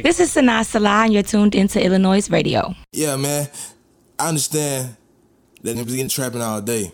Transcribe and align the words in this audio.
This 0.00 0.20
is 0.20 0.34
Sanaa 0.34 0.64
Salah, 0.64 1.04
and 1.04 1.12
you're 1.12 1.22
tuned 1.22 1.54
into 1.54 1.78
iLLANOiZE 1.78 2.32
Radio. 2.32 2.74
Yeah, 2.92 3.16
man. 3.16 3.46
I 4.18 4.28
understand 4.28 4.96
that 5.62 5.76
niggas 5.76 5.88
getting 5.88 6.08
trapping 6.08 6.40
all 6.40 6.62
day. 6.62 6.92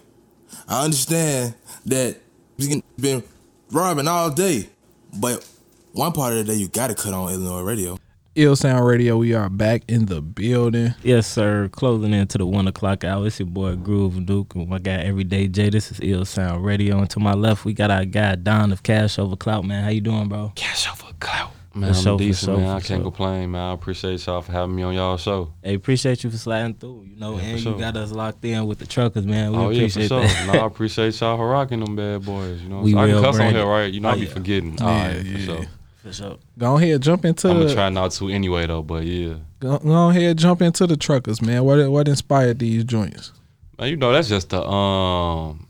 I 0.67 0.85
understand 0.85 1.55
that 1.87 2.17
niggas 2.59 2.83
been 3.01 3.23
robbing 3.71 4.09
all 4.09 4.31
day. 4.31 4.69
But 5.17 5.49
one 5.93 6.11
part 6.13 6.33
of 6.33 6.47
the 6.47 6.53
day 6.53 6.59
you 6.59 6.69
gotta 6.69 6.97
cut 6.97 7.15
on 7.15 7.33
iLLANOiZE 7.33 7.67
Radio. 7.67 7.99
Ill 8.35 8.57
Sound 8.57 8.87
Radio, 8.87 9.17
we 9.17 9.35
are 9.35 9.49
back 9.49 9.83
in 9.89 10.07
the 10.07 10.21
building. 10.21 10.95
Yes, 11.03 11.27
sir. 11.27 11.69
Closing 11.69 12.13
into 12.13 12.39
the 12.39 12.47
one 12.47 12.69
o'clock 12.69 13.05
hour. 13.05 13.27
It's 13.27 13.39
your 13.39 13.47
boy 13.47 13.77
Groove 13.77 14.25
Duke 14.27 14.55
and 14.55 14.69
my 14.69 14.79
guy 14.79 14.93
Everyday 14.93 15.49
J. 15.49 15.71
This 15.71 15.91
is 15.91 15.99
Ill 16.03 16.25
Sound 16.25 16.65
Radio. 16.65 16.99
And 16.99 17.11
to 17.11 17.21
my 17.21 17.35
left, 17.35 17.65
we 17.65 17.73
got 17.73 17.91
our 17.91 18.05
guy 18.05 18.37
Don 18.37 18.71
of 18.73 18.83
Cash 18.83 19.19
Over 19.19 19.35
Clout, 19.37 19.65
man. 19.65 19.83
How 19.83 19.91
you 19.91 20.01
doing, 20.01 20.29
bro? 20.29 20.53
Cash 20.55 20.89
over 20.89 21.13
clout. 21.19 21.51
Man, 21.81 21.95
For 21.95 22.01
sure, 22.01 22.13
I'm 22.13 22.19
for 22.19 22.25
decent, 22.25 22.45
sure, 22.51 22.57
man. 22.59 22.69
I 22.69 22.73
can't 22.81 22.87
sure. 22.87 23.01
complain, 23.03 23.51
man. 23.53 23.61
I 23.71 23.73
appreciate 23.73 24.27
y'all 24.27 24.43
for 24.43 24.53
having 24.53 24.75
me 24.75 24.83
on 24.83 24.95
y'all 24.95 25.17
show. 25.17 25.53
Hey, 25.63 25.75
appreciate 25.75 26.25
you 26.25 26.31
for 26.31 26.37
sliding 26.37 26.75
through. 26.75 27.07
You 27.11 27.17
know, 27.17 27.35
Yeah, 27.37 27.41
for 27.41 27.45
and 27.47 27.61
sure. 27.61 27.73
you 27.75 27.79
got 27.79 27.97
us 27.97 28.11
locked 28.13 28.45
in 28.45 28.67
with 28.67 28.79
the 28.79 28.87
truckers, 28.87 29.25
man. 29.27 29.53
We 29.53 29.59
oh 29.59 29.71
yeah, 29.71 29.81
for 29.89 30.01
appreciate 30.01 30.09
sure. 30.09 30.21
that. 30.23 30.53
no, 30.55 30.61
I 30.61 30.67
appreciate 30.67 31.21
y'all 31.21 31.37
for 31.37 31.49
rocking 31.49 31.81
them 31.81 31.95
bad 31.97 32.25
boys. 32.25 32.61
You 32.63 32.69
know, 32.69 32.81
We 32.81 32.95
I 32.97 33.07
can 33.07 33.15
will 33.17 33.23
cuss 33.23 33.35
on 33.35 33.39
bring 33.41 33.55
here, 33.55 33.65
it. 33.65 33.67
right? 33.67 33.93
You 33.93 34.01
know, 34.01 34.09
Oh, 34.09 34.13
I 34.13 34.15
be 34.17 34.21
yeah. 34.23 34.29
forgetting. 34.33 34.75
Yeah, 34.79 34.85
All 34.85 34.91
right, 34.91 35.25
yeah. 35.25 35.33
for 35.35 35.39
sure. 35.41 35.65
For 36.03 36.13
sure. 36.13 36.37
Go 36.59 36.77
ahead, 36.77 37.03
jump 37.03 37.25
into 37.25 37.49
I'm 37.49 37.55
gonna 37.57 37.67
the 37.69 37.75
try 37.75 37.89
not 37.91 38.13
to 38.13 38.29
anyway, 38.29 38.67
though. 38.67 38.83
But 38.83 39.05
yeah, 39.05 39.35
go, 39.61 39.79
go 39.79 40.09
ahead, 40.11 40.39
jump 40.39 40.63
into 40.63 40.87
the 40.87 40.97
truckers, 40.97 41.43
man. 41.43 41.65
What 41.65 41.91
what 41.91 42.09
inspired 42.09 42.59
these 42.61 42.85
joints? 42.85 43.33
man, 43.79 43.89
you 43.91 43.97
know 43.97 44.13
that's 44.13 44.29
just 44.29 44.51
the 44.51 44.63
um 44.67 45.67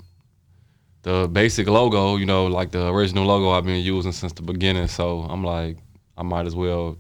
the 1.03 1.29
basic 1.33 1.67
logo. 1.67 2.17
You 2.17 2.27
know, 2.27 2.47
like 2.47 2.71
the 2.73 2.89
original 2.89 3.25
logo 3.27 3.51
I've 3.51 3.65
been 3.65 3.83
using 3.83 4.13
since 4.13 4.33
the 4.35 4.43
beginning. 4.43 4.87
So 4.89 5.21
I'm 5.21 5.43
like, 5.45 5.79
I 6.19 6.23
might 6.23 6.47
as 6.47 6.55
well 6.55 6.99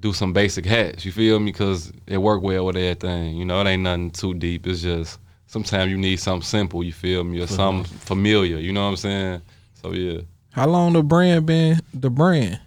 do 0.00 0.12
some 0.12 0.32
basic 0.32 0.66
hats. 0.66 1.04
You 1.04 1.12
feel 1.12 1.38
me? 1.38 1.52
Because 1.52 1.92
it 2.06 2.18
work 2.18 2.42
well 2.42 2.66
with 2.66 2.76
everything. 2.76 3.36
You 3.36 3.44
know, 3.44 3.60
it 3.60 3.66
ain't 3.68 3.84
nothing 3.84 4.10
too 4.10 4.34
deep. 4.34 4.66
It's 4.66 4.82
just 4.82 5.18
sometimes 5.46 5.90
you 5.90 5.96
need 5.96 6.16
something 6.16 6.44
simple. 6.44 6.82
You 6.82 6.92
feel 6.92 7.24
me? 7.24 7.40
Or 7.40 7.46
something 7.46 7.84
familiar. 7.84 8.58
You 8.58 8.72
know 8.72 8.82
what 8.82 8.90
I'm 8.90 8.96
saying? 8.96 9.42
So 9.80 9.92
yeah. 9.92 10.22
How 10.50 10.66
long 10.66 10.92
the 10.92 11.02
brand 11.02 11.46
been 11.46 11.80
the 11.94 12.10
brand? 12.10 12.60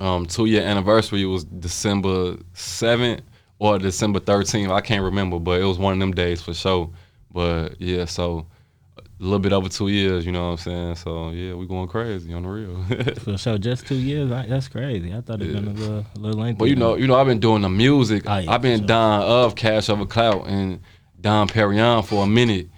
um, 0.00 0.26
two 0.26 0.46
year 0.46 0.62
anniversary 0.62 1.24
was 1.24 1.44
December 1.44 2.36
7th 2.54 3.20
or 3.58 3.78
December 3.78 4.20
13th. 4.20 4.70
I 4.72 4.80
can't 4.80 5.04
remember, 5.04 5.38
but 5.38 5.60
it 5.60 5.64
was 5.64 5.78
one 5.78 5.92
of 5.92 5.98
them 6.00 6.12
days 6.12 6.42
for 6.42 6.54
sure. 6.54 6.90
But 7.30 7.80
yeah, 7.80 8.04
so 8.04 8.46
a 9.20 9.22
little 9.22 9.38
bit 9.38 9.52
over 9.52 9.68
two 9.68 9.88
years, 9.88 10.26
you 10.26 10.32
know 10.32 10.50
what 10.50 10.50
I'm 10.52 10.56
saying? 10.58 10.94
So 10.96 11.30
yeah, 11.30 11.54
we 11.54 11.66
going 11.66 11.88
crazy 11.88 12.32
on 12.34 12.42
the 12.42 12.48
real. 12.48 13.14
For 13.20 13.38
sure. 13.38 13.58
Just 13.58 13.86
two 13.86 13.94
years. 13.94 14.32
I, 14.32 14.46
that's 14.46 14.68
crazy. 14.68 15.14
I 15.14 15.20
thought 15.20 15.40
it'd 15.40 15.54
been 15.54 15.68
a 15.68 15.70
little, 15.70 16.06
a 16.14 16.18
little 16.18 16.40
lengthy. 16.40 16.58
but 16.58 16.64
you 16.66 16.76
know, 16.76 16.96
you 16.96 17.06
know, 17.06 17.14
I've 17.14 17.26
been 17.26 17.38
doing 17.38 17.62
the 17.62 17.68
music. 17.68 18.24
Oh, 18.26 18.38
yeah, 18.38 18.50
I've 18.50 18.62
been 18.62 18.80
sure. 18.80 18.88
Don 18.88 19.22
of 19.22 19.54
Cash 19.54 19.88
Over 19.88 20.04
Clout 20.06 20.46
and 20.48 20.80
Don 21.20 21.48
Perignon 21.48 22.04
for 22.04 22.24
a 22.24 22.26
minute. 22.26 22.68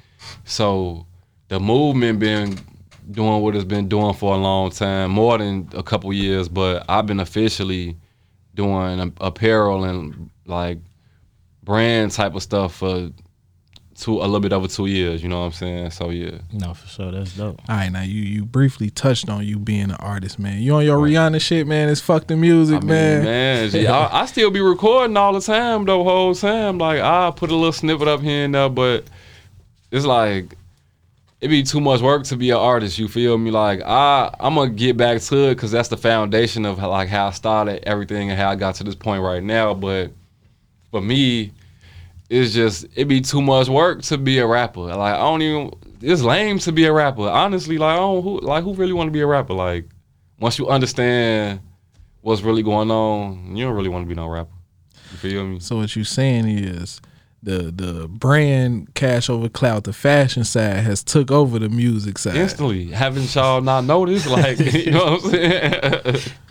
So 0.44 1.06
the 1.48 1.58
movement 1.58 2.18
been 2.18 2.58
doing 3.10 3.40
what 3.40 3.54
it's 3.54 3.64
been 3.64 3.88
doing 3.88 4.14
for 4.14 4.34
a 4.34 4.38
long 4.38 4.70
time, 4.70 5.12
more 5.12 5.38
than 5.38 5.68
a 5.72 5.82
couple 5.82 6.12
years. 6.12 6.48
But 6.48 6.84
I've 6.88 7.06
been 7.06 7.20
officially 7.20 7.96
doing 8.54 9.14
apparel 9.20 9.84
and 9.84 10.30
like 10.44 10.78
brand 11.62 12.12
type 12.12 12.34
of 12.34 12.42
stuff 12.42 12.74
for 12.74 13.10
two 13.96 14.18
a 14.18 14.22
little 14.22 14.40
bit 14.40 14.52
over 14.52 14.68
two 14.68 14.86
years. 14.86 15.22
You 15.22 15.28
know 15.28 15.40
what 15.40 15.46
I'm 15.46 15.52
saying? 15.52 15.90
So 15.90 16.10
yeah. 16.10 16.38
No, 16.52 16.74
for 16.74 16.86
sure. 16.86 17.10
That's 17.10 17.34
dope. 17.34 17.60
All 17.68 17.76
right, 17.76 17.90
now 17.90 18.02
you 18.02 18.20
you 18.22 18.44
briefly 18.44 18.90
touched 18.90 19.28
on 19.28 19.44
you 19.44 19.58
being 19.58 19.90
an 19.90 19.96
artist, 19.98 20.38
man. 20.38 20.60
You 20.60 20.74
on 20.74 20.84
your 20.84 20.98
Rihanna 20.98 21.40
shit, 21.40 21.66
man? 21.66 21.88
It's 21.88 22.00
fuck 22.00 22.26
the 22.26 22.36
music, 22.36 22.76
I 22.76 22.80
mean, 22.80 22.88
man. 22.88 23.24
man, 23.24 23.70
gee, 23.70 23.86
I, 23.86 24.22
I 24.22 24.26
still 24.26 24.50
be 24.50 24.60
recording 24.60 25.16
all 25.16 25.32
the 25.32 25.40
time 25.40 25.84
though, 25.84 26.04
whole 26.04 26.34
time. 26.34 26.78
Like 26.78 27.00
I 27.00 27.30
put 27.34 27.50
a 27.50 27.54
little 27.54 27.72
snippet 27.72 28.08
up 28.08 28.20
here 28.20 28.44
and 28.44 28.54
there, 28.54 28.68
but 28.68 29.04
it's 29.90 30.06
like 30.06 30.56
it 31.40 31.48
be 31.48 31.62
too 31.62 31.80
much 31.80 32.00
work 32.00 32.24
to 32.24 32.36
be 32.36 32.50
an 32.50 32.56
artist. 32.56 32.98
You 32.98 33.08
feel 33.08 33.36
me? 33.38 33.50
Like 33.50 33.80
I, 33.82 34.34
I'm 34.40 34.54
gonna 34.54 34.70
get 34.70 34.96
back 34.96 35.20
to 35.22 35.50
it 35.50 35.54
because 35.54 35.70
that's 35.70 35.88
the 35.88 35.96
foundation 35.96 36.64
of 36.64 36.78
like 36.78 37.08
how 37.08 37.28
I 37.28 37.30
started 37.30 37.84
everything 37.84 38.30
and 38.30 38.38
how 38.38 38.50
I 38.50 38.56
got 38.56 38.76
to 38.76 38.84
this 38.84 38.94
point 38.94 39.22
right 39.22 39.42
now. 39.42 39.74
But 39.74 40.12
for 40.90 41.00
me, 41.00 41.52
it's 42.28 42.52
just 42.52 42.86
it 42.94 43.06
be 43.06 43.20
too 43.20 43.40
much 43.40 43.68
work 43.68 44.02
to 44.02 44.18
be 44.18 44.38
a 44.38 44.46
rapper. 44.46 44.80
Like 44.80 45.14
I 45.14 45.18
don't 45.18 45.42
even. 45.42 45.70
It's 46.02 46.22
lame 46.22 46.58
to 46.60 46.72
be 46.72 46.84
a 46.84 46.92
rapper. 46.92 47.22
Honestly, 47.22 47.78
like 47.78 47.94
I 47.94 47.96
don't 47.96 48.22
who 48.22 48.40
like 48.40 48.64
who 48.64 48.74
really 48.74 48.92
want 48.92 49.08
to 49.08 49.12
be 49.12 49.20
a 49.20 49.26
rapper. 49.26 49.54
Like 49.54 49.86
once 50.38 50.58
you 50.58 50.68
understand 50.68 51.60
what's 52.20 52.42
really 52.42 52.62
going 52.62 52.90
on, 52.90 53.56
you 53.56 53.64
don't 53.64 53.74
really 53.74 53.88
want 53.88 54.04
to 54.04 54.08
be 54.08 54.14
no 54.14 54.28
rapper. 54.28 54.52
You 55.12 55.18
feel 55.18 55.46
me? 55.46 55.60
So 55.60 55.76
what 55.76 55.94
you 55.94 56.04
saying 56.04 56.48
is 56.48 57.00
the 57.42 57.72
the 57.74 58.08
brand 58.08 58.94
cash 58.94 59.30
over 59.30 59.48
clout, 59.48 59.84
the 59.84 59.92
fashion 59.92 60.44
side 60.44 60.78
has 60.78 61.02
took 61.02 61.30
over 61.30 61.58
the 61.58 61.68
music 61.68 62.18
side. 62.18 62.36
Instantly, 62.36 62.88
haven't 62.88 63.34
y'all 63.34 63.60
not 63.60 63.84
noticed? 63.84 64.26
Like, 64.26 64.58
you 64.74 64.90
know 64.90 65.12
what 65.12 65.24
I'm 65.24 65.30
saying? 65.30 66.32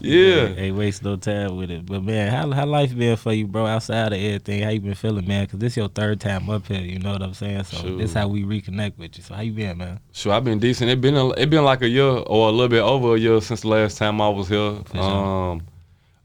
yeah. 0.00 0.48
Hey, 0.48 0.70
waste 0.70 1.02
no 1.02 1.16
time 1.16 1.56
with 1.56 1.70
it. 1.70 1.86
But 1.86 2.02
man, 2.02 2.30
how 2.32 2.50
how 2.50 2.66
life 2.66 2.96
been 2.96 3.16
for 3.16 3.32
you, 3.32 3.46
bro? 3.46 3.66
Outside 3.66 4.12
of 4.12 4.18
everything, 4.18 4.62
how 4.62 4.70
you 4.70 4.80
been 4.80 4.94
feeling, 4.94 5.26
man? 5.26 5.44
Because 5.44 5.58
this 5.60 5.76
your 5.76 5.88
third 5.88 6.20
time 6.20 6.48
up 6.50 6.66
here. 6.66 6.80
You 6.80 6.98
know 6.98 7.12
what 7.12 7.22
I'm 7.22 7.34
saying? 7.34 7.64
So 7.64 7.76
Sure. 7.78 7.96
this 7.98 8.12
how 8.14 8.28
we 8.28 8.42
reconnect 8.44 8.98
with 8.98 9.16
you. 9.16 9.22
So 9.22 9.34
how 9.34 9.42
you 9.42 9.52
been, 9.52 9.78
man? 9.78 10.00
Sure, 10.12 10.32
I've 10.32 10.44
been 10.44 10.58
decent. 10.58 10.90
It 10.90 11.00
been 11.00 11.16
a, 11.16 11.30
it 11.30 11.50
been 11.50 11.64
like 11.64 11.82
a 11.82 11.88
year 11.88 12.04
or 12.04 12.48
a 12.48 12.52
little 12.52 12.68
bit 12.68 12.82
over 12.82 13.14
a 13.14 13.18
year 13.18 13.40
since 13.40 13.60
the 13.62 13.68
last 13.68 13.98
time 13.98 14.20
I 14.20 14.28
was 14.28 14.48
here. 14.48 14.76
sure. 14.92 15.00
Um, 15.00 15.62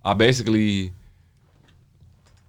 I 0.03 0.13
basically 0.13 0.91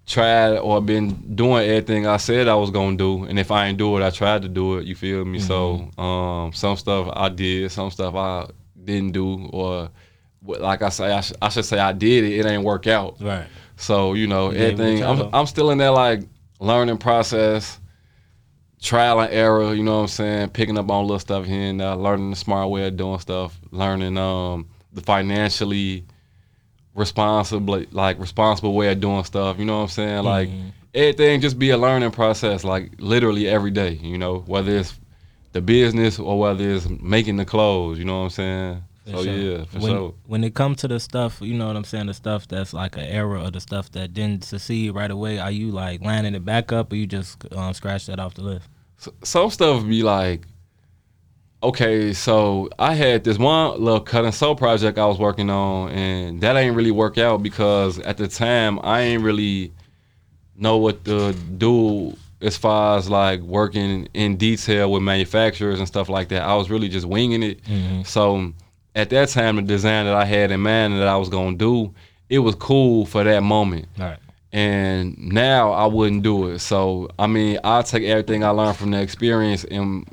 tried 0.05 0.57
or 0.57 0.81
been 0.81 1.13
doing 1.35 1.67
everything 1.69 2.05
I 2.05 2.17
said 2.17 2.47
I 2.47 2.55
was 2.55 2.71
gonna 2.71 2.97
do, 2.97 3.23
and 3.23 3.39
if 3.39 3.51
I 3.51 3.67
ain't 3.67 3.77
do 3.77 3.97
it, 3.97 4.03
I 4.05 4.09
tried 4.09 4.41
to 4.41 4.49
do 4.49 4.77
it. 4.77 4.85
You 4.85 4.95
feel 4.95 5.23
me? 5.23 5.39
So 5.39 5.89
um, 5.97 6.51
some 6.53 6.75
stuff 6.77 7.09
I 7.13 7.29
did, 7.29 7.71
some 7.71 7.89
stuff 7.89 8.13
I 8.15 8.47
didn't 8.83 9.11
do, 9.13 9.47
or 9.53 9.89
like 10.45 10.81
I 10.81 10.89
say, 10.89 11.11
I, 11.11 11.21
sh- 11.21 11.33
I 11.41 11.49
should 11.49 11.65
say 11.65 11.79
I 11.79 11.91
did 11.93 12.23
it. 12.23 12.39
It 12.39 12.45
ain't 12.45 12.63
work 12.63 12.87
out. 12.87 13.17
Right. 13.21 13.45
So 13.77 14.13
you 14.13 14.27
know, 14.27 14.51
You 14.51 14.57
gave 14.57 14.79
it 14.79 14.79
a 14.79 14.83
everything. 14.83 15.03
I'm. 15.03 15.29
I'm 15.33 15.45
still 15.47 15.71
in 15.71 15.77
that 15.79 15.89
like 15.89 16.21
learning 16.59 16.97
process, 16.97 17.79
trial 18.81 19.19
and 19.21 19.33
error. 19.33 19.73
You 19.73 19.83
know 19.83 19.95
what 19.95 20.01
I'm 20.03 20.07
saying? 20.07 20.49
Picking 20.49 20.77
up 20.77 20.89
on 20.91 21.03
little 21.05 21.19
stuff 21.19 21.45
here 21.45 21.69
and 21.69 21.79
there, 21.79 21.95
learning 21.95 22.29
the 22.29 22.35
smart 22.35 22.69
way 22.69 22.87
of 22.87 22.97
doing 22.97 23.19
stuff, 23.19 23.59
learning 23.71 24.17
um 24.17 24.67
the 24.93 25.01
financially 25.01 26.05
responsible 26.95 27.83
like 27.91 28.19
responsible 28.19 28.73
way 28.75 28.91
of 28.91 28.99
doing 28.99 29.23
stuff. 29.23 29.57
You 29.59 29.65
know 29.65 29.77
what 29.77 29.83
I'm 29.83 29.89
saying? 29.89 30.23
Like 30.23 30.49
Mm-hmm. 30.49 30.69
everything 30.93 31.41
just 31.41 31.57
be 31.57 31.71
a 31.71 31.77
learning 31.77 32.11
process. 32.11 32.63
Like 32.63 32.91
literally 32.99 33.47
every 33.47 33.71
day. 33.71 33.93
You 33.93 34.17
know, 34.17 34.39
whether 34.45 34.75
it's 34.75 34.99
the 35.53 35.61
business 35.61 36.19
or 36.19 36.37
whether 36.39 36.69
it's 36.69 36.87
making 36.89 37.37
the 37.37 37.45
clothes. 37.45 37.97
You 37.97 38.05
know 38.05 38.19
what 38.19 38.25
I'm 38.25 38.29
saying? 38.31 38.83
For 39.05 39.11
so 39.11 39.23
sure. 39.23 39.33
yeah, 39.33 39.65
for 39.65 39.79
when, 39.79 39.91
sure. 39.91 40.13
When 40.25 40.43
it 40.43 40.55
comes 40.55 40.77
to 40.77 40.87
the 40.87 40.99
stuff, 40.99 41.39
you 41.41 41.53
know 41.53 41.67
what 41.67 41.75
I'm 41.75 41.83
saying, 41.83 42.05
the 42.07 42.13
stuff 42.13 42.47
that's 42.47 42.73
like 42.73 42.95
an 42.95 43.03
error 43.03 43.37
or 43.37 43.51
the 43.51 43.59
stuff 43.59 43.91
that 43.91 44.13
didn't 44.13 44.45
succeed 44.45 44.91
right 44.91 45.11
away, 45.11 45.39
are 45.39 45.51
you 45.51 45.71
like 45.71 46.01
lining 46.01 46.35
it 46.35 46.45
back 46.45 46.71
up 46.71 46.93
or 46.93 46.95
you 46.95 47.05
just 47.05 47.43
um, 47.53 47.73
scratch 47.73 48.05
that 48.05 48.19
off 48.19 48.35
the 48.35 48.43
list? 48.43 48.69
S- 48.99 49.09
some 49.23 49.49
stuff 49.49 49.85
be 49.85 50.03
like, 50.03 50.47
okay, 51.61 52.13
so 52.13 52.69
I 52.79 52.93
had 52.93 53.25
this 53.25 53.37
one 53.37 53.81
little 53.81 53.99
cut 53.99 54.23
and 54.23 54.33
sew 54.33 54.55
project 54.55 54.97
I 54.97 55.05
was 55.05 55.19
working 55.19 55.49
on, 55.49 55.89
and 55.91 56.39
that 56.39 56.55
ain't 56.55 56.75
really 56.75 56.91
work 56.91 57.17
out 57.17 57.43
because 57.43 57.99
at 57.99 58.15
the 58.17 58.29
time 58.29 58.79
I 58.83 59.01
ain't 59.01 59.23
really 59.23 59.73
know 60.55 60.77
what 60.77 61.03
to 61.05 61.33
do 61.33 62.15
as 62.39 62.55
far 62.55 62.97
as 62.97 63.09
like 63.09 63.41
working 63.41 64.07
in 64.13 64.37
detail 64.37 64.91
with 64.91 65.01
manufacturers 65.01 65.79
and 65.79 65.87
stuff 65.87 66.09
like 66.09 66.29
that. 66.29 66.43
I 66.43 66.55
was 66.55 66.69
really 66.69 66.89
just 66.89 67.05
winging 67.05 67.41
it. 67.43 67.59
So 68.05 68.53
at 68.95 69.09
that 69.09 69.29
time, 69.29 69.55
the 69.57 69.61
design 69.63 70.05
that 70.05 70.13
I 70.15 70.25
had 70.25 70.51
in 70.51 70.61
mind 70.61 70.93
that 70.99 71.07
I 71.07 71.17
was 71.17 71.29
gonna 71.29 71.55
do, 71.57 71.93
it 72.29 72.39
was 72.39 72.55
cool 72.55 73.05
for 73.05 73.23
that 73.23 73.41
moment 73.43 73.87
right. 73.97 74.17
and 74.51 75.17
now 75.17 75.71
I 75.71 75.85
wouldn't 75.87 76.23
do 76.23 76.47
it. 76.49 76.59
So 76.59 77.09
I 77.19 77.27
mean, 77.27 77.59
I'll 77.63 77.83
take 77.83 78.03
everything 78.03 78.43
I 78.43 78.49
learned 78.49 78.77
from 78.77 78.91
the 78.91 79.01
experience 79.01 79.63
and 79.65 80.07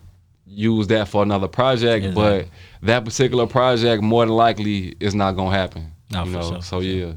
use 0.47 0.87
that 0.89 1.09
for 1.09 1.23
another 1.23 1.49
project. 1.49 2.05
Exactly. 2.07 2.49
But 2.81 2.87
that 2.87 3.05
particular 3.05 3.47
project, 3.47 4.03
more 4.03 4.25
than 4.27 4.35
likely, 4.35 4.97
is 5.01 5.15
not 5.15 5.33
gonna 5.33 5.57
happen. 5.57 5.93
No, 6.11 6.25
you 6.25 6.33
for 6.33 6.39
know. 6.39 6.49
sure, 6.51 6.63
So 6.63 6.79
for 6.79 6.83
sure. 6.85 6.93
yeah, 7.09 7.13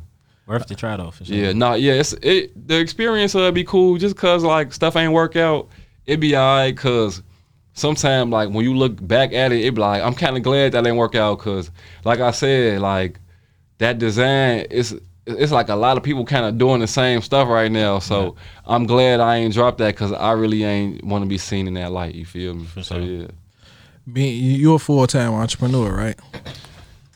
Worth 0.46 0.68
the 0.68 0.76
try 0.76 0.98
though, 0.98 1.12
for 1.12 1.26
sure. 1.26 1.36
yeah, 1.36 1.54
no, 1.54 1.74
yeah. 1.74 1.94
It's 1.94 2.14
it. 2.22 2.68
The 2.68 2.78
experience 2.80 3.34
would 3.34 3.54
be 3.54 3.64
cool 3.64 3.98
just 3.98 4.16
cause 4.18 4.44
like 4.44 4.74
stuff 4.74 4.96
ain't 4.96 5.14
work 5.14 5.36
out. 5.36 5.70
it'd 6.06 6.20
be 6.20 6.36
alright 6.36 6.76
cause 6.78 7.24
sometimes 7.74 8.32
like 8.32 8.50
when 8.50 8.64
you 8.64 8.76
look 8.76 9.06
back 9.06 9.34
at 9.34 9.52
it, 9.52 9.64
it 9.64 9.76
be 9.76 9.82
like 9.82 10.02
I'm 10.02 10.16
kind 10.16 10.38
of 10.38 10.44
glad 10.44 10.72
that 10.72 10.84
didn't 10.84 10.98
work 10.98 11.16
out 11.16 11.38
cause 11.40 11.72
like 12.06 12.20
I 12.20 12.32
said, 12.32 12.82
like 12.82 13.20
that 13.80 14.00
design 14.00 14.68
is 14.70 15.00
it's 15.26 15.52
like 15.52 15.70
a 15.70 15.76
lot 15.76 15.98
of 15.98 16.04
people 16.04 16.26
kind 16.26 16.46
of 16.46 16.58
doing 16.58 16.82
the 16.82 16.88
same 16.88 17.22
stuff 17.22 17.48
right 17.48 17.72
now. 17.72 18.00
So 18.00 18.36
I'm 18.66 18.86
glad 18.86 19.20
I 19.20 19.38
ain't 19.38 19.54
dropped 19.54 19.78
that 19.78 19.94
because 19.96 20.12
I 20.12 20.34
really 20.34 20.64
ain't 20.64 21.04
want 21.04 21.24
to 21.24 21.30
be 21.30 21.38
seen 21.38 21.68
in 21.68 21.76
that 21.76 21.92
light. 21.92 22.16
You 22.16 22.26
feel 22.26 22.56
me? 22.56 22.68
so 22.76 22.82
sure. 22.82 23.00
yeah, 23.00 23.28
Being 24.12 24.44
you're 24.60 24.76
a 24.76 24.80
full 24.80 25.08
time 25.08 25.34
entrepreneur, 25.34 25.96
right? 25.96 26.20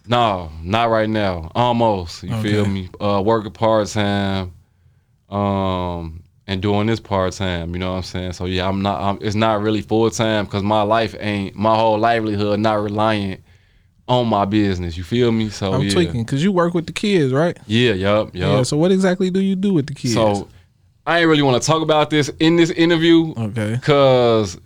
No, 0.08 0.52
not 0.64 0.90
right 0.90 1.10
now. 1.10 1.52
Almost. 1.54 2.24
You 2.24 2.42
feel 2.42 2.66
me? 2.66 2.90
Uh, 3.00 3.22
working 3.26 3.52
part 3.52 3.88
time, 3.90 4.54
um, 5.30 6.24
and 6.48 6.62
doing 6.62 6.88
this 6.88 7.00
part 7.00 7.34
time. 7.34 7.74
You 7.74 7.80
know 7.80 7.92
what 7.92 7.98
I'm 7.98 8.04
saying? 8.04 8.34
So 8.34 8.46
yeah, 8.46 8.68
I'm 8.68 8.82
not. 8.82 9.02
I'm, 9.02 9.20
it's 9.22 9.36
not 9.36 9.62
really 9.62 9.82
full 9.82 10.10
time 10.10 10.46
because 10.46 10.64
my 10.64 10.82
life 10.82 11.16
ain't 11.20 11.56
my 11.56 11.76
whole 11.76 11.98
livelihood 12.00 12.60
not 12.60 12.82
reliant 12.82 13.42
on 14.08 14.28
my 14.28 14.46
business. 14.46 14.98
You 14.98 15.04
feel 15.04 15.32
me? 15.32 15.50
So 15.50 15.74
I'm 15.74 15.82
yeah, 15.84 15.92
tweaking 15.92 16.24
because 16.24 16.44
you 16.44 16.52
work 16.52 16.74
with 16.74 16.88
the 16.88 16.94
kids, 16.94 17.34
right? 17.34 17.58
yeah, 17.68 17.94
yup, 17.94 18.34
yup. 18.34 18.58
Yeah. 18.58 18.64
So 18.64 18.78
what 18.78 18.92
exactly 18.92 19.30
do 19.30 19.42
you 19.42 19.56
do 19.56 19.74
with 19.74 19.88
the 19.88 19.94
kids? 19.94 20.14
So 20.14 20.48
I 21.06 21.20
ain't 21.20 21.30
really 21.30 21.42
want 21.42 21.62
to 21.62 21.68
talk 21.68 21.82
about 21.82 22.10
this 22.10 22.30
in 22.40 22.56
this 22.56 22.70
interview 22.72 23.34
okay. 23.38 23.76
because 23.76 24.58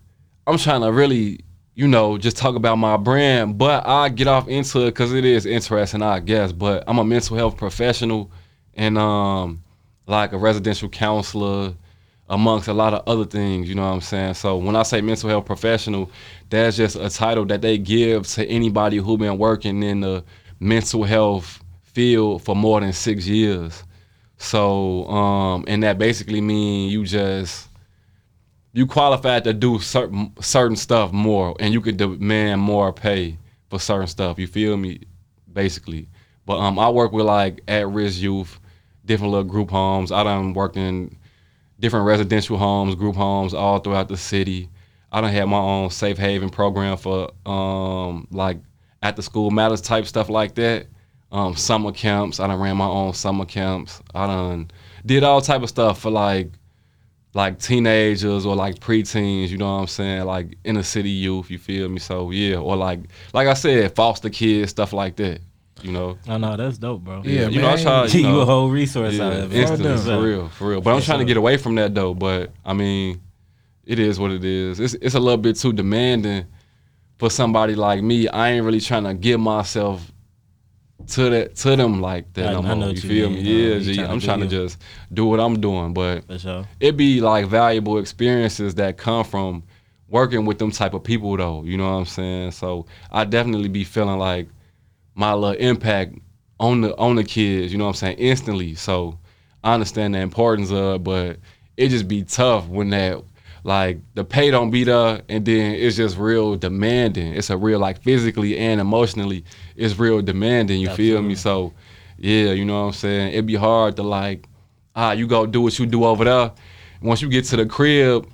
I'm 0.45 0.57
trying 0.57 0.81
to 0.81 0.91
really, 0.91 1.41
you 1.73 1.87
know, 1.87 2.17
just 2.17 2.37
talk 2.37 2.55
about 2.55 2.75
my 2.77 2.97
brand. 2.97 3.57
But 3.57 3.87
I 3.87 4.09
get 4.09 4.27
off 4.27 4.47
into 4.47 4.81
it 4.81 4.91
because 4.91 5.13
it 5.13 5.25
is 5.25 5.45
interesting, 5.45 6.03
I 6.03 6.19
guess. 6.19 6.51
But 6.51 6.83
I'm 6.87 6.99
a 6.99 7.03
mental 7.03 7.37
health 7.37 7.57
professional 7.57 8.31
and 8.75 8.97
um, 8.97 9.63
like 10.11 10.33
a 10.33 10.37
residential 10.37 10.89
counselor, 10.89 11.73
amongst 12.31 12.67
a 12.67 12.73
lot 12.73 12.93
of 12.93 13.03
other 13.07 13.25
things. 13.25 13.67
You 13.67 13.75
know 13.75 13.83
what 13.83 13.93
I'm 13.93 14.01
saying? 14.01 14.35
So 14.35 14.57
when 14.57 14.75
I 14.75 14.83
say 14.83 15.01
mental 15.01 15.29
health 15.29 15.45
professional, 15.45 16.09
that's 16.49 16.77
just 16.77 16.95
a 16.95 17.09
title 17.09 17.45
that 17.45 17.61
they 17.61 17.77
give 17.77 18.25
to 18.27 18.45
anybody 18.45 18.97
who 18.97 19.17
been 19.17 19.37
working 19.37 19.83
in 19.83 20.01
the 20.01 20.23
mental 20.59 21.03
health 21.03 21.61
field 21.83 22.43
for 22.43 22.55
more 22.55 22.79
than 22.79 22.93
six 22.93 23.27
years. 23.27 23.83
So, 24.37 25.05
um, 25.07 25.65
and 25.67 25.83
that 25.83 25.97
basically 25.97 26.41
mean 26.41 26.89
you 26.89 27.05
just 27.05 27.67
you 28.73 28.87
qualified 28.87 29.43
to 29.43 29.53
do 29.53 29.79
certain 29.79 30.33
certain 30.39 30.77
stuff 30.77 31.11
more, 31.11 31.55
and 31.59 31.73
you 31.73 31.81
could 31.81 31.97
demand 31.97 32.61
more 32.61 32.93
pay 32.93 33.37
for 33.69 33.79
certain 33.79 34.07
stuff. 34.07 34.39
You 34.39 34.47
feel 34.47 34.77
me? 34.77 35.01
Basically, 35.51 36.07
but 36.45 36.57
um, 36.59 36.79
I 36.79 36.89
work 36.89 37.11
with 37.11 37.25
like 37.25 37.61
at 37.67 37.89
risk 37.89 38.21
youth, 38.21 38.57
different 39.11 39.33
little 39.33 39.49
group 39.49 39.69
homes. 39.69 40.09
I 40.09 40.23
done 40.23 40.53
worked 40.53 40.77
in 40.77 41.17
different 41.81 42.05
residential 42.05 42.57
homes, 42.57 42.95
group 42.95 43.15
homes 43.15 43.53
all 43.53 43.79
throughout 43.79 44.07
the 44.07 44.15
city. 44.15 44.69
I 45.11 45.19
done 45.19 45.31
had 45.33 45.45
my 45.49 45.57
own 45.57 45.89
safe 45.89 46.17
haven 46.17 46.49
program 46.49 46.95
for 46.95 47.29
um 47.45 48.25
like 48.31 48.59
the 49.17 49.21
school 49.21 49.51
matters 49.51 49.81
type 49.81 50.05
stuff 50.05 50.29
like 50.29 50.55
that. 50.55 50.87
Um, 51.33 51.55
summer 51.55 51.91
camps. 51.91 52.39
I 52.39 52.47
done 52.47 52.59
ran 52.59 52.77
my 52.77 52.87
own 52.87 53.13
summer 53.13 53.45
camps. 53.45 54.01
I 54.15 54.27
done 54.27 54.71
did 55.05 55.23
all 55.23 55.41
type 55.41 55.61
of 55.61 55.69
stuff 55.69 55.99
for 55.99 56.09
like 56.09 56.51
like 57.33 57.59
teenagers 57.59 58.45
or 58.45 58.55
like 58.55 58.79
preteens, 58.79 59.49
you 59.49 59.57
know 59.57 59.75
what 59.75 59.81
I'm 59.81 59.87
saying? 59.87 60.25
Like 60.25 60.57
inner 60.63 60.83
city 60.83 61.09
youth, 61.09 61.49
you 61.51 61.57
feel 61.57 61.89
me? 61.89 61.99
So 61.99 62.31
yeah, 62.31 62.57
or 62.57 62.77
like 62.77 63.01
like 63.33 63.47
I 63.47 63.55
said, 63.55 63.93
foster 63.93 64.29
kids, 64.29 64.71
stuff 64.71 64.93
like 64.93 65.17
that. 65.17 65.41
You 65.83 65.91
know? 65.91 66.17
Oh 66.27 66.37
no, 66.37 66.55
that's 66.57 66.77
dope, 66.77 67.01
bro. 67.03 67.21
Yeah, 67.25 67.47
you 67.47 67.61
know, 67.61 67.69
I 67.69 67.75
man. 67.75 67.83
try 67.83 68.05
you, 68.05 68.19
you 68.19 68.27
know, 68.27 68.39
a 68.41 68.45
whole 68.45 68.69
resource 68.69 69.19
out 69.19 69.33
yeah, 69.33 69.39
of 69.39 69.53
it. 69.55 69.59
instantly, 69.59 69.97
for 69.97 70.21
real, 70.21 70.49
for 70.49 70.67
real. 70.69 70.81
But 70.81 70.95
I'm 70.95 71.01
trying 71.01 71.19
to 71.19 71.25
get 71.25 71.37
away 71.37 71.57
from 71.57 71.75
that 71.75 71.95
though. 71.95 72.13
But 72.13 72.51
I 72.65 72.73
mean, 72.73 73.21
it 73.85 73.97
is 73.99 74.19
what 74.19 74.31
it 74.31 74.43
is. 74.45 74.79
It's 74.79 74.93
it's 74.95 75.15
a 75.15 75.19
little 75.19 75.37
bit 75.37 75.55
too 75.55 75.73
demanding 75.73 76.45
for 77.17 77.29
somebody 77.29 77.75
like 77.75 78.03
me. 78.03 78.27
I 78.27 78.51
ain't 78.51 78.65
really 78.65 78.79
trying 78.81 79.03
to 79.05 79.13
give 79.13 79.39
myself 79.39 80.11
to 81.07 81.29
that 81.31 81.55
to 81.55 81.75
them 81.75 81.99
like 81.99 82.31
that 82.33 82.49
I- 82.49 82.53
no 82.53 82.59
I 82.59 82.61
more. 82.61 82.75
know 82.75 82.81
You 82.87 82.93
what 82.93 83.03
you 83.03 83.09
feel 83.09 83.29
mean. 83.31 83.43
me? 83.43 83.51
Yeah, 83.69 83.75
you 83.75 83.79
G, 83.93 83.99
tryna 84.01 84.09
I'm 84.09 84.19
trying 84.19 84.39
to 84.39 84.45
you. 84.45 84.51
just 84.51 84.81
do 85.11 85.25
what 85.25 85.39
I'm 85.39 85.59
doing. 85.59 85.93
But 85.93 86.25
For 86.27 86.37
sure. 86.37 86.67
it 86.79 86.95
be 86.95 87.21
like 87.21 87.47
valuable 87.47 87.97
experiences 87.97 88.75
that 88.75 88.97
come 88.97 89.23
from 89.23 89.63
working 90.07 90.45
with 90.45 90.59
them 90.59 90.69
type 90.71 90.93
of 90.93 91.01
people 91.03 91.37
though 91.37 91.63
you 91.63 91.77
know 91.77 91.85
what 91.85 91.95
i'm 91.95 92.05
saying 92.05 92.51
so 92.51 92.85
i 93.13 93.23
definitely 93.23 93.69
be 93.69 93.85
feeling 93.85 94.19
like 94.19 94.45
my 95.21 95.33
little 95.33 95.55
impact 95.61 96.17
on 96.59 96.81
the 96.81 96.97
on 96.97 97.15
the 97.15 97.23
kids 97.23 97.71
you 97.71 97.77
know 97.77 97.85
what 97.85 97.91
i'm 97.91 97.95
saying 97.95 98.17
instantly. 98.17 98.73
So 98.73 99.19
i 99.63 99.73
understand 99.75 100.15
the 100.15 100.19
importance 100.19 100.71
of 100.71 101.03
but 101.03 101.37
it 101.77 101.89
just 101.89 102.07
be 102.07 102.23
tough 102.23 102.67
when 102.67 102.89
that 102.89 103.21
like 103.63 103.99
the 104.15 104.23
pay 104.23 104.49
don't 104.49 104.71
be 104.71 104.83
there 104.83 105.21
and 105.29 105.45
then 105.45 105.75
it's 105.75 105.95
just 105.95 106.17
real 106.17 106.55
demanding. 106.55 107.35
It's 107.35 107.51
a 107.51 107.57
real 107.57 107.79
like 107.79 108.01
physically 108.01 108.57
and 108.57 108.81
emotionally 108.81 109.45
it's 109.75 109.99
real 109.99 110.23
demanding 110.23 110.81
you 110.81 110.89
feel 110.89 111.21
me? 111.21 111.35
So 111.35 111.73
yeah 112.17 112.51
you 112.53 112.65
know 112.65 112.81
what 112.81 112.87
i'm 112.87 112.93
saying? 112.93 113.33
It'd 113.33 113.45
be 113.45 113.55
hard 113.55 113.95
to 113.97 114.03
like 114.03 114.47
ah, 114.95 115.11
you 115.11 115.27
go 115.27 115.45
do 115.45 115.61
what 115.61 115.77
you 115.77 115.85
do 115.85 116.03
over 116.03 116.25
there. 116.25 116.51
Once 117.01 117.21
you 117.21 117.29
get 117.29 117.45
to 117.45 117.57
the 117.57 117.65
crib, 117.67 118.27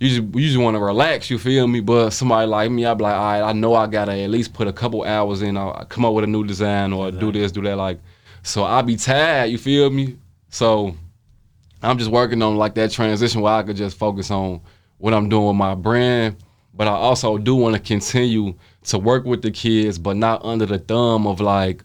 you 0.00 0.08
just 0.08 0.34
you 0.34 0.46
just 0.46 0.58
want 0.58 0.74
to 0.74 0.80
relax. 0.80 1.30
You 1.30 1.38
feel 1.38 1.68
me? 1.68 1.80
But 1.80 2.10
somebody 2.10 2.46
like 2.46 2.70
me, 2.70 2.86
I 2.86 2.94
be 2.94 3.04
like, 3.04 3.14
all 3.14 3.20
right, 3.20 3.42
I 3.42 3.52
know 3.52 3.74
I 3.74 3.86
gotta 3.86 4.12
at 4.12 4.30
least 4.30 4.54
put 4.54 4.66
a 4.66 4.72
couple 4.72 5.04
hours 5.04 5.42
in. 5.42 5.58
I'll 5.58 5.84
come 5.84 6.06
up 6.06 6.14
with 6.14 6.24
a 6.24 6.26
new 6.26 6.42
design 6.42 6.92
or 6.94 7.10
do 7.10 7.30
this, 7.30 7.52
do 7.52 7.60
that. 7.62 7.76
Like, 7.76 8.00
so 8.42 8.64
I 8.64 8.80
be 8.80 8.96
tired. 8.96 9.50
You 9.50 9.58
feel 9.58 9.90
me? 9.90 10.16
So 10.48 10.96
I'm 11.82 11.98
just 11.98 12.10
working 12.10 12.40
on 12.40 12.56
like 12.56 12.74
that 12.76 12.90
transition 12.90 13.42
where 13.42 13.52
I 13.52 13.62
could 13.62 13.76
just 13.76 13.98
focus 13.98 14.30
on 14.30 14.62
what 14.96 15.12
I'm 15.12 15.28
doing 15.28 15.48
with 15.48 15.56
my 15.56 15.74
brand. 15.74 16.36
But 16.72 16.88
I 16.88 16.92
also 16.92 17.36
do 17.36 17.54
want 17.54 17.76
to 17.76 17.80
continue 17.82 18.54
to 18.84 18.98
work 18.98 19.26
with 19.26 19.42
the 19.42 19.50
kids, 19.50 19.98
but 19.98 20.16
not 20.16 20.42
under 20.42 20.64
the 20.64 20.78
thumb 20.78 21.26
of 21.26 21.40
like 21.40 21.84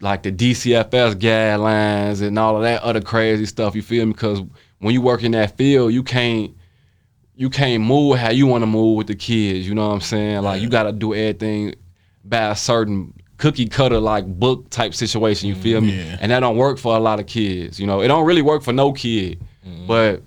like 0.00 0.22
the 0.22 0.32
DCFS 0.32 1.16
guidelines 1.16 2.26
and 2.26 2.38
all 2.38 2.56
of 2.56 2.62
that 2.62 2.82
other 2.82 3.02
crazy 3.02 3.44
stuff. 3.44 3.74
You 3.74 3.82
feel 3.82 4.06
me? 4.06 4.14
Because 4.14 4.40
when 4.78 4.94
you 4.94 5.02
work 5.02 5.22
in 5.22 5.32
that 5.32 5.58
field, 5.58 5.92
you 5.92 6.02
can't 6.02 6.54
you 7.40 7.48
can't 7.48 7.82
move 7.82 8.18
how 8.18 8.30
you 8.30 8.46
want 8.46 8.60
to 8.60 8.66
move 8.66 8.98
with 8.98 9.06
the 9.06 9.14
kids. 9.14 9.66
You 9.66 9.74
know 9.74 9.88
what 9.88 9.94
I'm 9.94 10.02
saying? 10.02 10.42
Like 10.42 10.60
you 10.60 10.68
got 10.68 10.82
to 10.82 10.92
do 10.92 11.14
everything 11.14 11.74
by 12.22 12.50
a 12.50 12.54
certain 12.54 13.14
cookie 13.38 13.66
cutter 13.66 13.98
like 13.98 14.26
book 14.26 14.68
type 14.68 14.92
situation. 14.92 15.48
You 15.48 15.54
feel 15.54 15.80
me? 15.80 15.96
Yeah. 15.96 16.18
And 16.20 16.30
that 16.30 16.40
don't 16.40 16.58
work 16.58 16.76
for 16.76 16.94
a 16.94 17.00
lot 17.00 17.18
of 17.18 17.24
kids. 17.24 17.80
You 17.80 17.86
know, 17.86 18.02
it 18.02 18.08
don't 18.08 18.26
really 18.26 18.42
work 18.42 18.62
for 18.62 18.74
no 18.74 18.92
kid, 18.92 19.40
mm-hmm. 19.66 19.86
but 19.86 20.22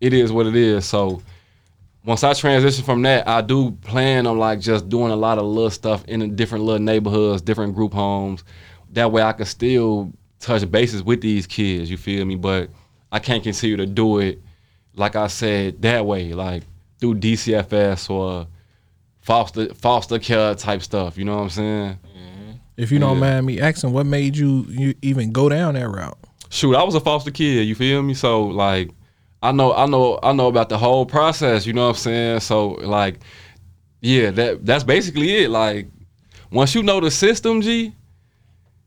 it 0.00 0.12
is 0.12 0.32
what 0.32 0.48
it 0.48 0.56
is. 0.56 0.84
So 0.84 1.22
once 2.04 2.24
I 2.24 2.34
transition 2.34 2.84
from 2.84 3.02
that, 3.02 3.28
I 3.28 3.40
do 3.40 3.70
plan 3.70 4.26
on 4.26 4.36
like 4.36 4.58
just 4.58 4.88
doing 4.88 5.12
a 5.12 5.16
lot 5.16 5.38
of 5.38 5.44
little 5.44 5.70
stuff 5.70 6.04
in 6.06 6.34
different 6.34 6.64
little 6.64 6.82
neighborhoods, 6.82 7.40
different 7.40 7.76
group 7.76 7.92
homes. 7.94 8.42
That 8.94 9.12
way 9.12 9.22
I 9.22 9.32
can 9.32 9.46
still 9.46 10.12
touch 10.40 10.68
bases 10.68 11.04
with 11.04 11.20
these 11.20 11.46
kids, 11.46 11.88
you 11.88 11.96
feel 11.96 12.24
me? 12.24 12.34
But 12.34 12.68
I 13.12 13.20
can't 13.20 13.44
continue 13.44 13.76
to 13.76 13.86
do 13.86 14.18
it, 14.18 14.42
like 14.94 15.16
I 15.16 15.26
said, 15.28 15.82
that 15.82 16.04
way, 16.06 16.32
like 16.34 16.64
through 17.00 17.16
DCFS 17.16 18.10
or 18.10 18.46
foster 19.20 19.72
foster 19.74 20.18
care 20.18 20.54
type 20.54 20.82
stuff. 20.82 21.16
You 21.18 21.24
know 21.24 21.36
what 21.36 21.42
I'm 21.42 21.50
saying? 21.50 21.98
Mm-hmm. 22.04 22.50
If 22.76 22.90
you 22.92 22.98
don't 22.98 23.14
Yeah. 23.14 23.20
mind 23.32 23.46
me 23.46 23.60
asking, 23.60 23.92
what 23.92 24.06
made 24.06 24.36
you 24.36 24.64
you 24.68 24.94
even 25.02 25.32
go 25.32 25.48
down 25.48 25.74
that 25.74 25.88
route? 25.88 26.18
shoot, 26.50 26.76
I 26.76 26.82
was 26.82 26.94
a 26.94 27.00
foster 27.00 27.30
kid, 27.30 27.66
you 27.66 27.74
feel 27.74 28.02
me? 28.02 28.12
So 28.14 28.44
like 28.44 28.90
I 29.42 29.52
know 29.52 29.72
I 29.74 29.86
know 29.86 30.18
I 30.22 30.32
know 30.32 30.48
about 30.48 30.68
the 30.68 30.78
whole 30.78 31.06
process, 31.06 31.66
you 31.66 31.72
know 31.72 31.84
what 31.88 31.96
I'm 31.96 32.02
saying? 32.02 32.40
So 32.40 32.68
like 32.70 33.20
yeah, 34.00 34.30
that 34.32 34.66
that's 34.66 34.84
basically 34.84 35.44
it. 35.44 35.50
Like 35.50 35.86
once 36.50 36.74
you 36.74 36.82
know 36.82 37.00
the 37.00 37.10
system, 37.10 37.60
G, 37.62 37.92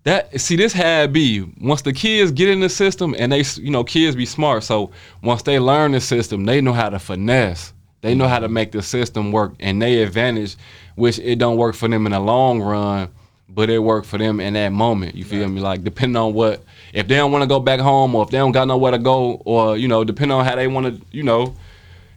that 0.06 0.40
see 0.40 0.56
this 0.56 0.72
had 0.72 1.12
be 1.12 1.42
once 1.60 1.82
the 1.82 1.92
kids 1.92 2.32
get 2.32 2.48
in 2.48 2.60
the 2.60 2.70
system 2.70 3.16
and 3.18 3.32
they 3.32 3.44
you 3.56 3.72
know 3.72 3.84
kids 3.84 4.16
be 4.16 4.26
smart. 4.26 4.64
So 4.64 4.92
once 5.22 5.42
they 5.42 5.60
learn 5.60 5.92
the 5.92 6.00
system, 6.00 6.46
they 6.46 6.62
know 6.62 6.74
how 6.74 6.90
to 6.90 7.00
finesse. 7.00 7.74
They 8.02 8.14
know 8.14 8.28
how 8.28 8.38
to 8.40 8.48
make 8.48 8.72
the 8.72 8.84
system 8.84 9.32
work 9.32 9.54
and 9.60 9.82
they 9.82 10.04
advantage, 10.04 10.58
which 10.96 11.18
it 11.18 11.40
don't 11.40 11.58
work 11.58 11.74
for 11.74 11.88
them 11.88 12.06
in 12.06 12.12
the 12.12 12.20
long 12.20 12.62
run, 12.62 13.10
but 13.50 13.72
it 13.72 13.80
work 13.80 14.06
for 14.06 14.20
them 14.20 14.40
in 14.40 14.54
that 14.54 14.70
moment. 14.70 15.16
You 15.16 15.26
feel 15.26 15.50
me? 15.50 15.60
Like 15.60 15.84
depending 15.84 16.16
on 16.16 16.36
what 16.36 16.64
if 16.94 17.08
they 17.08 17.16
don't 17.16 17.32
want 17.32 17.42
to 17.42 17.48
go 17.48 17.60
back 17.60 17.80
home 17.80 18.14
or 18.14 18.24
if 18.24 18.30
they 18.30 18.38
don't 18.38 18.52
got 18.52 18.68
nowhere 18.68 18.92
to 18.92 19.00
go 19.00 19.42
or 19.44 19.76
you 19.76 19.88
know 19.88 20.04
depending 20.04 20.38
on 20.38 20.46
how 20.46 20.56
they 20.56 20.68
want 20.68 20.86
to 20.86 21.06
you 21.12 21.24
know 21.24 21.56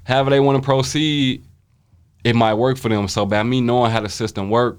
however 0.05 0.29
they 0.29 0.41
want 0.41 0.63
to 0.63 0.63
proceed, 0.63 1.43
it 2.23 2.37
might 2.37 2.55
work 2.55 2.77
for 2.77 2.91
them. 2.91 3.09
So 3.09 3.25
by 3.25 3.43
me 3.43 3.63
knowing 3.63 3.91
how 3.91 4.01
the 4.01 4.11
system 4.11 4.51
work, 4.51 4.79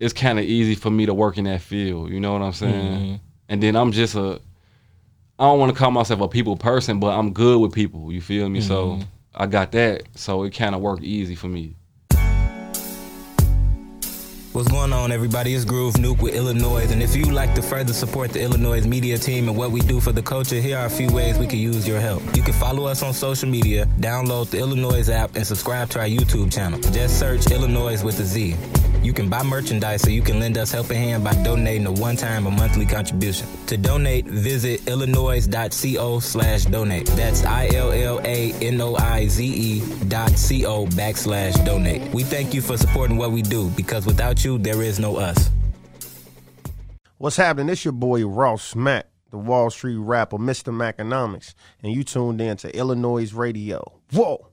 it's 0.00 0.14
kind 0.14 0.38
of 0.38 0.44
easy 0.44 0.74
for 0.74 0.90
me 0.90 1.06
to 1.06 1.14
work 1.14 1.38
in 1.38 1.44
that 1.44 1.60
field. 1.60 2.10
You 2.10 2.20
know 2.20 2.32
what 2.32 2.42
I'm 2.42 2.52
saying? 2.52 2.98
Mm-hmm. 2.98 3.14
And 3.48 3.62
then 3.62 3.76
I'm 3.76 3.92
just 3.92 4.14
a, 4.14 4.40
I 5.38 5.44
don't 5.44 5.58
want 5.58 5.72
to 5.72 5.78
call 5.78 5.90
myself 5.90 6.20
a 6.20 6.28
people 6.28 6.56
person, 6.56 7.00
but 7.00 7.16
I'm 7.18 7.32
good 7.32 7.60
with 7.60 7.72
people. 7.72 8.12
You 8.12 8.20
feel 8.20 8.48
me? 8.48 8.60
So 8.60 8.86
mm-hmm. 8.86 9.02
I 9.34 9.46
got 9.46 9.72
that. 9.72 10.02
So 10.14 10.42
it 10.44 10.50
kind 10.50 10.74
of 10.74 10.80
worked 10.80 11.02
easy 11.02 11.34
for 11.34 11.48
me. 11.48 11.74
What's 14.52 14.68
going 14.68 14.92
on, 14.92 15.12
everybody? 15.12 15.54
It's 15.54 15.64
Groove 15.64 15.94
Nuke 15.94 16.20
with 16.20 16.34
iLLANOiZE. 16.34 16.90
And 16.90 17.02
if 17.02 17.14
you'd 17.14 17.30
like 17.30 17.54
to 17.54 17.62
further 17.62 17.92
support 17.92 18.32
the 18.32 18.40
iLLANOiZE 18.40 18.86
media 18.86 19.16
team 19.16 19.48
and 19.48 19.56
what 19.56 19.70
we 19.70 19.80
do 19.80 20.00
for 20.00 20.10
the 20.10 20.22
culture, 20.22 20.56
here 20.60 20.78
are 20.78 20.86
a 20.86 20.90
few 20.90 21.08
ways 21.12 21.38
we 21.38 21.46
could 21.46 21.60
use 21.60 21.86
your 21.86 22.00
help. 22.00 22.22
You 22.34 22.42
can 22.42 22.54
follow 22.54 22.86
us 22.86 23.02
on 23.02 23.12
social 23.12 23.48
media, 23.48 23.86
download 24.00 24.50
the 24.50 24.58
iLLANOiZE 24.58 25.10
app, 25.14 25.36
and 25.36 25.46
subscribe 25.46 25.90
to 25.90 26.00
our 26.00 26.06
YouTube 26.06 26.52
channel. 26.52 26.80
Just 26.80 27.20
search 27.20 27.42
iLLANOiZE 27.42 28.02
with 28.02 28.18
a 28.18 28.24
Z. 28.24 28.56
You 29.02 29.12
can 29.12 29.28
buy 29.28 29.42
merchandise 29.44 30.02
so 30.02 30.10
you 30.10 30.22
can 30.22 30.40
lend 30.40 30.58
us 30.58 30.72
helping 30.72 30.96
hand 30.98 31.22
by 31.22 31.32
donating 31.44 31.86
a 31.86 31.92
one-time 31.92 32.46
or 32.46 32.50
monthly 32.50 32.84
contribution. 32.84 33.46
To 33.66 33.76
donate, 33.76 34.26
visit 34.26 34.80
illanoize.co 34.86 36.18
slash 36.18 36.64
donate. 36.64 37.06
That's 37.06 37.44
I-L-L-A-N-O-I-Z-E 37.44 38.20
dot 40.08 40.30
C-O 40.30 40.86
backslash 40.86 41.64
donate. 41.64 42.12
We 42.12 42.24
thank 42.24 42.52
you 42.52 42.60
for 42.60 42.76
supporting 42.76 43.16
what 43.16 43.30
we 43.30 43.42
do 43.42 43.70
because 43.70 44.04
without 44.04 44.44
you, 44.44 44.58
there 44.58 44.82
is 44.82 44.98
no 44.98 45.16
us. 45.16 45.50
What's 47.18 47.36
happening? 47.36 47.68
It's 47.68 47.84
your 47.84 47.92
boy 47.92 48.26
Ross 48.26 48.74
Mack, 48.74 49.06
the 49.30 49.38
Wall 49.38 49.70
Street 49.70 49.96
rapper, 49.96 50.38
Mr. 50.38 50.72
Maconomics, 50.72 51.54
and 51.82 51.92
you 51.92 52.02
tuned 52.02 52.40
in 52.40 52.56
to 52.58 52.72
iLLANOiZE 52.72 53.34
Radio. 53.36 54.00
Whoa! 54.12 54.48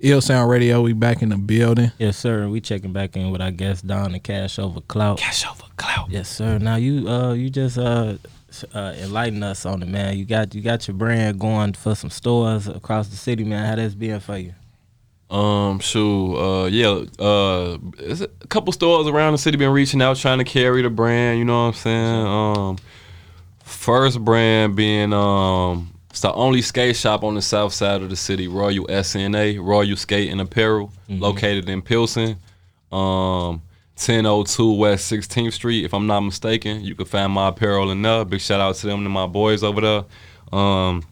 Ill 0.00 0.20
Sound 0.20 0.50
Radio, 0.50 0.82
we 0.82 0.92
back 0.92 1.22
in 1.22 1.28
the 1.28 1.36
building. 1.36 1.92
Yes, 1.98 2.16
sir. 2.16 2.48
We 2.48 2.60
checking 2.60 2.92
back 2.92 3.16
in 3.16 3.30
with 3.30 3.40
our 3.40 3.52
guest 3.52 3.86
Don 3.86 4.12
and 4.12 4.22
Cash 4.22 4.58
Over 4.58 4.80
Clout. 4.80 5.18
Cash 5.18 5.46
over 5.46 5.64
clout. 5.76 6.10
Yes, 6.10 6.28
sir. 6.28 6.58
Now 6.58 6.76
you 6.76 7.08
uh 7.08 7.32
you 7.32 7.48
just 7.48 7.78
uh, 7.78 8.16
uh 8.74 8.94
enlighten 8.98 9.42
us 9.42 9.64
on 9.64 9.82
it, 9.82 9.88
man. 9.88 10.18
You 10.18 10.24
got 10.24 10.54
you 10.54 10.62
got 10.62 10.88
your 10.88 10.96
brand 10.96 11.38
going 11.38 11.74
for 11.74 11.94
some 11.94 12.10
stores 12.10 12.66
across 12.66 13.08
the 13.08 13.16
city, 13.16 13.44
man. 13.44 13.64
How 13.64 13.76
that's 13.76 13.94
been 13.94 14.18
for 14.18 14.36
you? 14.36 14.54
Um, 15.30 15.78
shoot, 15.78 16.36
uh, 16.36 16.66
yeah, 16.66 17.04
uh, 17.18 17.78
a 18.42 18.46
couple 18.48 18.72
stores 18.72 19.06
around 19.06 19.32
the 19.32 19.38
city 19.38 19.56
been 19.56 19.72
reaching 19.72 20.02
out 20.02 20.16
trying 20.16 20.38
to 20.38 20.44
carry 20.44 20.82
the 20.82 20.90
brand. 20.90 21.38
You 21.38 21.44
know 21.44 21.66
what 21.66 21.68
I'm 21.68 21.72
saying? 21.74 22.26
Um, 22.26 22.78
first 23.64 24.22
brand 24.22 24.76
being 24.76 25.12
um, 25.12 25.93
it's 26.14 26.20
the 26.20 26.32
only 26.32 26.62
skate 26.62 26.94
shop 26.94 27.24
on 27.24 27.34
the 27.34 27.42
south 27.42 27.72
side 27.72 28.00
of 28.00 28.08
the 28.08 28.14
city, 28.14 28.46
Royal 28.46 28.86
SNA, 28.86 29.58
Royal 29.60 29.96
Skate 29.96 30.30
and 30.30 30.40
Apparel, 30.40 30.92
located 31.08 31.68
in 31.68 31.82
Pilsen. 31.82 32.36
Um, 32.92 33.60
1002 33.96 34.74
West 34.74 35.10
16th 35.10 35.54
Street, 35.54 35.84
if 35.84 35.92
I'm 35.92 36.06
not 36.06 36.20
mistaken. 36.20 36.84
You 36.84 36.94
can 36.94 37.06
find 37.06 37.32
my 37.32 37.48
apparel 37.48 37.90
in 37.90 38.00
there. 38.00 38.24
Big 38.24 38.40
shout 38.40 38.60
out 38.60 38.76
to 38.76 38.86
them 38.86 39.04
and 39.04 39.12
my 39.12 39.26
boys 39.26 39.64
over 39.64 39.80
there. 39.80 40.04
Um, 40.56 41.02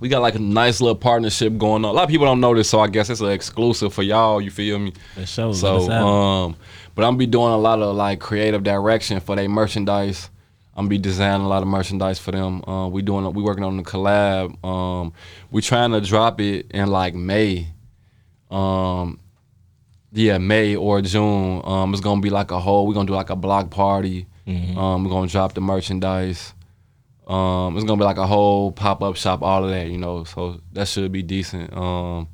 we 0.00 0.10
got 0.10 0.20
like 0.20 0.34
a 0.34 0.40
nice 0.40 0.82
little 0.82 0.94
partnership 0.94 1.56
going 1.56 1.82
on. 1.82 1.92
A 1.92 1.92
lot 1.92 2.04
of 2.04 2.10
people 2.10 2.26
don't 2.26 2.40
know 2.40 2.54
this, 2.54 2.68
so 2.68 2.80
I 2.80 2.88
guess 2.88 3.08
it's 3.08 3.22
an 3.22 3.30
exclusive 3.30 3.94
for 3.94 4.02
y'all. 4.02 4.42
You 4.42 4.50
feel 4.50 4.78
me? 4.78 4.92
For 5.14 5.24
sure. 5.24 5.54
So, 5.54 5.84
it. 5.84 5.90
um, 5.90 6.54
but 6.94 7.06
I'm 7.06 7.16
be 7.16 7.24
doing 7.24 7.50
a 7.50 7.56
lot 7.56 7.80
of 7.80 7.96
like 7.96 8.20
creative 8.20 8.62
direction 8.62 9.20
for 9.20 9.36
their 9.36 9.48
merchandise. 9.48 10.28
I'm 10.76 10.88
be 10.88 10.98
designing 10.98 11.46
a 11.46 11.48
lot 11.48 11.62
of 11.62 11.68
merchandise 11.68 12.18
for 12.18 12.32
them. 12.32 12.64
Uh, 12.64 12.88
we 12.88 13.02
doing 13.02 13.32
we 13.32 13.42
working 13.42 13.64
on 13.64 13.76
the 13.76 13.82
collab. 13.84 14.62
Um, 14.64 15.12
we 15.50 15.62
trying 15.62 15.92
to 15.92 16.00
drop 16.00 16.40
it 16.40 16.70
in 16.72 16.88
like 16.88 17.14
May. 17.14 17.68
Um, 18.50 19.20
yeah, 20.12 20.38
May 20.38 20.76
or 20.76 21.00
June. 21.00 21.60
Um, 21.64 21.92
it's 21.92 22.00
gonna 22.00 22.20
be 22.20 22.30
like 22.30 22.50
a 22.50 22.58
whole. 22.60 22.86
We're 22.86 22.94
gonna 22.94 23.06
do 23.06 23.14
like 23.14 23.30
a 23.30 23.36
block 23.36 23.70
party. 23.70 24.26
Um, 24.76 25.04
we're 25.04 25.10
gonna 25.10 25.28
drop 25.28 25.54
the 25.54 25.60
merchandise. 25.60 26.52
Um, 27.26 27.76
it's 27.76 27.84
gonna 27.84 27.98
be 27.98 28.04
like 28.04 28.18
a 28.18 28.26
whole 28.26 28.70
pop 28.72 29.02
up 29.02 29.16
shop, 29.16 29.42
all 29.42 29.64
of 29.64 29.70
that, 29.70 29.88
you 29.88 29.98
know. 29.98 30.24
So 30.24 30.60
that 30.72 30.88
should 30.88 31.10
be 31.12 31.22
decent. 31.22 31.72
Um, 31.76 32.28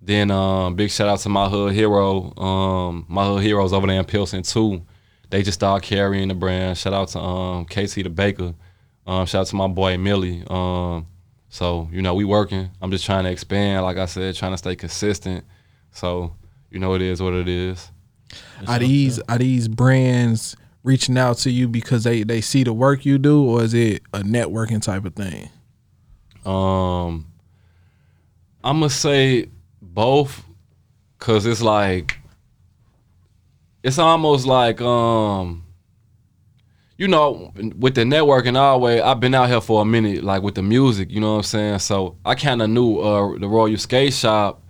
then 0.00 0.30
um, 0.30 0.74
big 0.76 0.90
shout 0.90 1.08
out 1.08 1.18
to 1.20 1.28
my 1.28 1.48
hood 1.48 1.72
hero, 1.72 2.32
um, 2.38 3.04
my 3.08 3.24
hood 3.26 3.42
heroes 3.42 3.72
over 3.72 3.86
there 3.86 3.98
in 3.98 4.04
Pilsen 4.04 4.42
too. 4.42 4.82
They 5.30 5.42
just 5.42 5.58
started 5.58 5.86
carrying 5.86 6.28
the 6.28 6.34
brand. 6.34 6.78
Shout 6.78 6.92
out 6.92 7.08
to 7.08 7.20
um, 7.20 7.66
KC 7.66 8.02
the 8.04 8.10
Baker. 8.10 8.54
Um, 9.06 9.26
shout 9.26 9.42
out 9.42 9.46
to 9.48 9.56
my 9.56 9.68
boy 9.68 9.98
Millie. 9.98 10.44
Um, 10.48 11.06
so 11.48 11.88
you 11.92 12.02
know 12.02 12.14
we 12.14 12.24
working. 12.24 12.70
I'm 12.80 12.90
just 12.90 13.04
trying 13.04 13.24
to 13.24 13.30
expand. 13.30 13.82
Like 13.84 13.96
I 13.96 14.06
said, 14.06 14.34
trying 14.34 14.52
to 14.52 14.58
stay 14.58 14.76
consistent. 14.76 15.44
So 15.90 16.34
you 16.70 16.78
know 16.78 16.94
it 16.94 17.02
is 17.02 17.22
what 17.22 17.34
it 17.34 17.48
is. 17.48 17.90
Are 18.66 18.78
these 18.78 19.20
are 19.28 19.38
these 19.38 19.68
brands 19.68 20.56
reaching 20.82 21.18
out 21.18 21.38
to 21.38 21.50
you 21.50 21.68
because 21.68 22.04
they 22.04 22.22
they 22.22 22.40
see 22.40 22.64
the 22.64 22.72
work 22.72 23.04
you 23.04 23.18
do, 23.18 23.44
or 23.44 23.62
is 23.62 23.74
it 23.74 24.02
a 24.12 24.20
networking 24.20 24.82
type 24.82 25.04
of 25.04 25.14
thing? 25.14 25.50
Um, 26.44 27.26
I'm 28.62 28.80
gonna 28.80 28.90
say 28.90 29.48
both, 29.82 30.44
cause 31.18 31.46
it's 31.46 31.62
like 31.62 32.15
it's 33.86 33.98
almost 33.98 34.46
like 34.46 34.80
um, 34.80 35.64
you 36.98 37.06
know, 37.06 37.52
with 37.78 37.94
the 37.94 38.02
networking 38.02 38.56
always. 38.58 39.00
I've 39.00 39.20
been 39.20 39.32
out 39.32 39.48
here 39.48 39.60
for 39.60 39.80
a 39.80 39.84
minute, 39.84 40.24
like 40.24 40.42
with 40.42 40.56
the 40.56 40.62
music. 40.62 41.08
You 41.10 41.20
know 41.20 41.32
what 41.32 41.38
I'm 41.38 41.42
saying? 41.44 41.78
So 41.78 42.16
I 42.24 42.34
kind 42.34 42.60
of 42.62 42.68
knew 42.68 42.98
uh 42.98 43.38
the 43.38 43.46
Royal 43.46 43.76
Skate 43.76 44.12
Shop 44.12 44.60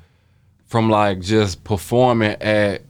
from 0.66 0.90
like 0.90 1.20
just 1.20 1.64
performing 1.64 2.36
at 2.42 2.82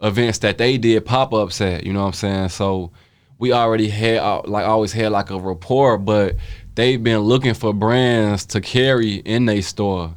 events 0.00 0.38
that 0.38 0.56
they 0.56 0.78
did 0.78 1.04
pop 1.04 1.34
ups 1.34 1.60
at. 1.60 1.84
You 1.84 1.92
know 1.92 2.00
what 2.00 2.06
I'm 2.06 2.12
saying? 2.14 2.48
So 2.48 2.92
we 3.38 3.52
already 3.52 3.88
had 3.90 4.16
uh, 4.16 4.40
like 4.46 4.64
always 4.64 4.92
had 4.92 5.12
like 5.12 5.28
a 5.28 5.38
rapport, 5.38 5.98
but 5.98 6.36
they've 6.74 7.02
been 7.02 7.20
looking 7.20 7.52
for 7.52 7.74
brands 7.74 8.46
to 8.46 8.62
carry 8.62 9.16
in 9.16 9.44
their 9.44 9.60
store, 9.60 10.14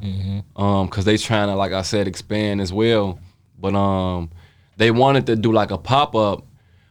um, 0.56 0.88
cause 0.88 1.04
they 1.04 1.18
trying 1.18 1.48
to 1.48 1.54
like 1.54 1.72
I 1.72 1.82
said 1.82 2.08
expand 2.08 2.62
as 2.62 2.72
well. 2.72 3.18
But 3.58 3.74
um, 3.74 4.30
they 4.76 4.90
wanted 4.90 5.26
to 5.26 5.36
do 5.36 5.52
like 5.52 5.70
a 5.70 5.78
pop 5.78 6.14
up. 6.14 6.44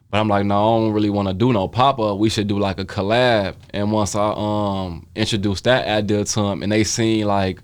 But 0.09 0.19
I'm 0.19 0.27
like, 0.27 0.45
no, 0.45 0.55
I 0.55 0.79
don't 0.79 0.93
really 0.93 1.09
want 1.09 1.27
to 1.27 1.33
do 1.33 1.51
no 1.51 1.67
pop 1.67 1.99
up. 1.99 2.19
We 2.19 2.29
should 2.29 2.47
do 2.47 2.59
like 2.59 2.79
a 2.79 2.85
collab. 2.85 3.55
And 3.71 3.91
once 3.91 4.15
I 4.15 4.31
um 4.35 5.07
introduced 5.15 5.63
that 5.63 5.87
idea 5.87 6.23
to 6.23 6.41
them, 6.41 6.61
and 6.63 6.71
they 6.71 6.83
seen 6.83 7.25
like 7.25 7.59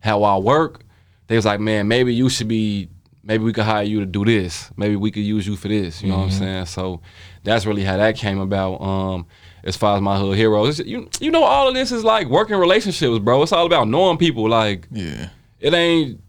how 0.00 0.24
I 0.24 0.36
work, 0.38 0.82
they 1.28 1.36
was 1.36 1.44
like, 1.46 1.60
man, 1.60 1.86
maybe 1.86 2.12
you 2.12 2.28
should 2.28 2.48
be, 2.48 2.88
maybe 3.22 3.44
we 3.44 3.52
could 3.52 3.64
hire 3.64 3.84
you 3.84 4.00
to 4.00 4.06
do 4.06 4.24
this. 4.24 4.68
Maybe 4.76 4.96
we 4.96 5.12
could 5.12 5.22
use 5.22 5.46
you 5.46 5.54
for 5.54 5.68
this. 5.68 6.02
You 6.02 6.08
know 6.08 6.18
what 6.18 6.24
I'm 6.24 6.30
saying? 6.32 6.66
So 6.66 7.00
that's 7.44 7.66
really 7.66 7.84
how 7.84 7.96
that 7.96 8.16
came 8.16 8.40
about. 8.40 8.82
Um, 8.82 9.26
as 9.62 9.76
far 9.76 9.94
as 9.94 10.02
my 10.02 10.18
hood 10.18 10.36
heroes, 10.36 10.80
It's- 10.80 10.90
you 10.90 11.08
you 11.20 11.30
know, 11.30 11.44
all 11.44 11.68
of 11.68 11.74
this 11.74 11.92
is 11.92 12.02
like 12.02 12.26
working 12.26 12.56
relationships, 12.56 13.20
bro. 13.20 13.42
It's 13.44 13.52
all 13.52 13.64
about 13.66 13.86
knowing 13.88 14.18
people. 14.18 14.48
Like 14.48 14.88
Yeah. 14.90 15.28
it 15.60 15.72
ain't 15.72 16.20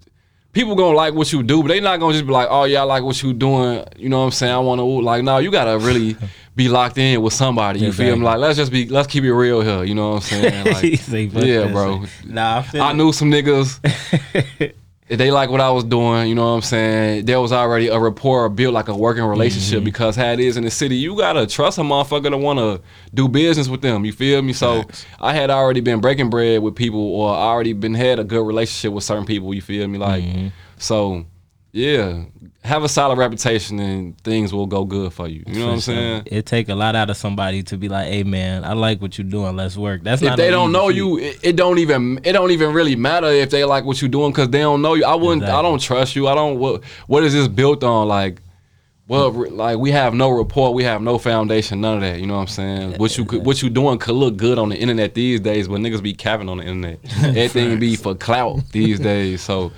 people 0.53 0.75
gonna 0.75 0.95
like 0.95 1.13
what 1.13 1.31
you 1.33 1.43
do, 1.43 1.61
but 1.61 1.69
they 1.69 1.79
not 1.79 1.99
gonna 1.99 2.13
just 2.13 2.25
be 2.25 2.31
like, 2.31 2.47
oh 2.49 2.63
yeah, 2.63 2.81
I 2.81 2.83
like 2.83 3.03
what 3.03 3.21
you 3.21 3.33
doing. 3.33 3.83
You 3.97 4.09
know 4.09 4.19
what 4.19 4.25
I'm 4.25 4.31
saying? 4.31 4.53
I 4.53 4.59
want 4.59 4.79
to 4.79 4.85
like, 4.85 5.23
no, 5.23 5.39
you 5.39 5.51
gotta 5.51 5.77
really 5.77 6.15
be 6.55 6.69
locked 6.69 6.97
in 6.97 7.21
with 7.21 7.33
somebody. 7.33 7.79
You 7.81 7.91
feel 7.91 8.15
me? 8.15 8.23
Like 8.23 8.37
let's 8.37 8.57
just 8.57 8.71
be 8.71 8.87
let's 8.87 9.07
keep 9.07 9.23
it 9.23 9.33
real 9.33 9.61
here. 9.61 9.83
You 9.83 9.95
know 9.95 10.11
what 10.11 10.15
I'm 10.15 10.41
saying? 10.41 10.65
Like, 10.73 10.83
He 10.83 10.95
say, 10.95 11.27
"Fuck 11.27 11.43
yeah, 11.43 11.67
bro. 11.67 12.05
Nah, 12.25 12.59
I 12.59 12.61
feel 12.61 12.81
I 12.81 12.93
knew 12.93 13.11
some 13.11 13.29
niggas. 13.31 14.73
if 15.09 15.17
they 15.17 15.31
like 15.31 15.49
what 15.49 15.59
I 15.61 15.69
was 15.69 15.83
doing, 15.83 16.27
you 16.29 16.35
know 16.35 16.43
what 16.45 16.55
I'm 16.55 16.61
saying? 16.61 17.25
There 17.25 17.39
was 17.41 17.51
already 17.51 17.87
a 17.87 17.99
rapport 17.99 18.47
built, 18.49 18.73
like 18.73 18.87
a 18.87 18.95
working 18.95 19.23
relationship. 19.23 19.77
Mm-hmm. 19.79 19.85
Because 19.85 20.15
how 20.15 20.31
it 20.31 20.39
is 20.39 20.57
in 20.57 20.63
the 20.63 20.71
city, 20.71 20.95
you 20.95 21.17
gotta 21.17 21.45
trust 21.45 21.77
a 21.77 21.81
motherfucker 21.81 22.29
to 22.29 22.37
want 22.37 22.59
to 22.59 22.81
do 23.13 23.27
business 23.27 23.67
with 23.67 23.81
them. 23.81 24.05
You 24.05 24.13
feel 24.13 24.41
me? 24.41 24.53
So 24.53 24.83
I 25.19 25.33
had 25.33 25.49
already 25.49 25.81
been 25.81 25.99
breaking 26.01 26.29
bread 26.29 26.61
with 26.61 26.75
people, 26.75 27.01
or 27.01 27.33
I 27.35 27.41
already 27.47 27.73
been 27.73 27.93
had 27.93 28.19
a 28.19 28.23
good 28.23 28.45
relationship 28.45 28.93
with 28.93 29.03
certain 29.03 29.25
people. 29.25 29.53
You 29.53 29.61
feel 29.61 29.87
me? 29.87 29.97
Like 29.97 30.23
Mm-hmm. 30.23 30.47
so. 30.77 31.25
Yeah, 31.75 32.25
have 32.63 32.83
a 32.83 32.87
solid 32.87 33.17
reputation 33.17 33.79
and 33.79 34.17
things 34.21 34.53
will 34.53 34.67
go 34.67 34.85
good 34.85 35.11
for 35.11 35.27
you. 35.27 35.43
You 35.47 35.59
know 35.59 35.65
what 35.65 35.73
I'm 35.73 35.79
saying? 35.81 36.23
It 36.27 36.45
take 36.45 36.69
a 36.69 36.75
lot 36.75 36.95
out 36.95 37.09
of 37.09 37.17
somebody 37.17 37.63
to 37.63 37.77
be 37.77 37.89
like, 37.89 38.07
"Hey, 38.07 38.21
man, 38.23 38.63
I 38.63 38.73
like 38.73 39.01
what 39.01 39.17
you're 39.17 39.27
doing. 39.27 39.55
Let's 39.55 39.75
work." 39.75 40.03
That's 40.03 40.21
if 40.21 40.29
not 40.29 40.37
they 40.37 40.51
don't 40.51 40.71
know 40.71 40.89
feat. 40.89 40.97
you, 40.97 41.17
it, 41.17 41.39
it 41.41 41.55
don't 41.55 41.79
even 41.79 42.19
it 42.23 42.33
don't 42.33 42.51
even 42.51 42.73
really 42.73 42.95
matter 42.95 43.25
if 43.27 43.49
they 43.49 43.65
like 43.65 43.85
what 43.85 44.01
you're 44.03 44.09
doing 44.09 44.31
because 44.31 44.49
they 44.49 44.59
don't 44.59 44.83
know 44.83 44.93
you. 44.93 45.03
I 45.03 45.15
wouldn't. 45.15 45.43
I 45.45 45.63
don't 45.63 45.81
trust 45.81 46.15
you. 46.15 46.27
I 46.27 46.35
don't. 46.35 46.59
What 46.59 46.83
What 47.07 47.23
is 47.23 47.33
this 47.33 47.47
built 47.47 47.83
on? 47.83 48.07
Like, 48.07 48.39
well, 49.07 49.31
like 49.31 49.77
we 49.77 49.91
have 49.91 50.13
no 50.13 50.29
report, 50.29 50.73
We 50.73 50.83
have 50.85 51.01
no 51.01 51.17
foundation. 51.17 51.81
None 51.81 51.95
of 51.95 52.01
that. 52.01 52.19
You 52.19 52.27
know 52.27 52.35
what 52.35 52.41
I'm 52.41 52.47
saying? 52.47 52.93
What 52.97 53.17
you 53.17 53.25
could, 53.25 53.45
what 53.45 53.61
you 53.61 53.69
doing 53.69 53.99
could 53.99 54.15
look 54.15 54.37
good 54.37 54.57
on 54.57 54.69
the 54.69 54.77
internet 54.77 55.13
these 55.13 55.39
days, 55.41 55.67
but 55.67 55.79
niggas 55.81 56.01
be 56.01 56.13
capping 56.13 56.47
on 56.47 56.57
the 56.57 56.63
internet. 56.63 56.99
Everything 57.23 57.79
be 57.79 57.95
for 57.95 58.15
clout 58.15 58.61
these 58.71 58.99
days. 58.99 59.41
So 59.41 59.71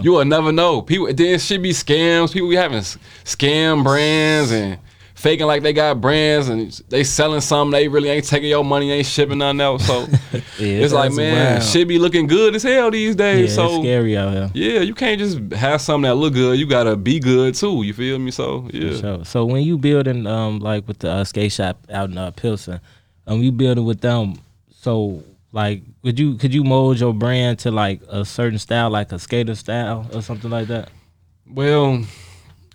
you 0.00 0.12
will 0.12 0.24
never 0.24 0.50
know. 0.50 0.80
People 0.82 1.12
then 1.12 1.38
shit 1.38 1.62
be 1.62 1.70
scams. 1.72 2.32
People 2.32 2.48
be 2.48 2.56
having 2.56 2.80
scam 2.80 3.84
brands 3.84 4.50
and 4.50 4.78
faking 5.20 5.46
like 5.46 5.62
they 5.62 5.72
got 5.72 6.00
brands 6.00 6.48
and 6.48 6.70
they 6.88 7.04
selling 7.04 7.40
something 7.40 7.72
they 7.72 7.88
really 7.88 8.08
ain't 8.08 8.24
taking 8.26 8.48
your 8.48 8.64
money, 8.64 8.90
ain't 8.90 9.06
shipping 9.06 9.38
nothing 9.38 9.60
else. 9.60 9.86
So 9.86 10.06
Yeah, 10.58 10.84
it's 10.84 10.92
like 10.92 11.12
man, 11.12 11.54
wild. 11.56 11.62
shit 11.64 11.86
be 11.88 11.98
looking 11.98 12.26
good 12.26 12.54
as 12.54 12.62
hell 12.62 12.90
these 12.90 13.10
yeah, 13.10 13.14
days. 13.16 13.44
it's 13.46 13.54
so 13.54 13.80
scary 13.80 14.16
out 14.16 14.32
here. 14.32 14.50
yeah, 14.54 14.80
you 14.80 14.94
can't 14.94 15.18
just 15.18 15.38
have 15.52 15.80
something 15.80 16.08
that 16.08 16.14
look 16.16 16.34
good. 16.34 16.58
You 16.58 16.66
gotta 16.66 16.96
be 16.96 17.18
good 17.20 17.54
too. 17.54 17.82
You 17.82 17.92
feel 17.92 18.18
me? 18.18 18.30
So 18.30 18.68
yeah. 18.72 18.96
So, 18.96 19.22
so 19.22 19.44
when 19.44 19.62
you 19.62 19.78
building 19.78 20.26
um 20.26 20.58
like 20.60 20.86
with 20.88 20.98
the 21.00 21.10
uh, 21.10 21.24
skate 21.24 21.52
shop 21.52 21.78
out 21.90 22.10
in 22.10 22.18
uh, 22.18 22.30
Pilsen, 22.32 22.80
um 23.26 23.42
you 23.42 23.52
building 23.52 23.84
with 23.84 24.00
them, 24.00 24.34
so 24.70 25.22
like 25.52 25.82
could 26.02 26.18
you 26.18 26.36
could 26.36 26.54
you 26.54 26.64
mold 26.64 26.98
your 27.00 27.12
brand 27.12 27.58
to 27.60 27.70
like 27.70 28.00
a 28.08 28.24
certain 28.24 28.58
style, 28.58 28.90
like 28.90 29.12
a 29.12 29.18
skater 29.18 29.54
style 29.54 30.08
or 30.14 30.22
something 30.22 30.50
like 30.50 30.68
that? 30.68 30.88
Well, 31.46 32.04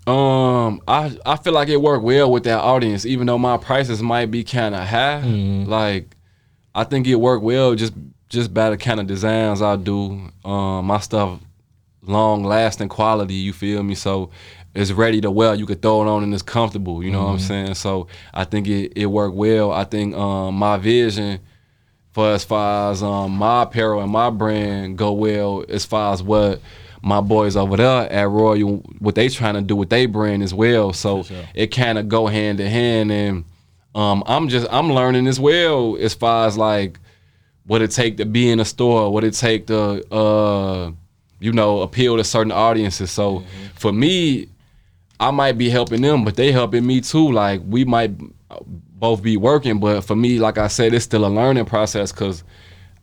um, 0.08 0.82
I 0.88 1.18
I 1.26 1.36
feel 1.38 1.54
like 1.54 1.70
it 1.70 1.82
worked 1.82 2.04
well 2.04 2.32
with 2.32 2.44
that 2.44 2.60
audience, 2.60 3.06
even 3.06 3.28
though 3.28 3.38
my 3.38 3.58
prices 3.58 4.02
might 4.02 4.32
be 4.32 4.44
kind 4.44 4.76
of 4.76 4.86
high. 4.88 5.22
Like, 5.66 6.16
I 6.74 6.84
think 6.84 7.08
it 7.08 7.16
worked 7.16 7.44
well 7.44 7.76
just 7.76 7.94
just 8.30 8.54
by 8.54 8.70
the 8.70 8.78
kind 8.78 9.00
of 9.00 9.08
designs 9.08 9.62
I 9.62 9.76
do. 9.76 10.32
Um, 10.44 10.86
my 10.86 11.00
stuff 11.00 11.40
long 12.04 12.44
lasting 12.44 12.90
quality. 12.90 13.34
You 13.36 13.54
feel 13.54 13.82
me? 13.84 13.96
So 13.96 14.30
it's 14.76 14.92
ready 14.92 15.22
to 15.22 15.32
wear. 15.32 15.56
You 15.56 15.66
could 15.66 15.82
throw 15.82 16.02
it 16.04 16.08
on 16.08 16.24
and 16.24 16.34
it's 16.34 16.44
comfortable. 16.44 17.04
You 17.04 17.12
know 17.12 17.24
what 17.24 17.32
I'm 17.32 17.40
saying? 17.40 17.74
So 17.76 18.08
I 18.34 18.44
think 18.44 18.68
it 18.68 18.94
it 18.96 19.06
worked 19.08 19.36
well. 19.36 19.72
I 19.72 19.86
think 19.86 20.16
um 20.16 20.56
my 20.56 20.78
vision 20.78 21.40
for 22.12 22.32
as 22.32 22.46
far 22.46 22.92
as 22.92 23.04
um, 23.04 23.32
my 23.32 23.64
apparel 23.64 24.02
and 24.02 24.10
my 24.10 24.30
brand 24.30 24.98
go 24.98 25.12
well 25.12 25.66
as 25.68 25.84
far 25.84 26.14
as 26.14 26.24
what 26.24 26.62
my 27.06 27.22
boys 27.22 27.56
over 27.56 27.78
there 27.78 28.12
at 28.12 28.28
Royal 28.28 28.78
what 29.00 29.14
they 29.16 29.30
trying 29.30 29.54
to 29.54 29.62
do 29.62 29.76
with 29.76 29.90
their 29.90 30.08
brand 30.08 30.42
as 30.44 30.54
well. 30.54 30.92
So 30.92 31.24
it 31.54 31.68
kind 31.68 31.98
of 31.98 32.10
go 32.10 32.28
hand 32.28 32.60
in 32.60 32.68
hand 32.68 33.12
and 33.12 33.46
Um, 33.96 34.24
I'm 34.26 34.50
just 34.50 34.68
I'm 34.72 34.92
learning 34.92 35.26
as 35.28 35.40
well 35.40 35.96
as 35.98 36.14
far 36.14 36.48
as 36.48 36.58
like 36.58 37.00
what 37.66 37.82
it 37.82 37.92
take 37.92 38.18
to 38.18 38.26
be 38.26 38.50
in 38.50 38.60
a 38.60 38.66
store, 38.66 39.10
what 39.14 39.24
it 39.24 39.34
take 39.36 39.68
to 39.68 40.04
uh, 40.14 40.92
you 41.40 41.52
know 41.54 41.82
appeal 41.82 42.18
to 42.18 42.24
certain 42.24 42.52
audiences. 42.52 43.10
So 43.12 43.44
for 43.76 43.94
me, 43.94 44.50
I 45.18 45.32
might 45.32 45.58
be 45.58 45.70
helping 45.70 46.02
them, 46.02 46.26
but 46.26 46.36
they 46.36 46.52
helping 46.52 46.86
me 46.86 47.00
too. 47.02 47.32
Like 47.32 47.62
we 47.66 47.86
might 47.86 48.12
both 49.00 49.22
be 49.22 49.38
working, 49.38 49.80
but 49.80 50.02
for 50.02 50.16
me, 50.16 50.40
like 50.40 50.58
I 50.58 50.68
said, 50.68 50.94
it's 50.94 51.06
still 51.06 51.26
a 51.26 51.30
learning 51.30 51.66
process 51.66 52.12
because 52.12 52.44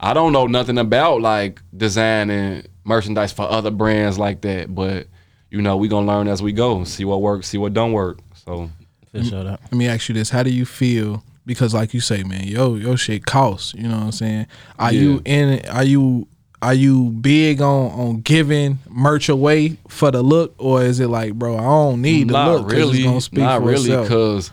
I 0.03 0.15
don't 0.15 0.33
know 0.33 0.47
nothing 0.47 0.79
about 0.79 1.21
like 1.21 1.61
designing 1.77 2.65
merchandise 2.85 3.33
for 3.33 3.43
other 3.49 3.71
brands 3.71 4.19
like 4.19 4.41
that. 4.43 4.75
But 4.75 5.07
you 5.51 5.63
know, 5.63 5.77
we 5.77 5.89
gonna 5.89 6.07
learn 6.07 6.29
as 6.29 6.43
we 6.43 6.53
go, 6.53 6.83
see 6.85 7.05
what 7.05 7.21
works, 7.21 7.49
see 7.49 7.59
what 7.59 7.73
don't 7.75 7.93
work. 7.93 8.19
So 8.45 8.71
For 9.13 9.19
mm, 9.19 9.29
sure. 9.29 9.45
That. 9.45 9.61
Let 9.63 9.73
me 9.73 9.87
ask 9.89 10.09
you 10.09 10.15
this: 10.15 10.31
How 10.31 10.43
do 10.43 10.51
you 10.51 10.65
feel? 10.65 11.23
Because, 11.45 11.75
like 11.75 11.93
you 11.93 12.01
say, 12.01 12.23
man, 12.23 12.45
yo, 12.45 12.77
your 12.77 12.97
shit 12.97 13.27
costs. 13.27 13.75
You 13.75 13.89
know 13.89 13.97
what 13.97 14.05
I'm 14.05 14.13
saying? 14.13 14.47
Are 14.79 14.93
you 14.93 15.21
in? 15.25 15.65
Are 15.69 15.83
you 15.85 16.29
are 16.63 16.75
you 16.75 17.11
big 17.11 17.61
on 17.61 17.91
on 17.91 18.21
giving 18.21 18.79
merch 18.89 19.29
away 19.29 19.77
for 19.89 20.11
the 20.13 20.23
look, 20.23 20.55
or 20.59 20.83
is 20.85 21.01
it 21.01 21.09
like, 21.09 21.35
bro, 21.35 21.57
I 21.59 21.63
don't 21.63 22.01
need 22.01 22.29
the 22.29 22.33
look? 22.35 22.47
not 22.47 22.53
look? 22.53 22.63
'cause 22.69 22.73
really, 22.77 22.99
it's 22.99 23.07
gonna 23.07 23.21
speak 23.21 23.41
not 23.41 23.61
for 23.61 23.67
really, 23.67 23.91
itself. 23.91 24.07
because 24.09 24.51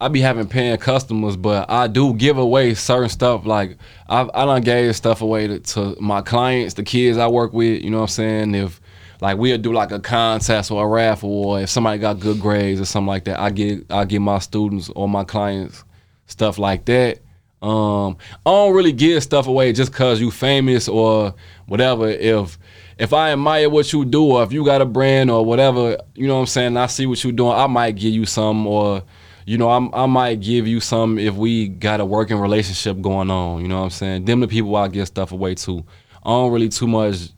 I 0.00 0.08
be 0.08 0.20
having 0.20 0.46
paying 0.46 0.76
customers, 0.76 1.36
but 1.36 1.70
I 1.70 1.86
do 1.86 2.12
give 2.12 2.36
away 2.36 2.74
certain 2.74 3.08
stuff. 3.08 3.46
Like 3.46 3.78
I, 4.08 4.28
I 4.34 4.44
done 4.44 4.62
gave 4.62 4.94
stuff 4.94 5.22
away 5.22 5.46
to, 5.46 5.60
to 5.60 5.96
my 6.00 6.20
clients, 6.20 6.74
the 6.74 6.82
kids 6.82 7.16
I 7.16 7.28
work 7.28 7.52
with. 7.52 7.82
You 7.82 7.90
know 7.90 7.98
what 7.98 8.04
I'm 8.04 8.08
saying? 8.08 8.54
If 8.54 8.80
like 9.20 9.38
we'll 9.38 9.56
do 9.56 9.72
like 9.72 9.92
a 9.92 10.00
contest 10.00 10.70
or 10.70 10.84
a 10.84 10.88
raffle, 10.88 11.46
or 11.46 11.60
if 11.62 11.70
somebody 11.70 11.98
got 11.98 12.20
good 12.20 12.40
grades 12.40 12.80
or 12.80 12.84
something 12.84 13.08
like 13.08 13.24
that, 13.24 13.40
I 13.40 13.50
get 13.50 13.90
I 13.90 14.04
give 14.04 14.20
my 14.20 14.38
students 14.38 14.90
or 14.90 15.08
my 15.08 15.24
clients 15.24 15.84
stuff 16.26 16.58
like 16.58 16.84
that. 16.86 17.20
Um, 17.62 18.18
I 18.44 18.50
don't 18.50 18.74
really 18.74 18.92
give 18.92 19.22
stuff 19.22 19.46
away 19.46 19.72
just 19.72 19.92
cause 19.92 20.20
you 20.20 20.30
famous 20.30 20.88
or 20.88 21.34
whatever. 21.66 22.08
If 22.08 22.58
if 22.98 23.14
I 23.14 23.32
admire 23.32 23.70
what 23.70 23.92
you 23.94 24.04
do 24.04 24.32
or 24.32 24.42
if 24.42 24.52
you 24.52 24.64
got 24.64 24.82
a 24.82 24.84
brand 24.84 25.30
or 25.30 25.42
whatever, 25.42 25.98
you 26.14 26.26
know 26.26 26.34
what 26.34 26.40
I'm 26.40 26.46
saying, 26.46 26.76
I 26.76 26.86
see 26.86 27.06
what 27.06 27.24
you 27.24 27.32
doing, 27.32 27.52
I 27.52 27.66
might 27.66 27.92
give 27.96 28.12
you 28.12 28.26
some 28.26 28.66
or 28.66 29.02
you 29.46 29.56
know, 29.56 29.70
I'm, 29.70 29.94
I 29.94 30.06
might 30.06 30.40
give 30.40 30.66
you 30.66 30.80
some 30.80 31.18
if 31.18 31.34
we 31.34 31.68
got 31.68 32.00
a 32.00 32.04
working 32.04 32.38
relationship 32.38 33.00
going 33.00 33.30
on. 33.30 33.62
You 33.62 33.68
know 33.68 33.78
what 33.78 33.84
I'm 33.84 33.90
saying? 33.90 34.24
Them 34.24 34.40
the 34.40 34.48
people 34.48 34.74
I 34.74 34.88
give 34.88 35.06
stuff 35.06 35.30
away 35.30 35.54
to. 35.54 35.84
I 36.24 36.30
don't 36.30 36.52
really 36.52 36.68
too 36.68 36.88
much 36.88 37.30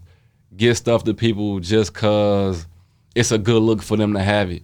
give 0.57 0.77
stuff 0.79 1.05
to 1.05 1.13
people 1.13 1.61
just 1.61 1.93
cause 1.93 2.67
it's 3.15 3.31
a 3.31 3.39
good 3.39 3.63
look 3.63 3.83
for 3.83 3.99
them 3.99 4.15
to 4.15 4.23
have 4.23 4.51
it. 4.51 4.63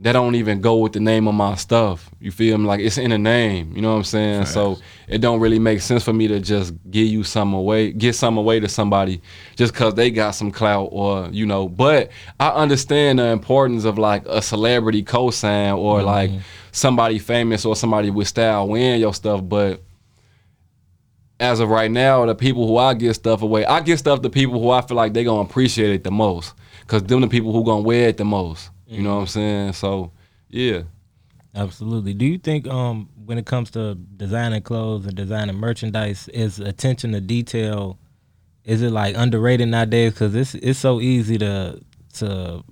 That 0.00 0.12
don't 0.12 0.36
even 0.36 0.60
go 0.60 0.76
with 0.76 0.92
the 0.92 1.00
name 1.00 1.26
of 1.26 1.34
my 1.34 1.56
stuff. 1.56 2.08
You 2.20 2.30
feel 2.30 2.56
me? 2.56 2.66
Like 2.66 2.78
it's 2.78 2.98
in 2.98 3.10
the 3.10 3.18
name. 3.18 3.72
You 3.74 3.82
know 3.82 3.90
what 3.90 3.96
I'm 3.96 4.04
saying? 4.04 4.46
So 4.46 4.78
it 5.08 5.18
don't 5.18 5.40
really 5.40 5.58
make 5.58 5.80
sense 5.80 6.04
for 6.04 6.12
me 6.12 6.28
to 6.28 6.38
just 6.38 6.72
give 6.88 7.08
you 7.08 7.24
some 7.24 7.52
away, 7.52 7.90
get 7.90 8.14
some 8.14 8.38
away 8.38 8.60
to 8.60 8.68
somebody 8.68 9.20
just 9.58 9.74
cause 9.74 9.94
they 9.94 10.08
got 10.12 10.30
some 10.30 10.52
clout 10.52 10.88
or 10.92 11.28
you 11.32 11.44
know. 11.44 11.68
But 11.68 12.10
I 12.38 12.50
understand 12.50 13.18
the 13.18 13.24
importance 13.24 13.84
of 13.84 13.98
like 13.98 14.24
a 14.26 14.40
celebrity 14.40 15.02
cosign 15.02 15.76
or 15.76 15.98
mm-hmm. 15.98 16.06
like 16.06 16.30
somebody 16.70 17.18
famous 17.18 17.64
or 17.64 17.74
somebody 17.74 18.10
with 18.10 18.28
style 18.28 18.68
wearing 18.68 19.00
your 19.00 19.12
stuff. 19.12 19.40
But 19.42 19.82
as 21.40 21.58
of 21.58 21.70
right 21.70 21.90
now, 21.90 22.24
the 22.24 22.36
people 22.36 22.68
who 22.68 22.76
I 22.76 22.94
give 22.94 23.16
stuff 23.16 23.42
away, 23.42 23.64
I 23.64 23.80
give 23.80 23.98
stuff 23.98 24.22
to 24.22 24.30
people 24.30 24.60
who 24.60 24.70
I 24.70 24.80
feel 24.80 24.96
like 24.96 25.12
they 25.12 25.24
gonna 25.24 25.40
appreciate 25.40 25.90
it 25.90 26.04
the 26.04 26.12
most. 26.12 26.54
Cause 26.86 27.02
them 27.02 27.20
the 27.20 27.28
people 27.28 27.52
who 27.52 27.64
gonna 27.64 27.82
wear 27.82 28.08
it 28.08 28.16
the 28.16 28.24
most. 28.24 28.70
You 28.88 29.02
know 29.02 29.16
what 29.16 29.20
I'm 29.22 29.26
saying? 29.26 29.72
So 29.74 30.12
yeah. 30.48 30.82
Absolutely. 31.54 32.14
Do 32.14 32.24
you 32.24 32.38
think 32.38 32.66
um 32.68 33.08
when 33.24 33.38
it 33.38 33.46
comes 33.46 33.70
to 33.72 33.94
designing 33.94 34.62
clothes 34.62 35.06
and 35.06 35.14
designing 35.14 35.56
merchandise, 35.56 36.28
is 36.28 36.58
attention 36.58 37.12
to 37.12 37.20
detail 37.20 37.98
is 38.64 38.82
it 38.82 38.90
like 38.90 39.16
underrated 39.16 39.68
nowadays? 39.68 40.12
Because 40.12 40.34
it's 40.34 40.54
it's 40.54 40.78
so 40.78 41.00
easy 41.00 41.38
to 41.38 41.80
to 42.14 42.62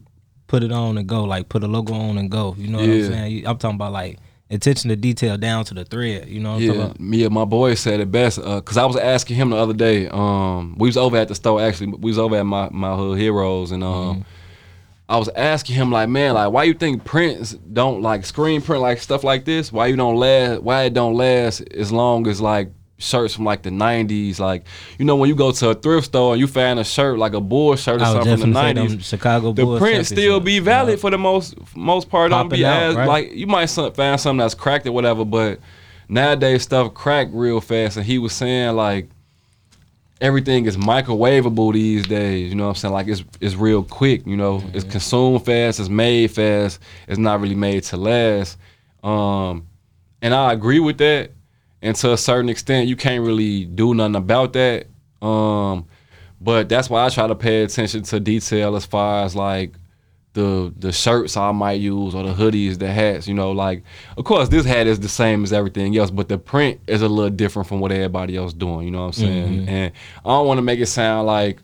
put 0.46 0.62
it 0.62 0.72
on 0.72 0.96
and 0.98 1.06
go, 1.08 1.24
like 1.24 1.48
put 1.48 1.62
a 1.64 1.66
logo 1.66 1.94
on 1.94 2.18
and 2.18 2.30
go. 2.30 2.54
You 2.58 2.68
know 2.68 2.78
what 2.78 2.88
I'm 2.88 2.98
Yeah. 3.00 3.06
saying? 3.08 3.46
I'm 3.46 3.58
talking 3.58 3.76
about 3.76 3.92
like 3.92 4.18
attention 4.50 4.90
to 4.90 4.96
detail 4.96 5.36
down 5.36 5.64
to 5.64 5.74
the 5.74 5.84
thread. 5.84 6.28
You 6.28 6.40
know 6.40 6.50
what 6.54 6.62
I'm 6.62 6.66
talking 6.92 7.12
Yeah, 7.14 7.26
and 7.26 7.34
my 7.34 7.44
boy 7.44 7.74
said 7.74 8.00
it 8.00 8.10
best. 8.12 8.38
Uh, 8.38 8.60
Cause 8.60 8.76
I 8.76 8.84
was 8.84 8.96
asking 8.96 9.36
him 9.36 9.50
the 9.50 9.56
other 9.56 9.74
day. 9.74 10.08
Um, 10.08 10.76
we 10.78 10.88
was 10.88 10.96
over 10.96 11.16
at 11.16 11.28
the 11.28 11.34
store 11.34 11.60
actually. 11.60 11.88
We 11.88 12.10
was 12.10 12.18
over 12.18 12.36
at 12.36 12.46
my 12.46 12.68
my 12.70 12.94
hood 12.94 13.18
heroes, 13.18 13.72
and 13.72 13.82
um, 13.82 14.24
I 15.08 15.18
was 15.18 15.28
asking 15.28 15.76
him 15.76 15.92
like, 15.92 16.08
man, 16.08 16.34
like 16.34 16.52
why 16.52 16.64
you 16.64 16.74
think 16.74 17.04
prints 17.04 17.52
don't 17.52 18.02
like 18.02 18.26
screen 18.26 18.60
print 18.60 18.82
like 18.82 18.98
stuff 18.98 19.22
like 19.22 19.44
this? 19.44 19.70
Why 19.70 19.86
you 19.86 19.96
don't 19.96 20.16
last? 20.16 20.62
Why 20.62 20.84
it 20.84 20.94
don't 20.94 21.14
last 21.14 21.60
as 21.72 21.92
long 21.92 22.26
as 22.26 22.40
like 22.40 22.72
shirts 22.98 23.34
from 23.34 23.44
like 23.44 23.62
the 23.62 23.70
'90s? 23.70 24.40
Like 24.40 24.64
you 24.98 25.04
know 25.04 25.14
when 25.14 25.28
you 25.28 25.36
go 25.36 25.52
to 25.52 25.70
a 25.70 25.74
thrift 25.76 26.06
store 26.06 26.32
and 26.32 26.40
you 26.40 26.48
find 26.48 26.80
a 26.80 26.84
shirt 26.84 27.18
like 27.18 27.34
a 27.34 27.40
bull 27.40 27.76
shirt 27.76 28.00
or 28.00 28.04
I 28.04 28.12
something 28.14 28.36
from 28.38 28.52
the 28.52 28.58
'90s 28.58 29.04
Chicago 29.04 29.52
the 29.52 29.62
Bulls 29.62 29.78
print 29.78 30.06
still 30.06 30.40
be 30.40 30.58
valid 30.58 30.94
know? 30.94 31.00
for 31.00 31.10
the 31.10 31.18
most 31.18 31.54
most 31.76 32.08
part. 32.10 32.30
Don't 32.30 32.46
Popping 32.46 32.58
be 32.58 32.64
out, 32.64 32.82
as 32.82 32.96
right? 32.96 33.06
like 33.06 33.32
you 33.32 33.46
might 33.46 33.66
find 33.66 34.20
something 34.20 34.38
that's 34.38 34.54
cracked 34.54 34.86
or 34.88 34.92
whatever, 34.92 35.24
but 35.24 35.60
nowadays 36.08 36.64
stuff 36.64 36.94
crack 36.94 37.28
real 37.30 37.60
fast. 37.60 37.96
And 37.96 38.06
he 38.06 38.18
was 38.18 38.32
saying 38.32 38.74
like 38.74 39.08
everything 40.20 40.66
is 40.66 40.76
microwavable 40.76 41.72
these 41.72 42.06
days. 42.06 42.48
You 42.48 42.54
know 42.54 42.64
what 42.64 42.70
I'm 42.70 42.74
saying? 42.76 42.94
Like 42.94 43.08
it's 43.08 43.24
it's 43.40 43.54
real 43.54 43.82
quick. 43.82 44.26
You 44.26 44.36
know, 44.36 44.62
it's 44.72 44.84
consumed 44.84 45.44
fast. 45.44 45.80
It's 45.80 45.88
made 45.88 46.30
fast. 46.30 46.80
It's 47.08 47.18
not 47.18 47.40
really 47.40 47.54
made 47.54 47.84
to 47.84 47.96
last. 47.96 48.58
Um, 49.02 49.66
and 50.22 50.34
I 50.34 50.52
agree 50.52 50.80
with 50.80 50.98
that. 50.98 51.32
And 51.82 51.94
to 51.96 52.12
a 52.12 52.16
certain 52.16 52.48
extent, 52.48 52.88
you 52.88 52.96
can't 52.96 53.24
really 53.24 53.64
do 53.64 53.94
nothing 53.94 54.16
about 54.16 54.54
that. 54.54 54.86
Um, 55.22 55.86
but 56.40 56.68
that's 56.68 56.90
why 56.90 57.04
I 57.04 57.08
try 57.08 57.26
to 57.26 57.34
pay 57.34 57.62
attention 57.62 58.02
to 58.04 58.20
detail 58.20 58.76
as 58.76 58.84
far 58.84 59.24
as 59.24 59.36
like 59.36 59.74
the 60.36 60.72
the 60.78 60.92
shirts 60.92 61.36
I 61.36 61.50
might 61.50 61.80
use 61.80 62.14
or 62.14 62.22
the 62.22 62.34
hoodies, 62.34 62.78
the 62.78 62.92
hats. 62.92 63.26
You 63.26 63.34
know, 63.34 63.50
like 63.50 63.82
of 64.16 64.24
course 64.24 64.48
this 64.48 64.64
hat 64.64 64.86
is 64.86 65.00
the 65.00 65.08
same 65.08 65.42
as 65.42 65.52
everything 65.52 65.96
else, 65.96 66.10
but 66.10 66.28
the 66.28 66.38
print 66.38 66.78
is 66.86 67.02
a 67.02 67.08
little 67.08 67.30
different 67.30 67.66
from 67.66 67.80
what 67.80 67.90
everybody 67.90 68.36
else 68.36 68.52
doing. 68.52 68.84
You 68.84 68.92
know 68.92 69.06
what 69.06 69.06
I'm 69.06 69.24
saying? 69.24 69.52
Mm-hmm. 69.60 69.68
And 69.68 69.92
I 70.24 70.28
don't 70.28 70.46
want 70.46 70.58
to 70.58 70.62
make 70.62 70.78
it 70.78 70.86
sound 70.86 71.26
like 71.26 71.58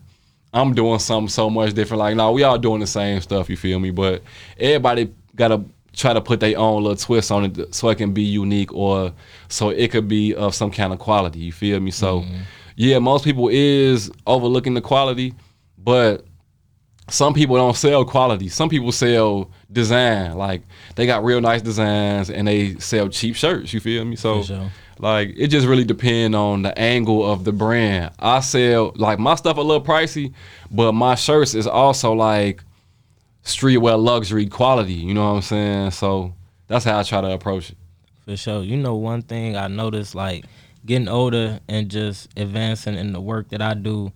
I'm 0.53 0.73
doing 0.73 0.99
something 0.99 1.29
so 1.29 1.49
much 1.49 1.73
different. 1.73 1.99
Like, 1.99 2.15
no, 2.15 2.31
we 2.31 2.43
all 2.43 2.57
doing 2.57 2.79
the 2.79 2.87
same 2.87 3.21
stuff. 3.21 3.49
You 3.49 3.57
feel 3.57 3.79
me? 3.79 3.91
But 3.91 4.23
everybody 4.59 5.13
gotta 5.35 5.63
try 5.93 6.11
to 6.11 6.21
put 6.21 6.39
their 6.39 6.57
own 6.57 6.81
little 6.81 6.97
twist 6.97 7.31
on 7.31 7.45
it 7.45 7.75
so 7.75 7.89
it 7.89 7.99
can 7.99 8.11
be 8.11 8.23
unique 8.23 8.73
or 8.73 9.13
so 9.47 9.69
it 9.69 9.91
could 9.91 10.07
be 10.07 10.33
of 10.33 10.55
some 10.55 10.71
kind 10.71 10.91
of 10.91 10.99
quality. 10.99 11.39
You 11.39 11.51
feel 11.51 11.79
me? 11.79 11.91
So, 11.91 12.21
mm-hmm. 12.21 12.41
yeah, 12.75 12.97
most 12.97 13.23
people 13.23 13.49
is 13.51 14.11
overlooking 14.25 14.73
the 14.73 14.81
quality, 14.81 15.35
but 15.77 16.25
some 17.09 17.33
people 17.33 17.55
don't 17.55 17.75
sell 17.75 18.05
quality. 18.05 18.49
Some 18.49 18.69
people 18.69 18.91
sell 18.91 19.51
design. 19.71 20.37
Like 20.37 20.63
they 20.95 21.05
got 21.05 21.23
real 21.23 21.41
nice 21.41 21.61
designs 21.61 22.29
and 22.29 22.47
they 22.47 22.75
sell 22.75 23.09
cheap 23.09 23.35
shirts. 23.35 23.73
You 23.73 23.79
feel 23.79 24.05
me? 24.05 24.15
So 24.15 24.43
sure. 24.43 24.71
like 24.99 25.33
it 25.37 25.47
just 25.47 25.67
really 25.67 25.83
depend 25.83 26.35
on 26.35 26.61
the 26.61 26.77
angle 26.77 27.29
of 27.29 27.43
the 27.43 27.51
brand. 27.51 28.13
I 28.19 28.39
sell 28.39 28.93
like 28.95 29.19
my 29.19 29.35
stuff 29.35 29.57
a 29.57 29.61
little 29.61 29.83
pricey, 29.83 30.33
but 30.71 30.93
my 30.93 31.15
shirts 31.15 31.53
is 31.53 31.67
also 31.67 32.13
like 32.13 32.63
streetwear 33.43 34.01
luxury 34.01 34.47
quality. 34.47 34.93
You 34.93 35.13
know 35.13 35.25
what 35.25 35.35
I'm 35.35 35.41
saying? 35.41 35.91
So 35.91 36.33
that's 36.67 36.85
how 36.85 36.99
I 36.99 37.03
try 37.03 37.21
to 37.21 37.31
approach 37.31 37.71
it. 37.71 37.77
For 38.25 38.37
sure. 38.37 38.63
You 38.63 38.77
know, 38.77 38.95
one 38.95 39.21
thing 39.21 39.57
I 39.57 39.67
noticed, 39.67 40.15
like 40.15 40.45
getting 40.85 41.09
older 41.09 41.59
and 41.67 41.89
just 41.89 42.29
advancing 42.37 42.95
in 42.95 43.11
the 43.11 43.19
work 43.19 43.49
that 43.49 43.61
I 43.61 43.73
do, 43.73 44.13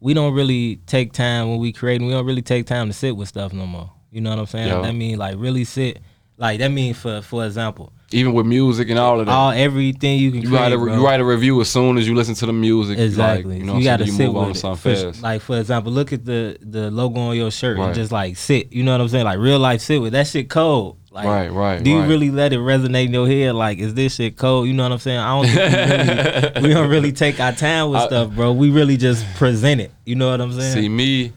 we 0.00 0.14
don't 0.14 0.32
really 0.34 0.76
take 0.86 1.12
time 1.12 1.50
when 1.50 1.58
we 1.58 1.72
create. 1.72 1.96
And 2.00 2.06
we 2.06 2.12
don't 2.12 2.26
really 2.26 2.42
take 2.42 2.66
time 2.66 2.86
to 2.88 2.92
sit 2.92 3.16
with 3.16 3.28
stuff 3.28 3.52
no 3.52 3.66
more. 3.66 3.92
You 4.10 4.20
know 4.20 4.30
what 4.30 4.38
I'm 4.38 4.46
saying? 4.46 4.68
Yeah. 4.68 4.80
That 4.82 4.94
mean 4.94 5.18
like 5.18 5.36
really 5.38 5.64
sit. 5.64 6.00
Like 6.36 6.58
that 6.60 6.70
mean 6.70 6.94
for 6.94 7.20
for 7.20 7.44
example, 7.44 7.92
Even 8.12 8.32
with 8.32 8.46
music 8.46 8.88
and 8.88 8.98
all 8.98 9.20
of 9.20 9.26
that. 9.26 9.32
all 9.32 9.50
everything 9.50 10.18
you 10.18 10.30
can 10.32 10.40
you 10.40 10.48
create. 10.48 10.58
write 10.60 10.72
a 10.72 10.78
bro. 10.78 10.94
you 10.96 11.04
write 11.04 11.20
a 11.20 11.24
review 11.24 11.60
as 11.60 11.68
soon 11.68 11.98
as 11.98 12.08
you 12.08 12.14
listen 12.14 12.34
to 12.36 12.46
the 12.46 12.52
music. 12.54 12.96
like, 12.96 13.04
Exactly. 13.06 13.58
you 13.58 13.64
know, 13.64 13.74
you 13.74 13.74
what 13.74 13.78
I'm 13.78 13.84
got 13.84 13.96
to 13.98 14.06
saying? 14.06 14.16
sit 14.16 14.26
move 14.28 14.36
on 14.36 14.48
with 14.48 14.54
to 14.54 14.58
it. 14.58 14.60
something 14.62 14.96
For- 14.96 15.12
fast. 15.12 15.22
like 15.22 15.42
for 15.42 15.58
example, 15.58 15.92
look 15.92 16.14
at 16.14 16.24
the 16.24 16.56
the 16.62 16.90
logo 16.90 17.20
on 17.20 17.36
your 17.36 17.50
shirt 17.50 17.76
Right. 17.76 17.86
and 17.88 17.94
just 17.94 18.10
like 18.10 18.38
sit. 18.38 18.72
You 18.72 18.82
know 18.84 18.92
what 18.92 19.02
I'm 19.02 19.08
saying? 19.10 19.26
Like 19.26 19.38
real 19.38 19.58
life 19.58 19.82
sit 19.82 20.00
with 20.00 20.14
that 20.14 20.26
shit 20.28 20.48
cold. 20.48 20.96
Like, 21.12 21.26
Right, 21.26 21.48
right, 21.52 21.82
Do 21.82 21.90
you 21.90 21.98
right. 22.00 22.08
really 22.08 22.30
let 22.30 22.52
it 22.52 22.60
resonate 22.60 23.06
in 23.06 23.12
your 23.12 23.26
head? 23.26 23.54
Like, 23.56 23.78
is 23.78 23.94
this 23.94 24.14
shit 24.14 24.36
cold? 24.36 24.68
You 24.68 24.74
know 24.74 24.84
what 24.84 24.92
I'm 24.92 24.98
saying? 24.98 25.18
I 25.18 25.30
don't 25.42 25.46
think 25.46 25.58
we, 25.58 26.14
really, 26.14 26.68
we 26.68 26.74
don't 26.74 26.90
really 26.90 27.12
take 27.12 27.40
our 27.40 27.52
time 27.52 27.90
with 27.90 28.00
I- 28.02 28.06
stuff, 28.06 28.30
bro. 28.30 28.52
We 28.52 28.70
really 28.70 28.96
just 28.96 29.26
present 29.34 29.80
it. 29.80 29.90
You 30.04 30.14
know 30.14 30.30
what 30.30 30.40
I'm 30.40 30.52
saying? 30.52 30.72
See 30.74 30.88
me, 30.88 31.32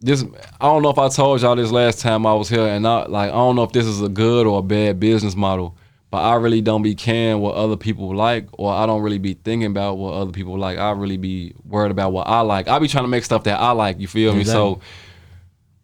this 0.00 0.22
I 0.60 0.66
don't 0.66 0.82
know 0.82 0.90
if 0.90 0.98
I 0.98 1.08
told 1.08 1.42
y'all 1.42 1.56
this 1.56 1.72
last 1.72 1.98
time 2.00 2.24
I 2.24 2.34
was 2.34 2.48
here, 2.48 2.66
and 2.68 2.86
I 2.86 3.06
like 3.06 3.30
I 3.30 3.34
don't 3.34 3.56
know 3.56 3.64
if 3.64 3.72
this 3.72 3.86
is 3.86 4.00
a 4.00 4.08
good 4.08 4.46
or 4.46 4.60
a 4.60 4.62
bad 4.62 5.00
business 5.00 5.34
model, 5.34 5.76
but 6.10 6.18
I 6.18 6.34
really 6.36 6.60
don't 6.60 6.82
be 6.82 6.94
caring 6.94 7.40
what 7.40 7.56
other 7.56 7.76
people 7.76 8.14
like, 8.14 8.46
or 8.52 8.72
I 8.72 8.86
don't 8.86 9.02
really 9.02 9.18
be 9.18 9.34
thinking 9.34 9.66
about 9.66 9.96
what 9.98 10.12
other 10.14 10.30
people 10.30 10.56
like. 10.56 10.78
I 10.78 10.90
really 10.92 11.16
be 11.16 11.54
worried 11.64 11.90
about 11.90 12.12
what 12.12 12.28
I 12.28 12.40
like. 12.42 12.68
I 12.68 12.78
be 12.78 12.86
trying 12.86 13.04
to 13.04 13.08
make 13.08 13.24
stuff 13.24 13.42
that 13.44 13.58
I 13.58 13.72
like. 13.72 13.98
You 13.98 14.06
feel 14.06 14.34
me? 14.36 14.44
So, 14.44 14.80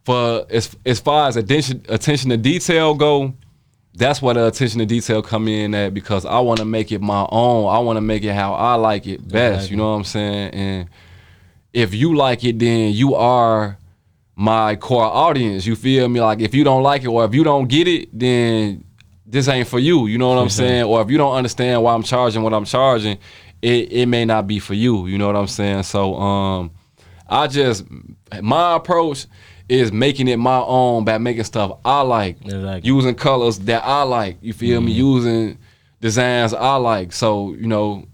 for 0.05 0.47
as 0.51 0.77
as 0.87 1.01
far 1.01 1.29
as 1.29 1.37
attention 1.37 1.85
attention 1.89 2.31
to 2.31 2.37
detail 2.37 2.95
go, 2.95 3.35
that's 3.95 4.23
where 4.23 4.35
the 4.35 4.47
attention 4.47 4.79
to 4.79 4.87
detail 4.87 5.23
come 5.23 5.49
in 5.49 5.75
at 5.75 5.95
because 5.95 6.25
I 6.25 6.39
want 6.41 6.59
to 6.61 6.65
make 6.65 6.93
it 6.93 7.01
my 7.01 7.27
own. 7.31 7.73
I 7.73 7.79
want 7.81 7.97
to 7.97 8.01
make 8.01 8.25
it 8.25 8.33
how 8.33 8.55
I 8.55 8.75
like 8.75 9.07
it 9.07 9.27
best. 9.27 9.67
Exactly. 9.67 9.71
You 9.71 9.77
know 9.77 9.91
what 9.91 9.97
I'm 9.97 10.05
saying? 10.05 10.55
And 10.55 10.89
if 11.73 11.95
you 11.95 12.15
like 12.17 12.45
it, 12.45 12.59
then 12.59 12.93
you 12.93 13.15
are 13.15 13.79
my 14.37 14.77
core 14.77 15.05
audience. 15.05 15.67
You 15.67 15.77
feel 15.77 16.09
me? 16.09 16.21
Like 16.21 16.41
if 16.41 16.55
you 16.55 16.65
don't 16.65 16.83
like 16.83 17.03
it 17.03 17.09
or 17.09 17.25
if 17.25 17.35
you 17.35 17.45
don't 17.45 17.69
get 17.69 17.87
it, 17.87 18.09
then 18.19 18.85
this 19.27 19.49
ain't 19.49 19.69
for 19.69 19.79
you. 19.79 20.07
You 20.07 20.19
know 20.19 20.29
what 20.31 20.39
I'm 20.39 20.49
saying? 20.63 20.85
Or 20.85 21.03
if 21.03 21.11
you 21.11 21.19
don't 21.19 21.35
understand 21.35 21.83
why 21.83 21.95
I'm 21.95 22.03
charging 22.03 22.43
what 22.43 22.55
I'm 22.55 22.65
charging, 22.65 23.19
it, 23.61 23.93
it 23.93 24.07
may 24.07 24.25
not 24.25 24.47
be 24.47 24.59
for 24.59 24.75
you. 24.75 25.07
You 25.07 25.19
know 25.19 25.27
what 25.27 25.37
I'm 25.37 25.47
saying? 25.47 25.83
So 25.83 26.15
um 26.15 26.71
I 27.29 27.47
just 27.47 27.85
my 28.41 28.77
approach 28.77 29.27
is 29.71 29.93
making 29.93 30.27
it 30.29 30.37
my 30.39 30.59
own 30.59 31.05
by 31.05 31.19
making 31.19 31.45
stuff 31.45 31.79
I 31.85 32.01
like. 32.03 32.41
Exactly. 32.45 32.81
Using 32.89 33.15
colors 33.15 33.59
that 33.61 33.85
I 33.85 34.03
like. 34.03 34.39
You 34.41 34.53
feel 34.53 34.81
me? 34.81 34.93
Mm-hmm. 34.93 34.99
Using 35.01 35.59
designs 36.01 36.53
I 36.53 36.75
like. 36.77 37.13
So, 37.13 37.53
you 37.55 37.67
know, 37.69 38.05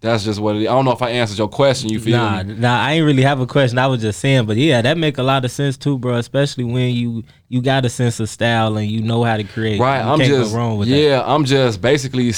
that's 0.00 0.24
just 0.24 0.38
what 0.40 0.56
it 0.56 0.62
is. 0.62 0.68
I 0.68 0.72
don't 0.72 0.84
know 0.84 0.92
if 0.92 1.02
I 1.02 1.10
answered 1.10 1.38
your 1.38 1.48
question. 1.48 1.88
You 1.90 2.00
feel 2.00 2.16
Nah, 2.18 2.42
me? 2.42 2.54
nah, 2.54 2.78
I 2.80 2.92
ain't 2.92 3.04
really 3.06 3.22
have 3.22 3.40
a 3.40 3.46
question. 3.46 3.78
I 3.78 3.86
was 3.86 4.00
just 4.00 4.20
saying, 4.20 4.46
but 4.46 4.56
yeah, 4.56 4.82
that 4.82 4.96
make 4.98 5.18
a 5.18 5.22
lot 5.22 5.44
of 5.44 5.50
sense 5.50 5.76
too, 5.76 5.98
bro. 5.98 6.16
Especially 6.16 6.64
when 6.64 6.94
you 6.94 7.24
you 7.48 7.60
got 7.62 7.84
a 7.84 7.88
sense 7.90 8.18
of 8.20 8.28
style 8.28 8.76
and 8.76 8.90
you 8.90 9.02
know 9.02 9.24
how 9.24 9.36
to 9.36 9.44
create. 9.44 9.78
Right. 9.80 10.02
You 10.04 10.10
I'm 10.10 10.20
just 10.20 10.54
wrong 10.54 10.78
with 10.78 10.88
yeah. 10.88 11.18
that. 11.18 11.28
I'm 11.28 11.44
just 11.44 11.80
basically. 11.80 12.32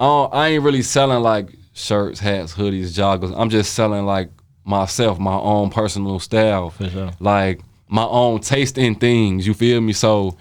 I, 0.00 0.06
I 0.06 0.48
ain't 0.48 0.62
really 0.62 0.82
selling 0.82 1.22
like 1.22 1.50
shirts, 1.74 2.20
hats, 2.20 2.54
hoodies, 2.54 2.88
joggers. 2.96 3.32
I'm 3.36 3.50
just 3.50 3.74
selling 3.74 4.04
like 4.06 4.30
myself, 4.64 5.18
my 5.18 5.34
own 5.36 5.70
personal 5.70 6.18
style, 6.20 6.70
For 6.70 6.88
sure. 6.88 7.10
like 7.20 7.62
my 7.88 8.04
own 8.04 8.40
taste 8.40 8.78
in 8.78 8.94
things. 8.94 9.46
You 9.46 9.54
feel 9.54 9.80
me? 9.80 9.92
So 9.92 10.36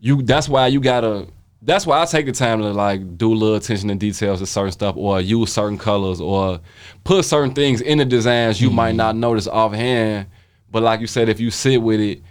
you. 0.00 0.22
That's 0.22 0.48
why 0.48 0.68
you 0.68 0.80
gotta. 0.80 1.26
That's 1.62 1.84
why 1.84 2.00
I 2.00 2.04
take 2.04 2.26
the 2.26 2.32
time 2.32 2.60
to 2.60 2.72
like 2.72 3.18
do 3.18 3.32
a 3.32 3.34
little 3.34 3.56
attention 3.56 3.88
to 3.88 3.94
details 3.94 4.40
to 4.40 4.46
certain 4.46 4.72
stuff, 4.72 4.96
or 4.96 5.20
use 5.20 5.52
certain 5.52 5.78
colors, 5.78 6.20
or 6.20 6.60
put 7.04 7.24
certain 7.24 7.54
things 7.54 7.80
in 7.80 7.98
the 7.98 8.04
designs 8.04 8.60
you 8.60 8.70
might 8.70 8.90
mm-hmm. 8.90 8.98
not 8.98 9.16
notice 9.16 9.46
offhand. 9.46 10.26
But 10.70 10.82
like 10.82 11.00
you 11.00 11.06
said, 11.06 11.28
if 11.28 11.40
you 11.40 11.50
sit 11.50 11.78
with 11.78 12.00
it, 12.00 12.22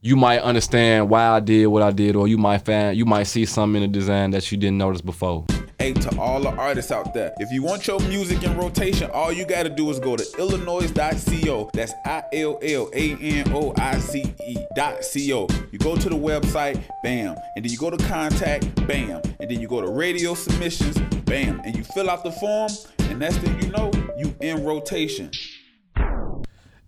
you 0.00 0.16
might 0.16 0.40
understand 0.40 1.10
why 1.10 1.26
I 1.26 1.40
did 1.40 1.66
what 1.66 1.82
I 1.82 1.90
did, 1.90 2.16
or 2.16 2.28
you 2.28 2.38
might 2.38 2.58
find 2.58 2.96
you 2.96 3.04
might 3.04 3.24
see 3.24 3.44
something 3.44 3.82
in 3.82 3.92
the 3.92 3.98
design 3.98 4.30
that 4.30 4.50
you 4.50 4.58
didn't 4.58 4.78
notice 4.78 5.00
before. 5.00 5.44
Hey, 5.78 5.92
to 5.92 6.18
all 6.18 6.40
the 6.40 6.50
artists 6.50 6.90
out 6.90 7.14
there, 7.14 7.32
if 7.38 7.52
you 7.52 7.62
want 7.62 7.86
your 7.86 8.00
music 8.00 8.42
in 8.42 8.56
rotation, 8.56 9.08
all 9.12 9.30
you 9.30 9.46
gotta 9.46 9.68
do 9.68 9.88
is 9.90 10.00
go 10.00 10.16
to 10.16 10.24
illanoize.co. 10.24 11.70
That's 11.72 11.92
I 12.04 12.24
L 12.32 12.58
L 12.60 12.90
A 12.92 13.16
N 13.20 13.52
O 13.54 13.72
I 13.78 13.96
C 14.00 14.34
E 14.44 14.56
dot 14.74 15.02
co. 15.02 15.46
You 15.70 15.78
go 15.78 15.94
to 15.94 16.08
the 16.08 16.16
website, 16.16 16.82
bam, 17.04 17.36
and 17.54 17.64
then 17.64 17.70
you 17.70 17.78
go 17.78 17.90
to 17.90 17.96
contact, 18.08 18.74
bam, 18.88 19.22
and 19.38 19.48
then 19.48 19.60
you 19.60 19.68
go 19.68 19.80
to 19.80 19.88
radio 19.88 20.34
submissions, 20.34 20.98
bam, 21.22 21.60
and 21.64 21.76
you 21.76 21.84
fill 21.84 22.10
out 22.10 22.24
the 22.24 22.32
form, 22.32 22.72
and 22.98 23.20
next 23.20 23.36
thing 23.38 23.62
you 23.62 23.70
know, 23.70 23.92
you 24.18 24.34
in 24.40 24.64
rotation. 24.64 25.30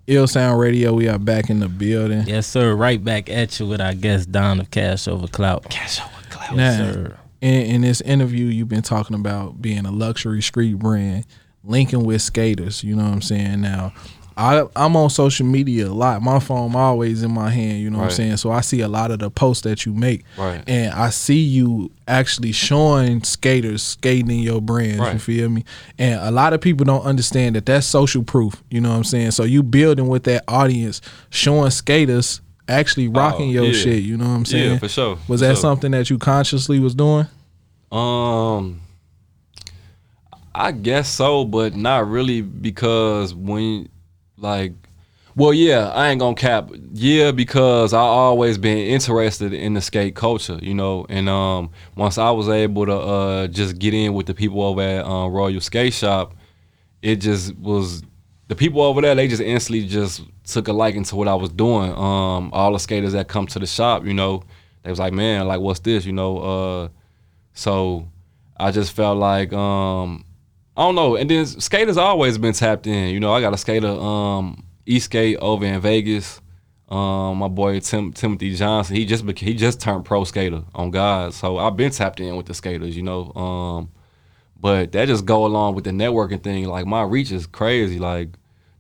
Ill 0.09 0.27
Sound 0.27 0.59
Radio, 0.59 0.93
we 0.93 1.07
are 1.07 1.19
back 1.19 1.49
in 1.49 1.61
the 1.61 1.69
building. 1.69 2.25
Yes, 2.27 2.49
sir. 2.49 2.75
Right 2.75 3.03
back 3.03 3.31
at 3.31 3.61
you 3.61 3.67
with 3.69 3.81
our 3.81 3.95
guest 3.95 4.33
Don 4.33 4.59
of 4.59 4.73
Cash 4.73 5.07
Over 5.07 5.29
Clout. 5.29 5.71
Cash 5.71 6.01
Over 6.01 6.29
Clout. 6.31 6.57
Now, 6.57 6.71
Yes, 6.73 6.95
sir. 6.95 7.17
In, 7.41 7.63
in 7.77 7.81
this 7.83 8.01
interview, 8.03 8.47
you've 8.47 8.69
been 8.69 8.83
talking 8.83 9.17
about 9.17 9.61
being 9.63 9.87
a 9.87 9.91
luxury 9.91 10.43
street 10.43 10.79
brand, 10.79 11.27
linking 11.65 12.05
with 12.05 12.23
skaters. 12.23 12.83
You 12.85 12.97
know 12.97 13.05
what 13.05 13.13
I'm 13.13 13.23
saying? 13.23 13.61
Now, 13.61 13.93
I, 14.37 14.65
I'm 14.75 14.97
on 14.97 15.11
social 15.11 15.45
media 15.45 15.89
a 15.89 15.93
lot. 15.93 16.23
My 16.23 16.39
phone 16.39 16.75
always 16.75 17.23
in 17.23 17.31
my 17.31 17.51
hand. 17.51 17.81
You 17.81 17.91
know 17.91 17.99
what 17.99 18.05
I'm 18.05 18.11
saying? 18.11 18.37
So 18.39 18.51
I 18.51 18.63
see 18.63 18.81
a 18.81 18.89
lot 18.89 19.11
of 19.11 19.19
the 19.19 19.31
posts 19.31 19.65
that 19.65 19.85
you 19.85 19.93
make, 19.93 20.25
Right. 20.39 20.63
and 20.67 20.95
I 20.95 21.11
see 21.11 21.41
you 21.41 21.91
actually 22.09 22.53
showing 22.53 23.23
skaters 23.23 23.83
skating 23.83 24.31
in 24.31 24.39
your 24.39 24.63
brands. 24.63 25.13
You 25.13 25.19
feel 25.19 25.49
me? 25.51 25.65
And 25.99 26.19
a 26.21 26.31
lot 26.31 26.55
of 26.55 26.61
people 26.63 26.87
don't 26.87 27.05
understand 27.05 27.57
that 27.57 27.67
that's 27.67 27.87
social 27.87 28.23
proof. 28.23 28.63
You 28.71 28.81
know 28.81 28.91
what 28.91 28.97
I'm 28.97 29.05
saying? 29.05 29.33
So 29.33 29.43
you 29.45 29.63
building 29.63 30.09
with 30.09 30.25
that 30.25 30.45
audience, 30.49 31.03
showing 31.29 31.71
skaters 31.71 32.41
actually 32.71 33.09
rocking 33.09 33.51
your 33.51 33.65
Oh, 33.65 33.67
yeah. 33.67 33.73
shit. 33.73 34.03
You 34.03 34.17
know 34.17 34.25
what 34.25 34.31
I'm 34.31 34.45
saying? 34.45 34.73
Yeah, 34.73 34.79
for 34.79 34.89
sure. 34.89 35.19
Was 35.29 35.41
for 35.41 35.47
that 35.47 35.55
sure. 35.55 35.57
something 35.57 35.91
that 35.93 36.09
you 36.11 36.19
consciously 36.19 36.79
was 36.79 36.95
doing? 36.95 37.27
Um, 37.93 38.81
I 40.55 40.73
guess 40.73 41.09
so, 41.09 41.45
but 41.45 41.75
not 41.77 42.09
really 42.09 42.43
because 42.43 43.35
when, 43.35 43.89
like, 44.37 44.73
well, 45.37 45.53
yeah, 45.55 45.89
I 45.91 46.09
ain't 46.09 46.21
gonna 46.21 46.35
cap. 46.35 46.71
Yeah, 46.93 47.31
because 47.31 47.93
I 47.95 48.01
always 48.01 48.59
been 48.59 48.79
interested 48.79 49.53
in 49.53 49.75
the 49.75 49.81
skate 49.81 50.15
culture, 50.17 50.59
you 50.61 50.75
know, 50.75 51.07
and 51.09 51.29
um, 51.29 51.71
once 51.97 52.19
I 52.19 52.31
was 52.33 52.49
able 52.49 52.85
to 52.87 52.95
uh 52.97 53.47
just 53.47 53.79
get 53.79 53.95
in 53.95 54.13
with 54.13 54.27
the 54.27 54.35
people 54.35 54.61
over 54.63 54.83
at 54.83 55.05
uh, 55.07 55.29
Royal 55.29 55.61
Skate 55.61 55.95
Shop, 55.95 56.35
it 57.01 57.17
just 57.17 57.57
was 57.57 58.03
the 58.51 58.57
people 58.57 58.83
over 58.83 59.01
there. 59.01 59.15
They 59.15 59.29
just 59.29 59.41
instantly 59.41 59.87
just 59.87 60.23
took 60.45 60.67
a 60.67 60.73
liking 60.73 61.05
to 61.05 61.15
what 61.15 61.29
I 61.29 61.37
was 61.37 61.51
doing. 61.51 61.93
Um, 61.93 62.51
all 62.53 62.73
the 62.73 62.81
skaters 62.81 63.13
that 63.13 63.29
come 63.29 63.47
to 63.47 63.61
the 63.61 63.67
shop, 63.67 64.05
you 64.05 64.13
know, 64.13 64.43
they 64.83 64.91
was 64.91 64.99
like, 64.99 65.13
man, 65.13 65.47
like, 65.47 65.61
what's 65.61 65.79
this, 65.81 66.05
you 66.05 66.13
know, 66.13 66.39
uh. 66.39 66.89
So 67.55 68.09
I 68.59 68.73
just 68.73 68.93
felt 68.93 69.19
like 69.19 69.53
um 69.53 70.25
I 70.77 70.83
don't 70.83 70.97
know. 70.97 71.15
And 71.15 71.31
then 71.31 71.47
skaters 71.47 71.97
always 71.97 72.39
been 72.39 72.53
tapped 72.53 72.89
in. 72.89 73.11
You 73.11 73.21
know, 73.21 73.33
I 73.33 73.41
got 73.41 73.55
a 73.55 73.57
skater 73.57 73.89
um 73.89 74.65
East 74.85 75.07
Skate 75.07 75.37
over 75.41 75.65
in 75.65 75.81
Vegas. 75.81 76.41
Um, 76.89 77.39
my 77.39 77.47
boy 77.47 77.79
Tim 77.79 78.13
Timothy 78.13 78.57
Johnson, 78.57 78.97
he 78.97 79.05
just 79.05 79.25
he 79.39 79.55
just 79.55 79.81
turned 79.81 80.05
pro 80.05 80.25
skater 80.25 80.65
on 80.75 80.91
God. 80.91 81.35
So 81.35 81.59
I've 81.59 81.77
been 81.77 81.93
tapped 81.93 82.19
in 82.19 82.35
with 82.35 82.47
the 82.47 82.55
skaters, 82.55 82.97
you 82.97 83.05
know. 83.05 83.33
Um, 83.35 83.91
but 84.59 84.91
that 84.91 85.07
just 85.07 85.25
go 85.25 85.47
along 85.47 85.77
with 85.77 85.85
the 85.85 85.91
networking 85.91 86.43
thing. 86.43 86.65
Like 86.65 86.87
my 86.87 87.03
reach 87.03 87.31
is 87.31 87.47
crazy. 87.47 88.01
Like 88.01 88.31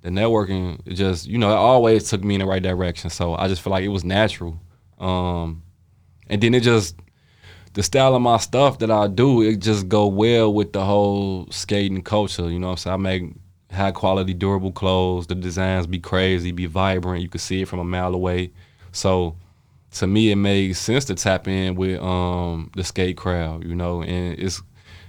the 0.02 0.08
networking 0.08 0.84
just 0.86 1.26
you 1.26 1.38
know 1.38 1.50
it 1.50 1.56
always 1.56 2.08
took 2.08 2.24
me 2.24 2.34
in 2.34 2.40
the 2.40 2.46
right 2.46 2.62
direction. 2.62 3.10
So 3.10 3.34
I 3.34 3.48
just 3.48 3.62
feel 3.62 3.70
like 3.70 3.84
it 3.84 3.88
was 3.88 4.04
natural. 4.04 4.60
Um, 4.98 5.62
and 6.28 6.40
then 6.40 6.54
it 6.54 6.62
just 6.62 6.96
the 7.74 7.82
style 7.82 8.14
of 8.14 8.22
my 8.22 8.38
stuff 8.38 8.78
that 8.80 8.90
I 8.90 9.06
do, 9.06 9.42
it 9.42 9.58
just 9.58 9.88
go 9.88 10.06
well 10.06 10.52
with 10.52 10.72
the 10.72 10.84
whole 10.84 11.46
skating 11.50 12.02
culture. 12.02 12.50
You 12.50 12.58
know 12.58 12.68
what 12.68 12.72
I'm 12.72 12.76
saying? 12.78 12.94
I 12.94 12.96
make 12.96 13.34
high 13.70 13.92
quality, 13.92 14.34
durable 14.34 14.72
clothes. 14.72 15.26
The 15.28 15.34
designs 15.34 15.86
be 15.86 16.00
crazy, 16.00 16.50
be 16.50 16.66
vibrant. 16.66 17.22
You 17.22 17.28
can 17.28 17.38
see 17.38 17.62
it 17.62 17.68
from 17.68 17.78
a 17.78 17.84
mile 17.84 18.14
away. 18.14 18.50
So 18.92 19.36
to 19.92 20.06
me, 20.06 20.30
it 20.30 20.36
made 20.36 20.76
sense 20.76 21.04
to 21.06 21.14
tap 21.14 21.46
in 21.46 21.76
with 21.76 22.00
um, 22.00 22.70
the 22.74 22.82
skate 22.84 23.16
crowd. 23.16 23.64
You 23.64 23.74
know, 23.74 24.02
and 24.02 24.38
it's 24.38 24.62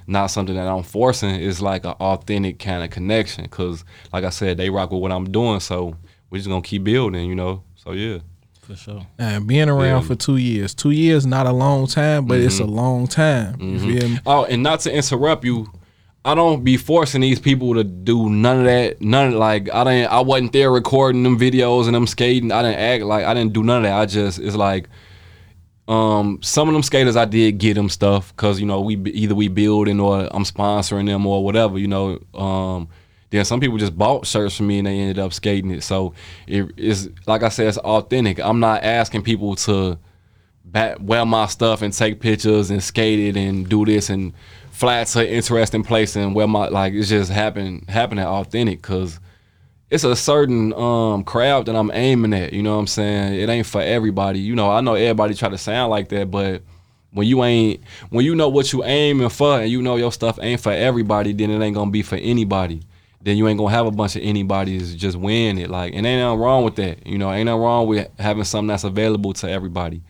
not 0.07 0.27
something 0.27 0.55
that 0.55 0.67
I'm 0.67 0.83
forcing. 0.83 1.35
It's 1.35 1.61
like 1.61 1.85
an 1.85 1.91
authentic 1.99 2.59
kind 2.59 2.83
of 2.83 2.89
connection. 2.89 3.47
Cause 3.47 3.83
like 4.11 4.23
I 4.23 4.29
said, 4.29 4.57
they 4.57 4.69
rock 4.69 4.91
with 4.91 5.01
what 5.01 5.11
I'm 5.11 5.31
doing. 5.31 5.59
So 5.59 5.95
we're 6.29 6.39
just 6.39 6.49
gonna 6.49 6.61
keep 6.61 6.83
building. 6.83 7.27
You 7.27 7.35
know. 7.35 7.63
So 7.75 7.93
yeah. 7.93 8.19
For 8.61 8.75
sure. 8.75 9.07
And 9.17 9.47
being 9.47 9.69
around 9.69 10.03
Yeah. 10.03 10.07
for 10.07 10.15
two 10.15 10.37
years, 10.37 10.75
two 10.75 10.91
years 10.91 11.25
not 11.25 11.47
a 11.47 11.51
long 11.51 11.87
time, 11.87 12.25
but 12.25 12.39
it's 12.39 12.59
a 12.59 12.63
mm-hmm. 12.63 12.73
long 12.73 13.07
time. 13.07 13.55
You 13.59 13.67
mm-hmm. 13.67 13.97
feel 13.97 14.09
me? 14.09 14.19
Oh, 14.25 14.45
and 14.45 14.61
not 14.61 14.81
to 14.81 14.93
interrupt 14.93 15.43
you, 15.43 15.67
I 16.23 16.35
don't 16.35 16.63
be 16.63 16.77
forcing 16.77 17.21
these 17.21 17.39
people 17.39 17.73
to 17.73 17.83
do 17.83 18.29
none 18.29 18.59
of 18.59 18.65
that. 18.65 19.01
None 19.01 19.29
of 19.29 19.33
like 19.33 19.73
I 19.73 19.83
didn't. 19.83 20.11
I 20.11 20.19
wasn't 20.19 20.53
there 20.53 20.71
recording 20.71 21.23
them 21.23 21.39
videos 21.39 21.87
and 21.87 21.95
them 21.95 22.05
skating. 22.05 22.51
I 22.51 22.61
didn't 22.61 22.79
act 22.79 23.03
like 23.03 23.25
I 23.25 23.33
didn't 23.33 23.53
do 23.53 23.63
none 23.63 23.77
of 23.77 23.83
that. 23.83 23.99
I 23.99 24.05
just 24.05 24.37
it's 24.37 24.55
like, 24.55 24.87
um, 25.91 26.39
some 26.41 26.69
of 26.69 26.73
them 26.73 26.83
skaters 26.83 27.15
I 27.15 27.25
did 27.25 27.57
get 27.57 27.73
them 27.73 27.89
stuff 27.89 28.33
because 28.35 28.59
you 28.59 28.65
know 28.65 28.81
we 28.81 28.95
either 29.11 29.35
we 29.35 29.49
building 29.49 29.99
or 29.99 30.27
I'm 30.31 30.43
sponsoring 30.43 31.05
them 31.05 31.25
or 31.27 31.43
whatever. 31.43 31.77
You 31.77 31.87
know, 31.87 32.19
um. 32.33 32.87
Then 33.29 33.45
some 33.45 33.61
people 33.61 33.77
just 33.77 33.97
bought 33.97 34.27
shirts 34.27 34.57
from 34.57 34.67
me 34.67 34.79
and 34.79 34.87
they 34.87 34.99
ended 34.99 35.17
up 35.17 35.31
skating 35.31 35.71
it. 35.71 35.83
So 35.83 36.13
it 36.47 36.69
is 36.75 37.09
like 37.27 37.43
I 37.43 37.47
said, 37.47 37.67
it's 37.67 37.77
authentic. 37.77 38.41
I'm 38.41 38.59
not 38.59 38.83
asking 38.83 39.23
people 39.23 39.55
to 39.55 39.97
back, 40.65 40.97
wear 40.99 41.25
my 41.25 41.45
stuff 41.45 41.81
and 41.81 41.93
take 41.93 42.19
pictures 42.19 42.71
and 42.71 42.83
skate 42.83 43.19
it 43.19 43.37
and 43.37 43.69
do 43.69 43.85
this 43.85 44.09
and 44.09 44.33
fly 44.71 45.03
to 45.03 45.19
an 45.19 45.27
interesting 45.27 45.83
place 45.83 46.15
and 46.15 46.35
wear 46.35 46.47
my 46.47 46.67
like 46.67 46.93
it's 46.93 47.09
just 47.09 47.31
happen 47.31 47.85
happening 47.87 48.25
authentic 48.25 48.81
because 48.81 49.19
it's 49.91 50.05
a 50.05 50.15
certain 50.15 50.73
um 50.73 51.23
crowd 51.23 51.65
that 51.67 51.75
I'm 51.75 51.91
aiming 51.91 52.33
at. 52.33 52.53
You 52.53 52.63
know 52.63 52.73
what 52.73 52.79
I'm 52.79 52.87
saying? 52.87 53.33
It 53.33 53.49
ain't 53.49 53.67
for 53.67 53.81
everybody. 53.81 54.39
You 54.39 54.55
know, 54.55 54.71
I 54.71 54.81
know 54.81 54.95
everybody 54.95 55.35
try 55.35 55.49
to 55.49 55.57
sound 55.57 55.91
like 55.91 56.09
that, 56.09 56.31
but 56.31 56.63
when 57.11 57.27
you 57.27 57.43
ain't 57.43 57.83
when 58.09 58.25
you 58.25 58.33
know 58.33 58.47
what 58.47 58.71
you 58.71 58.85
aiming 58.85 59.29
for 59.29 59.59
and 59.59 59.69
you 59.69 59.81
know 59.81 59.97
your 59.97 60.13
stuff 60.13 60.39
ain't 60.41 60.61
for 60.61 60.71
everybody, 60.71 61.33
then 61.33 61.51
it 61.51 61.61
ain't 61.61 61.75
gonna 61.75 61.91
be 61.91 62.01
for 62.01 62.15
anybody. 62.15 62.81
Then 63.21 63.37
you 63.37 63.47
ain't 63.49 63.59
gonna 63.59 63.71
have 63.71 63.85
a 63.85 63.91
bunch 63.91 64.15
of 64.15 64.23
anybody's 64.23 64.95
just 64.95 65.17
win 65.17 65.57
it. 65.57 65.69
Like, 65.69 65.93
and 65.93 66.07
ain't 66.07 66.21
nothing 66.21 66.39
wrong 66.39 66.63
with 66.63 66.77
that. 66.77 67.05
You 67.05 67.17
know, 67.17 67.31
ain't 67.31 67.45
nothing 67.45 67.61
wrong 67.61 67.85
with 67.85 68.09
having 68.17 68.45
something 68.45 68.67
that's 68.67 68.85
available 68.85 69.33
to 69.33 69.51
everybody. 69.51 70.01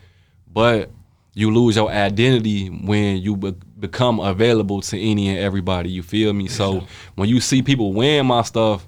But 0.53 0.91
you 1.33 1.51
lose 1.51 1.75
your 1.75 1.89
identity 1.89 2.67
when 2.67 3.17
you 3.17 3.35
be- 3.35 3.55
become 3.79 4.19
available 4.19 4.81
to 4.81 4.99
any 4.99 5.29
and 5.29 5.39
everybody. 5.39 5.89
You 5.89 6.03
feel 6.03 6.33
me? 6.33 6.47
So 6.47 6.85
when 7.15 7.29
you 7.29 7.41
see 7.41 7.63
people 7.63 7.93
wearing 7.93 8.27
my 8.27 8.43
stuff, 8.43 8.87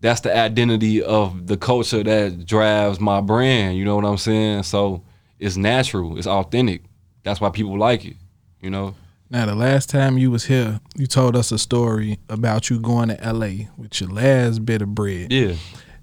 that's 0.00 0.20
the 0.20 0.36
identity 0.36 1.02
of 1.02 1.46
the 1.46 1.56
culture 1.56 2.02
that 2.02 2.46
drives 2.46 3.00
my 3.00 3.20
brand. 3.20 3.76
You 3.76 3.84
know 3.84 3.96
what 3.96 4.04
I'm 4.04 4.16
saying? 4.18 4.62
So 4.64 5.02
it's 5.38 5.56
natural, 5.56 6.16
it's 6.18 6.26
authentic. 6.26 6.82
that's 7.22 7.40
why 7.40 7.50
people 7.50 7.78
like 7.78 8.04
it. 8.04 8.16
You 8.60 8.70
know. 8.70 8.94
Now, 9.32 9.46
the 9.46 9.54
last 9.54 9.88
time 9.88 10.18
you 10.18 10.30
was 10.30 10.46
here, 10.46 10.80
you 10.96 11.06
told 11.06 11.36
us 11.36 11.52
a 11.52 11.58
story 11.58 12.18
about 12.28 12.68
you 12.68 12.80
going 12.80 13.10
to 13.10 13.32
LA 13.32 13.66
with 13.76 14.00
your 14.00 14.10
last 14.10 14.66
bit 14.66 14.82
of 14.82 14.92
bread. 14.94 15.30
Yeah. 15.32 15.54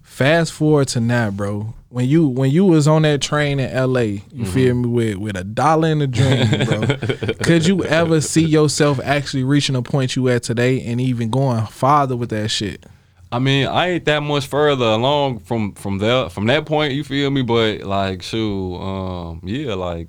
Fast 0.01 0.53
forward 0.53 0.87
to 0.89 0.99
now, 1.01 1.29
bro. 1.31 1.73
When 1.89 2.07
you 2.07 2.27
when 2.27 2.51
you 2.51 2.65
was 2.65 2.87
on 2.87 3.01
that 3.03 3.21
train 3.21 3.59
in 3.59 3.69
LA, 3.73 3.99
you 4.01 4.21
Mm-hmm. 4.21 4.43
feel 4.45 4.75
me, 4.75 4.87
with 4.89 5.17
with 5.17 5.37
a 5.37 5.43
dollar 5.43 5.89
in 5.89 5.99
the 5.99 6.07
dream, 6.07 6.47
bro. 6.65 7.33
Could 7.43 7.65
you 7.67 7.83
ever 7.85 8.21
see 8.21 8.43
yourself 8.45 8.99
actually 9.03 9.43
reaching 9.43 9.75
a 9.75 9.81
point 9.81 10.15
you 10.15 10.27
at 10.29 10.43
today 10.43 10.81
and 10.83 10.99
even 11.01 11.29
going 11.29 11.65
farther 11.67 12.15
with 12.15 12.29
that 12.29 12.49
shit? 12.49 12.85
I 13.31 13.39
mean, 13.39 13.67
I 13.67 13.89
ain't 13.89 14.05
that 14.05 14.23
much 14.23 14.47
further 14.47 14.85
along 14.85 15.39
from 15.39 15.73
from 15.73 15.97
there 15.97 16.29
from 16.29 16.47
that 16.47 16.65
point. 16.65 16.93
You 16.93 17.03
feel 17.03 17.29
me? 17.29 17.41
But 17.41 17.81
like, 17.81 18.21
shoot, 18.21 18.75
um, 18.77 19.41
yeah, 19.43 19.73
like, 19.73 20.07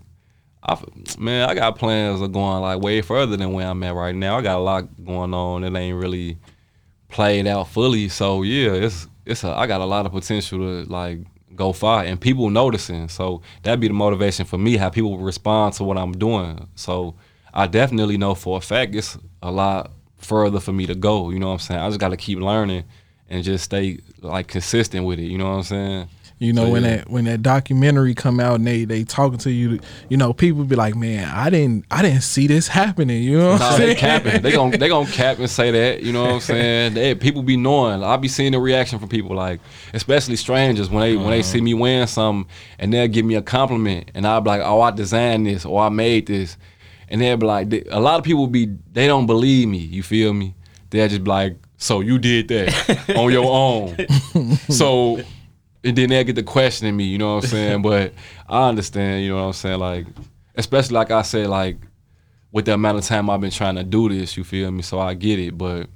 I 0.62 0.80
man, 1.18 1.48
I 1.48 1.54
got 1.54 1.78
plans 1.78 2.20
of 2.20 2.32
going 2.32 2.62
like 2.62 2.80
way 2.80 3.02
further 3.02 3.36
than 3.36 3.52
where 3.52 3.66
I'm 3.66 3.82
at 3.82 3.94
right 3.94 4.14
now. 4.14 4.38
I 4.38 4.42
got 4.42 4.58
a 4.58 4.62
lot 4.62 5.04
going 5.04 5.34
on. 5.34 5.64
It 5.64 5.74
ain't 5.74 5.98
really 5.98 6.38
played 7.08 7.46
out 7.46 7.68
fully. 7.68 8.08
So 8.08 8.42
yeah, 8.42 8.72
it's 8.72 9.08
it's 9.26 9.42
a, 9.42 9.48
I 9.48 9.66
got 9.66 9.80
a 9.80 9.84
lot 9.84 10.06
of 10.06 10.12
potential 10.12 10.58
to 10.58 10.90
like 10.90 11.18
go 11.56 11.72
far 11.72 12.04
and 12.04 12.20
people 12.20 12.50
noticing. 12.50 13.08
So 13.08 13.42
that'd 13.64 13.80
be 13.80 13.88
the 13.88 13.94
motivation 13.94 14.46
for 14.46 14.58
me. 14.58 14.76
How 14.76 14.90
people 14.90 15.18
respond 15.18 15.74
to 15.74 15.84
what 15.84 15.98
I'm 15.98 16.12
doing. 16.12 16.68
So 16.76 17.16
I 17.52 17.66
definitely 17.66 18.16
know 18.16 18.36
for 18.36 18.58
a 18.58 18.60
fact 18.60 18.94
it's 18.94 19.18
a 19.42 19.50
lot 19.50 19.90
further 20.18 20.60
for 20.60 20.72
me 20.72 20.86
to 20.86 20.94
go. 20.94 21.30
You 21.30 21.40
know 21.40 21.48
what 21.48 21.54
I'm 21.54 21.58
saying? 21.58 21.80
I 21.80 21.88
just 21.88 21.98
got 21.98 22.10
to 22.10 22.16
keep 22.16 22.38
learning 22.38 22.84
and 23.28 23.44
just 23.44 23.64
stay 23.64 23.98
like 24.20 24.48
consistent 24.48 25.04
with 25.06 25.18
it. 25.18 25.24
You 25.24 25.38
know 25.38 25.50
what 25.50 25.56
I'm 25.56 25.62
saying? 25.64 26.08
You 26.40 26.52
know, 26.52 26.66
So, 26.66 26.70
when 26.70 26.84
yeah. 26.84 26.96
that 26.98 27.10
when 27.10 27.24
that 27.24 27.42
documentary 27.42 28.14
come 28.14 28.38
out 28.38 28.54
and 28.54 28.66
they 28.66 28.84
they 28.84 29.02
talking 29.02 29.38
to 29.38 29.50
you, 29.50 29.80
you 30.08 30.16
know, 30.16 30.32
people 30.32 30.62
be 30.62 30.76
like, 30.76 30.94
"Man, 30.94 31.28
I 31.28 31.50
didn't 31.50 31.84
I 31.90 32.00
didn't 32.00 32.20
see 32.22 32.46
this 32.46 32.68
happening." 32.68 33.24
You 33.24 33.38
know 33.38 33.50
what 33.50 33.60
Nah, 33.60 33.70
I'm 33.70 33.78
they 33.80 33.86
saying? 33.86 33.96
capping. 33.96 34.42
They 34.42 34.52
gon' 34.52 34.70
they 34.70 34.88
gon' 34.88 35.06
cap 35.06 35.40
and 35.40 35.50
say 35.50 35.72
that. 35.72 36.04
You 36.04 36.12
know 36.12 36.22
what 36.22 36.32
I'm 36.34 36.40
saying? 36.52 36.94
They, 36.94 37.16
people 37.16 37.42
be 37.42 37.56
knowing. 37.56 38.04
I 38.04 38.16
be 38.18 38.28
seeing 38.28 38.52
the 38.52 38.60
reaction 38.60 39.00
from 39.00 39.08
people, 39.08 39.34
like 39.34 39.58
especially 39.94 40.36
strangers 40.36 40.88
when 40.88 41.00
they 41.02 41.16
when 41.16 41.30
they 41.30 41.42
see 41.42 41.60
me 41.60 41.72
uh-huh. 41.72 41.80
wearing 41.82 42.06
something 42.06 42.48
and 42.78 42.92
they'll 42.92 43.08
give 43.08 43.24
me 43.26 43.34
a 43.34 43.42
compliment 43.42 44.12
and 44.14 44.24
I'll 44.24 44.40
be 44.40 44.50
like, 44.50 44.62
oh, 44.62 44.80
I 44.80 44.92
designed 44.92 45.44
this 45.44 45.64
or 45.64 45.82
I 45.82 45.88
made 45.88 46.26
this, 46.28 46.56
and 47.08 47.20
they'll 47.20 47.36
be 47.36 47.46
like, 47.46 47.72
a 47.90 47.98
lot 47.98 48.18
of 48.20 48.24
people 48.24 48.46
be 48.46 48.66
they 48.92 49.08
don't 49.08 49.26
believe 49.26 49.66
me. 49.66 49.78
You 49.78 50.04
feel 50.04 50.32
me? 50.32 50.54
They'll 50.90 51.08
just 51.08 51.24
be 51.24 51.30
like, 51.30 51.56
so 51.78 52.00
you 52.00 52.18
did 52.18 52.48
that 52.48 53.10
on 53.16 53.32
your 53.32 53.50
own. 53.50 53.96
so 54.68 55.22
and 55.84 55.96
then 55.96 56.10
they'll 56.10 56.24
get 56.24 56.36
to 56.36 56.42
questioning 56.42 56.96
me, 56.96 57.04
you 57.04 57.18
know 57.18 57.36
what 57.36 57.44
I'm 57.44 57.50
saying? 57.50 57.82
but 57.90 58.12
I 58.48 58.68
understand, 58.68 59.24
you 59.24 59.30
know 59.30 59.36
what 59.36 59.42
I'm 59.42 59.52
saying? 59.54 59.78
Like, 59.78 60.06
especially 60.56 60.94
like 60.94 61.10
I 61.10 61.22
said, 61.22 61.46
like 61.46 61.78
with 62.52 62.64
the 62.66 62.74
amount 62.74 62.98
of 62.98 63.04
time 63.04 63.30
I've 63.30 63.40
been 63.40 63.50
trying 63.50 63.76
to 63.76 63.84
do 63.84 64.08
this, 64.08 64.36
you 64.36 64.44
feel 64.44 64.70
me? 64.70 64.82
So 64.82 64.98
I 64.98 65.14
get 65.14 65.38
it, 65.38 65.56
but 65.56 65.88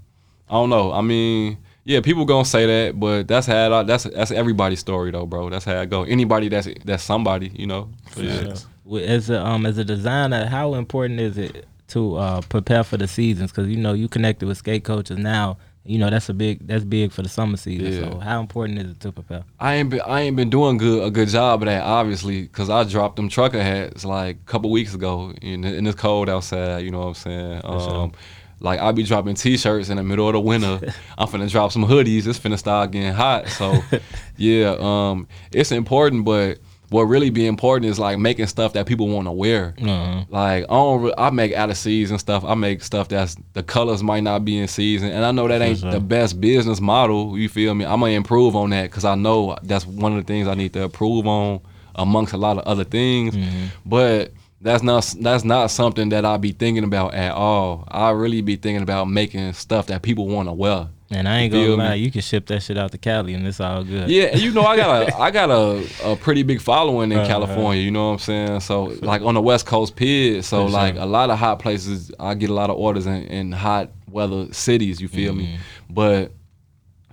I 0.49 0.55
don't 0.55 0.71
know. 0.71 0.92
I 0.92 1.01
mean, 1.01 1.59
yeah, 1.85 2.01
people 2.01 2.25
gonna 2.25 2.45
say 2.45 2.66
that, 2.66 3.01
but 3.01 3.27
that's 3.27 3.47
how 3.47 3.81
it, 3.81 3.87
that's 3.87 4.05
that's 4.05 4.31
everybody's 4.31 4.81
story 4.81 5.11
though, 5.11 5.27
bro. 5.27 5.51
That's 5.51 5.64
how 5.64 5.81
I 5.81 5.85
go. 5.85 6.05
Anybody 6.05 6.49
that's 6.49 6.68
that's 6.85 7.03
somebody, 7.03 7.51
you 7.55 7.66
know. 7.66 7.90
Yeah. 8.16 8.55
Well, 8.85 9.03
As 9.05 9.31
a 9.31 9.45
um 9.45 9.66
as 9.66 9.79
a 9.79 9.85
designer, 9.85 10.47
how 10.47 10.75
important 10.75 11.21
is 11.21 11.38
it 11.38 11.66
to 11.88 12.16
uh, 12.16 12.40
prepare 12.42 12.85
for 12.85 12.97
the 12.97 13.09
seasons? 13.09 13.51
Because 13.51 13.68
you 13.68 13.77
know 13.77 13.95
you 13.95 14.09
connected 14.09 14.47
with 14.47 14.59
skate 14.59 14.85
coaches 14.85 15.18
now. 15.18 15.59
You 15.85 15.99
know 15.99 16.11
that's 16.11 16.29
a 16.29 16.35
big 16.35 16.66
that's 16.66 16.85
big 16.85 17.11
for 17.11 17.23
the 17.23 17.29
summer 17.29 17.57
season. 17.57 17.92
Yeah. 17.92 18.12
So 18.12 18.18
how 18.21 18.40
important 18.40 18.79
is 18.79 18.90
it 18.92 19.01
to 19.01 19.11
prepare? 19.11 19.45
I 19.59 19.75
ain't 19.75 19.90
been 19.90 20.01
I 20.03 20.21
ain't 20.21 20.37
been 20.37 20.51
doing 20.51 20.77
good 20.79 21.05
a 21.05 21.11
good 21.11 21.29
job 21.29 21.62
of 21.62 21.66
that 21.66 21.83
obviously 21.83 22.42
because 22.42 22.71
I 22.71 22.85
dropped 22.85 23.16
them 23.16 23.29
trucker 23.29 23.61
hats 23.61 24.05
like 24.05 24.37
a 24.37 24.51
couple 24.51 24.71
weeks 24.71 24.95
ago 24.95 25.35
and, 25.42 25.64
and 25.64 25.88
it's 25.88 26.01
cold 26.01 26.29
outside. 26.29 26.85
You 26.85 26.92
know 26.92 27.01
what 27.01 27.07
I'm 27.07 27.14
saying? 27.14 27.61
Um, 27.64 28.12
like 28.61 28.79
I 28.79 28.92
be 28.92 29.03
dropping 29.03 29.35
t-shirts 29.35 29.88
in 29.88 29.97
the 29.97 30.05
middle 30.05 30.29
of 30.29 30.35
the 30.35 30.40
winter. 30.40 30.81
I'm 31.18 31.27
finna 31.27 31.51
drop 31.51 31.73
some 31.73 31.85
hoodies. 31.85 32.29
It's 32.29 32.38
finna 32.38 32.59
start 32.59 32.92
getting 32.92 33.12
hot. 33.12 33.49
So 33.49 33.83
yeah, 34.37 34.77
um, 34.79 35.27
it's 35.51 35.73
important, 35.73 36.25
but 36.25 36.59
what 36.92 37.05
really 37.05 37.31
be 37.31 37.46
important 37.46 37.90
is 37.90 37.98
like 37.98 38.18
making 38.18 38.46
stuff 38.46 38.74
that 38.74 38.87
people 38.87 39.09
want 39.09 39.26
to 39.26 39.33
wear. 39.33 39.74
Uh-huh. 39.81 40.24
Like 40.28 40.64
I 40.64 40.74
don't, 40.74 41.02
re- 41.02 41.14
I 41.16 41.31
make 41.31 41.52
out 41.55 41.70
of 41.70 41.76
season 41.76 42.18
stuff. 42.18 42.44
I 42.44 42.55
make 42.55 42.83
stuff 42.83 43.09
that's 43.09 43.37
the 43.55 43.62
colors 43.62 44.02
might 44.02 44.22
not 44.22 44.44
be 44.44 44.59
in 44.59 44.68
season, 44.68 45.11
and 45.11 45.24
I 45.24 45.33
know 45.33 45.48
that 45.48 45.62
ain't 45.62 45.81
the 45.81 46.00
best 46.00 46.40
business 46.40 46.81
model. 46.81 47.38
You 47.38 47.48
feel 47.48 47.74
me? 47.74 47.85
I'm 47.85 48.00
gonna 48.00 48.12
improve 48.12 48.55
on 48.55 48.70
that 48.70 48.85
because 48.85 49.05
I 49.05 49.14
know 49.14 49.57
that's 49.62 49.87
one 49.87 50.16
of 50.16 50.24
the 50.24 50.33
things 50.33 50.46
I 50.46 50.55
need 50.55 50.72
to 50.74 50.83
improve 50.83 51.26
on 51.26 51.61
amongst 51.94 52.33
a 52.33 52.37
lot 52.38 52.59
of 52.59 52.64
other 52.64 52.85
things. 52.85 53.35
Mm-hmm. 53.35 53.66
But 53.87 54.33
that's 54.61 54.83
not 54.83 55.14
that's 55.20 55.44
not 55.44 55.70
something 55.70 56.11
that 56.11 56.24
I 56.24 56.37
be 56.37 56.52
thinking 56.52 56.85
about 56.85 57.14
at 57.14 57.33
all. 57.33 57.85
I 57.88 58.11
really 58.11 58.42
be 58.42 58.57
thinking 58.57 58.83
about 58.83 59.09
making 59.09 59.52
stuff 59.55 59.87
that 59.88 60.02
people 60.02 60.28
want 60.28 60.48
to 60.48 60.52
wear. 60.52 60.88
And 61.14 61.29
I 61.29 61.40
ain't 61.40 61.53
gonna 61.53 61.64
feel 61.64 61.77
lie, 61.77 61.94
you 61.94 62.11
can 62.11 62.20
ship 62.20 62.46
that 62.46 62.62
shit 62.62 62.79
out 62.79 62.92
to 62.92 62.98
Cali 62.98 63.35
and 63.35 63.46
it's 63.46 63.61
all 63.61 63.85
good. 63.85 64.09
Yeah, 64.09 64.25
and 64.25 64.40
you 64.40 64.53
know 64.53 64.62
I 64.62 64.77
got 64.77 65.09
a 65.09 65.16
I 65.16 65.31
got 65.31 65.51
a, 65.51 65.87
a 66.05 66.16
pretty 66.16 66.42
big 66.42 66.61
following 66.61 67.12
in 67.12 67.18
uh-huh. 67.18 67.29
California. 67.29 67.83
You 67.83 67.90
know 67.90 68.09
what 68.09 68.12
I'm 68.14 68.18
saying? 68.18 68.61
So 68.61 68.85
like 69.03 69.22
on 69.22 69.35
the 69.35 69.42
West 69.42 69.66
Coast 69.66 69.96
PID, 69.96 70.44
so 70.44 70.64
like 70.66 70.94
sure. 70.94 71.03
a 71.03 71.07
lot 71.07 71.31
of 71.31 71.38
hot 71.38 71.59
places, 71.59 72.11
I 72.18 72.35
get 72.35 72.51
a 72.51 72.55
lot 72.55 72.70
of 72.70 72.77
orders 72.77 73.07
in, 73.07 73.25
in 73.25 73.53
hot 73.53 73.90
weather 74.11 74.53
cities. 74.53 75.01
You 75.01 75.09
feel 75.09 75.35
me? 75.35 75.46
Mm-hmm. 75.46 75.94
But 75.94 76.33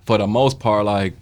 for 0.06 0.18
the 0.18 0.26
most 0.26 0.60
part, 0.60 0.84
like 0.84 1.14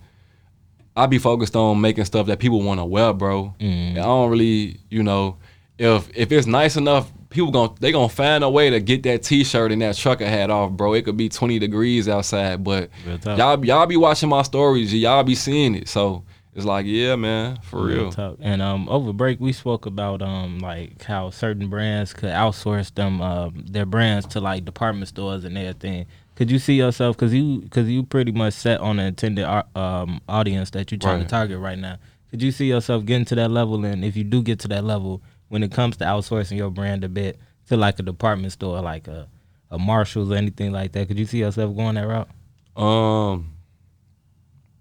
I 0.97 1.07
be 1.07 1.19
focused 1.19 1.55
on 1.55 1.81
making 1.81 2.05
stuff 2.07 2.27
that 2.27 2.39
people 2.39 2.63
want 2.63 2.81
to 2.81 2.85
wear, 2.85 3.13
bro. 3.13 3.55
And 3.61 3.99
I 3.99 4.03
don't 4.03 4.31
really, 4.31 4.81
you 4.91 5.03
know, 5.03 5.37
if 5.79 6.11
if 6.15 6.33
it's 6.33 6.47
nice 6.47 6.77
enough, 6.77 7.11
people 7.31 7.51
gon' 7.51 7.77
they 7.81 7.93
gonna 7.93 8.09
find 8.09 8.43
a 8.45 8.51
way 8.51 8.71
to 8.71 8.81
get 8.81 9.03
that 9.05 9.23
T-shirt 9.23 9.73
and 9.73 9.83
that 9.83 9.97
trucker 9.97 10.27
hat 10.27 10.51
off, 10.51 10.73
bro. 10.73 10.95
It 10.95 11.05
could 11.05 11.17
be 11.17 11.29
20 11.29 11.59
degrees 11.59 12.09
outside, 12.09 12.65
but 12.65 12.91
y'all 13.25 13.65
y'all 13.65 13.87
be 13.87 13.97
watching 13.97 14.29
my 14.29 14.43
stories, 14.43 14.93
y'all 14.95 15.23
be 15.25 15.35
seeing 15.35 15.75
it. 15.75 15.89
So 15.89 16.25
it's 16.55 16.65
like, 16.65 16.87
yeah, 16.87 17.15
man, 17.15 17.59
for 17.63 17.85
real. 17.85 18.11
Talk. 18.11 18.39
And 18.41 18.61
um, 18.61 18.89
over 18.89 19.13
break, 19.13 19.39
we 19.39 19.53
spoke 19.53 19.87
about 19.87 20.23
um, 20.23 20.59
like 20.59 21.03
how 21.05 21.31
certain 21.31 21.69
brands 21.69 22.13
could 22.13 22.31
outsource 22.31 22.93
them 22.95 23.21
um, 23.23 23.65
their 23.69 23.87
brands 23.87 24.27
to 24.29 24.41
like 24.41 24.65
department 24.65 25.07
stores 25.09 25.45
and 25.45 25.57
everything. 25.57 26.07
Could 26.35 26.51
you 26.51 26.59
see 26.59 26.75
yourself? 26.75 27.17
Cause 27.17 27.33
you, 27.33 27.69
cause 27.71 27.87
you 27.87 28.03
pretty 28.05 28.33
much 28.33 28.55
set 28.55 28.81
on 28.81 28.97
the 28.97 29.05
intended 29.05 29.45
um, 29.77 30.21
audience 30.29 30.71
that 30.71 30.91
you're 30.91 30.99
trying 30.99 31.19
Right. 31.19 31.25
to 31.25 31.29
target 31.29 31.59
right 31.59 31.79
now. 31.79 31.99
Could 32.31 32.43
you 32.43 32.51
see 32.53 32.67
yourself 32.67 33.05
getting 33.05 33.25
to 33.27 33.35
that 33.37 33.51
level? 33.51 33.85
And 33.85 34.05
if 34.05 34.17
you 34.17 34.23
do 34.25 34.43
get 34.43 34.59
to 34.61 34.69
that 34.69 34.85
level, 34.85 35.23
when 35.49 35.63
it 35.63 35.73
comes 35.73 35.97
to 35.99 36.05
outsourcing 36.05 36.57
your 36.57 36.71
brand 36.71 37.05
a 37.05 37.09
bit 37.09 37.39
to 37.69 37.77
like 37.77 37.99
a 37.99 38.03
department 38.03 38.53
store, 38.53 38.81
like 38.81 39.09
a 39.09 39.29
a 39.71 39.79
Marshalls 39.79 40.31
or 40.31 40.35
anything 40.37 40.73
like 40.73 40.93
that, 40.93 41.09
could 41.09 41.19
you 41.19 41.27
see 41.27 41.39
yourself 41.41 41.77
going 41.77 41.97
that 41.97 42.07
route? 42.07 42.29
Um, 42.77 43.53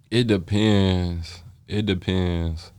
it 0.10 0.28
depends. 0.28 1.44
It 1.68 1.86
depends. 1.86 2.72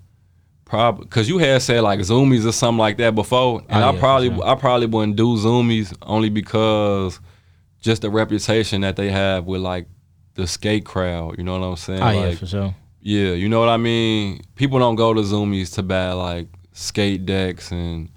Probably 0.65 1.05
because 1.05 1.29
you 1.29 1.39
had 1.39 1.63
said 1.63 1.81
like 1.83 2.01
Zumiez 2.01 2.47
or 2.47 2.53
something 2.53 2.79
like 2.79 2.99
that 2.99 3.15
before, 3.15 3.63
and 3.69 3.83
Oh, 3.85 3.89
I 3.91 3.99
probably 3.99 4.29
sure. 4.29 4.47
I 4.47 4.55
probably 4.55 4.87
wouldn't 4.87 5.17
do 5.17 5.37
Zumiez 5.37 5.95
only 6.03 6.29
because 6.29 7.21
just 7.81 8.03
the 8.03 8.11
reputation 8.11 8.83
that 8.83 8.97
they 8.97 9.11
have 9.11 9.45
with 9.47 9.63
like 9.63 9.87
the 10.35 10.47
skate 10.47 10.85
crowd. 10.85 11.37
You 11.39 11.45
know 11.45 11.59
what 11.59 11.67
I'm 11.67 11.77
saying? 11.77 12.03
Oh 12.03 12.11
yeah, 12.11 12.35
for 12.35 12.47
sure. 12.47 12.75
yeah, 13.01 13.33
you 13.33 13.49
know 13.49 13.61
what 13.61 13.71
I 13.71 13.79
mean. 13.79 14.43
People 14.57 14.79
don't 14.79 14.97
go 14.97 15.15
to 15.15 15.21
Zumiez 15.23 15.75
to 15.75 15.83
buy 15.83 16.13
like 16.13 16.49
skate 16.79 17.27
decks 17.27 17.73
and 17.73 18.09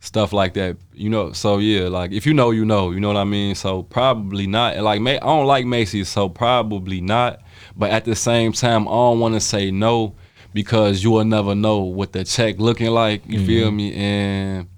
stuff 0.00 0.32
like 0.32 0.54
that. 0.54 0.76
You 0.94 1.10
know, 1.10 1.32
so 1.32 1.58
yeah, 1.58 1.88
like 1.88 2.12
if 2.12 2.26
you 2.26 2.34
know, 2.34 2.50
you 2.50 2.64
know. 2.64 2.90
You 2.90 3.00
know 3.00 3.08
what 3.08 3.16
I 3.16 3.24
mean. 3.24 3.54
So 3.54 3.82
probably 3.82 4.46
not. 4.46 4.78
Like 4.78 5.00
I 5.00 5.18
don't 5.18 5.46
like 5.46 5.66
Macy's, 5.66 6.08
so 6.08 6.28
probably 6.28 7.00
not. 7.00 7.40
But 7.76 7.90
at 7.90 8.04
the 8.04 8.16
same 8.16 8.52
time, 8.52 8.88
I 8.88 8.92
don't 8.92 9.20
want 9.20 9.34
to 9.34 9.40
say 9.40 9.70
no 9.70 10.14
because 10.52 11.04
you 11.04 11.12
will 11.12 11.24
never 11.24 11.54
know 11.54 11.80
what 11.80 12.12
the 12.12 12.24
check 12.24 12.58
looking 12.58 12.90
like. 12.90 13.22
You 13.26 13.44
feel 13.46 13.68
mm-hmm. 13.68 13.76
me? 13.76 13.94
And 13.94 14.68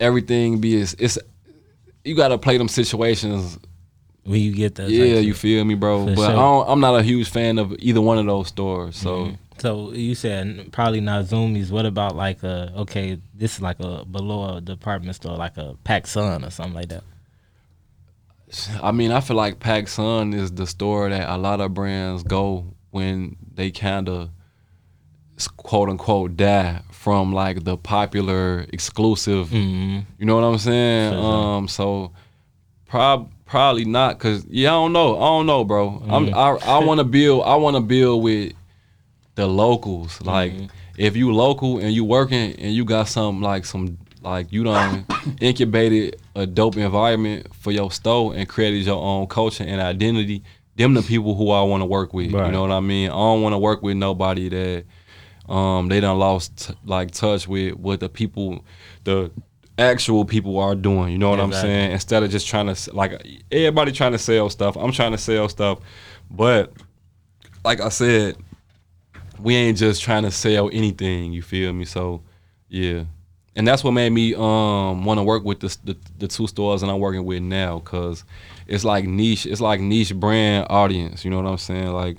everything 0.00 0.60
be 0.60 0.76
is 0.76 0.94
it's 0.98 1.18
you 2.04 2.14
gotta 2.14 2.38
play 2.38 2.56
them 2.56 2.68
situations 2.68 3.58
When 4.28 4.40
you 4.40 4.52
get 4.52 4.74
that, 4.74 4.90
yeah, 4.90 5.20
you 5.20 5.32
feel 5.32 5.64
me, 5.64 5.74
bro. 5.74 6.04
For 6.04 6.14
but 6.14 6.16
sure. 6.16 6.30
I 6.30 6.32
don't, 6.32 6.68
I'm 6.68 6.80
not 6.80 6.94
a 7.00 7.02
huge 7.02 7.30
fan 7.30 7.58
of 7.58 7.74
either 7.78 8.02
one 8.02 8.18
of 8.18 8.26
those 8.26 8.48
stores. 8.48 8.94
So 8.94 9.10
mm-hmm. 9.16 9.34
So 9.60 9.92
you 9.92 10.14
said 10.14 10.70
probably 10.72 11.00
not 11.00 11.24
Zumiez. 11.26 11.70
What 11.70 11.86
about 11.86 12.16
like 12.16 12.42
a 12.42 12.72
okay? 12.76 13.18
This 13.34 13.56
is 13.56 13.62
like 13.62 13.80
a 13.80 14.04
below 14.04 14.56
a 14.56 14.60
department 14.60 15.16
store, 15.16 15.36
like 15.36 15.56
a 15.56 15.76
PacSun 15.84 16.46
or 16.46 16.50
something 16.50 16.74
like 16.74 16.88
that. 16.88 17.04
I 18.82 18.92
mean, 18.92 19.12
I 19.12 19.20
feel 19.20 19.36
like 19.36 19.58
PacSun 19.58 20.34
is 20.34 20.52
the 20.52 20.66
store 20.66 21.10
that 21.10 21.28
a 21.28 21.36
lot 21.36 21.60
of 21.60 21.74
brands 21.74 22.22
go 22.22 22.74
when 22.90 23.36
they 23.54 23.70
kind 23.70 24.08
of 24.08 24.30
quote 25.56 25.88
unquote 25.88 26.36
die 26.36 26.82
from 26.90 27.32
like 27.32 27.64
the 27.64 27.76
popular 27.76 28.66
exclusive. 28.72 29.48
Mm-hmm. 29.48 30.00
You 30.18 30.26
know 30.26 30.36
what 30.36 30.44
I'm 30.44 30.58
saying? 30.58 31.12
Sure. 31.12 31.22
Um, 31.22 31.68
so 31.68 32.12
prob 32.86 33.32
probably 33.46 33.84
not, 33.84 34.18
cause 34.18 34.46
yeah, 34.48 34.70
I 34.70 34.72
don't 34.72 34.92
know. 34.92 35.16
I 35.16 35.20
don't 35.20 35.46
know, 35.46 35.64
bro. 35.64 36.02
I'm 36.08 36.34
I 36.34 36.50
I 36.50 36.84
want 36.84 36.98
to 36.98 37.04
build. 37.04 37.44
I 37.44 37.56
want 37.56 37.76
to 37.76 37.80
build 37.80 38.22
with 38.22 38.52
the 39.38 39.46
locals. 39.46 40.20
Like 40.20 40.52
if 40.98 41.16
you 41.16 41.32
local 41.32 41.78
and 41.78 41.92
you 41.92 42.04
working 42.04 42.54
and 42.56 42.74
you 42.74 42.84
got 42.84 43.08
some 43.08 43.40
like 43.40 43.64
some 43.64 43.96
Like 44.20 44.52
you 44.52 44.64
done 44.64 45.06
incubated 45.40 46.20
a 46.34 46.44
dope 46.44 46.76
environment 46.76 47.54
for 47.54 47.70
your 47.72 47.90
store 47.92 48.34
and 48.34 48.48
created 48.48 48.84
your 48.84 49.00
own 49.02 49.26
culture 49.28 49.64
and 49.64 49.80
identity. 49.80 50.42
Them 50.76 50.94
the 50.94 51.02
people 51.02 51.34
who 51.36 51.50
I 51.52 51.62
want 51.62 51.80
to 51.82 51.86
work 51.86 52.12
with. 52.12 52.30
You 52.46 52.52
know 52.52 52.62
what 52.62 52.72
I 52.72 52.80
mean? 52.80 53.10
I 53.10 53.14
don't 53.14 53.42
want 53.42 53.52
to 53.52 53.58
work 53.58 53.80
with 53.82 53.96
nobody 53.96 54.48
that 54.48 54.84
um 55.52 55.88
they 55.88 56.00
done 56.00 56.18
lost 56.18 56.72
like 56.84 57.10
touch 57.12 57.48
with 57.48 57.74
what 57.76 58.00
the 58.00 58.08
people 58.08 58.64
the 59.04 59.30
actual 59.78 60.24
people 60.24 60.58
are 60.58 60.74
doing. 60.74 61.12
You 61.12 61.18
know 61.18 61.30
what 61.30 61.38
I'm 61.40 61.52
saying? 61.62 61.92
Instead 61.92 62.22
of 62.24 62.30
just 62.30 62.48
trying 62.48 62.74
to 62.74 62.94
like 62.94 63.12
everybody 63.52 63.92
trying 63.92 64.12
to 64.12 64.18
sell 64.18 64.50
stuff. 64.50 64.76
I'm 64.76 64.90
trying 64.92 65.12
to 65.12 65.18
sell 65.18 65.48
stuff, 65.48 65.78
but 66.28 66.72
like 67.64 67.80
I 67.80 67.88
said, 67.88 68.36
we 69.40 69.54
ain't 69.54 69.78
just 69.78 70.02
trying 70.02 70.22
to 70.24 70.30
sell 70.30 70.70
anything. 70.72 71.32
You 71.32 71.42
feel 71.42 71.72
me? 71.72 71.84
So 71.84 72.22
yeah, 72.68 73.04
and 73.56 73.66
that's 73.66 73.82
what 73.84 73.92
made 73.92 74.10
me 74.10 74.34
um 74.34 75.04
want 75.04 75.18
to 75.18 75.24
work 75.24 75.44
with 75.44 75.60
the, 75.60 75.76
the 75.84 75.96
the 76.18 76.28
two 76.28 76.46
stores 76.46 76.80
that 76.80 76.88
I'm 76.88 77.00
working 77.00 77.24
with 77.24 77.42
now, 77.42 77.80
cause 77.80 78.24
it's 78.66 78.84
like 78.84 79.04
niche. 79.06 79.46
It's 79.46 79.60
like 79.60 79.80
niche 79.80 80.14
brand 80.14 80.66
audience. 80.70 81.24
You 81.24 81.30
know 81.30 81.40
what 81.40 81.48
I'm 81.50 81.58
saying? 81.58 81.92
Like. 81.92 82.18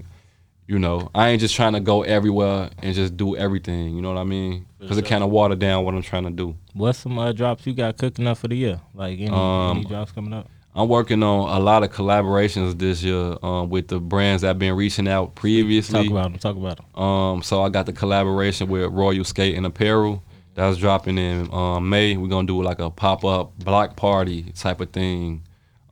You 0.71 0.77
know, 0.77 1.09
I 1.15 1.29
ain't 1.29 1.41
just 1.41 1.55
trying 1.55 1.73
to 1.73 1.79
go 1.79 2.03
everywhere 2.03 2.69
and 2.83 2.93
just 2.93 3.17
do 3.17 3.35
everything. 3.35 3.95
You 3.95 4.03
know 4.03 4.13
what 4.13 4.19
I 4.19 4.23
mean? 4.23 4.67
Because 4.77 4.99
it 4.99 5.05
kind 5.07 5.23
of 5.23 5.31
watered 5.31 5.57
down 5.57 5.83
what 5.83 5.95
I'm 5.95 6.03
trying 6.03 6.25
to 6.25 6.29
do. 6.29 6.55
What's 6.75 6.99
some 6.99 7.17
uh, 7.17 7.31
drops 7.31 7.65
you 7.65 7.73
got 7.73 7.97
cooking 7.97 8.27
up 8.27 8.37
for 8.37 8.49
the 8.49 8.55
year? 8.55 8.79
Like 8.93 9.17
any, 9.19 9.31
Um, 9.31 9.77
any 9.77 9.85
drops 9.85 10.11
coming 10.11 10.31
up? 10.31 10.47
I'm 10.79 10.87
working 10.87 11.21
on 11.23 11.49
a 11.49 11.59
lot 11.59 11.83
of 11.83 11.91
collaborations 11.91 12.79
this 12.79 13.03
year 13.03 13.35
um, 13.43 13.69
with 13.69 13.89
the 13.89 13.99
brands 13.99 14.43
that 14.43 14.51
I've 14.51 14.59
been 14.59 14.77
reaching 14.77 15.09
out 15.09 15.35
previously. 15.35 16.03
Talk 16.03 16.11
about 16.11 16.31
them. 16.31 16.39
Talk 16.39 16.55
about 16.55 16.77
them. 16.77 17.03
Um, 17.03 17.43
so 17.43 17.61
I 17.61 17.67
got 17.67 17.85
the 17.85 17.91
collaboration 17.91 18.69
with 18.69 18.89
Royal 18.93 19.25
Skate 19.25 19.55
and 19.55 19.65
Apparel. 19.65 20.23
That's 20.53 20.77
dropping 20.77 21.17
in 21.17 21.53
um, 21.53 21.89
May. 21.89 22.15
We're 22.15 22.29
gonna 22.29 22.47
do 22.47 22.63
like 22.63 22.79
a 22.79 22.89
pop 22.89 23.25
up 23.25 23.59
block 23.59 23.97
party 23.97 24.53
type 24.53 24.79
of 24.79 24.91
thing. 24.91 25.43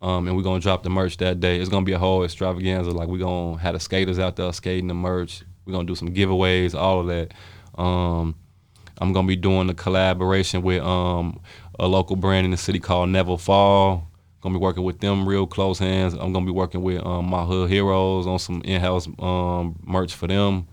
Um, 0.02 0.26
and 0.26 0.38
we're 0.38 0.44
gonna 0.44 0.62
drop 0.62 0.84
the 0.84 0.90
merch 0.90 1.18
that 1.18 1.42
day. 1.42 1.60
It's 1.60 1.70
gonna 1.70 1.86
be 1.86 1.92
a 1.92 2.00
whole 2.00 2.24
extravaganza. 2.24 2.92
Like 2.92 3.10
we're 3.10 3.18
gonna 3.18 3.58
have 3.58 3.74
the 3.74 3.82
skaters 3.82 4.20
out 4.20 4.38
there 4.38 4.54
skating 4.54 4.88
the 4.88 4.94
merch. 4.94 5.44
We're 5.66 5.74
gonna 5.74 5.86
do 5.86 5.96
some 5.96 6.14
giveaways, 6.14 6.74
all 6.74 7.02
of 7.02 7.08
that. 7.08 7.34
Um, 7.78 8.36
I'm 9.00 9.12
gonna 9.12 9.28
be 9.28 9.36
doing 9.36 9.70
a 9.70 9.74
collaboration 9.74 10.62
with 10.62 10.82
um, 10.82 11.42
a 11.78 11.88
local 11.88 12.16
brand 12.16 12.46
in 12.46 12.52
the 12.52 12.58
city 12.58 12.80
called 12.80 13.10
Never 13.10 13.38
Fall. 13.38 14.07
Gonna 14.48 14.60
be 14.60 14.64
working 14.64 14.84
with 14.84 15.02
them 15.02 15.28
real 15.28 15.46
close 15.46 15.78
hands. 15.78 16.14
I'm 16.14 16.32
gonna 16.32 16.46
be 16.46 16.54
working 16.54 16.82
with 16.82 17.06
um, 17.06 17.26
my 17.26 17.44
hood 17.44 17.70
heroes 17.70 18.26
on 18.26 18.40
some 18.40 18.62
in-house 18.62 19.06
um, 19.20 19.76
merch 19.84 20.14
for 20.14 20.26
them. 20.26 20.70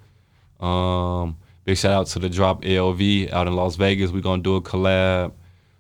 Um, 0.61 1.37
big 1.65 1.77
shout 1.77 1.93
out 1.93 2.07
to 2.07 2.21
the 2.21 2.29
Drop 2.29 2.63
LV 2.63 3.33
out 3.33 3.49
in 3.49 3.57
Las 3.57 3.75
Vegas. 3.75 4.13
We're 4.13 4.21
gonna 4.21 4.45
do 4.45 4.55
a 4.55 4.63
collab. 4.63 5.33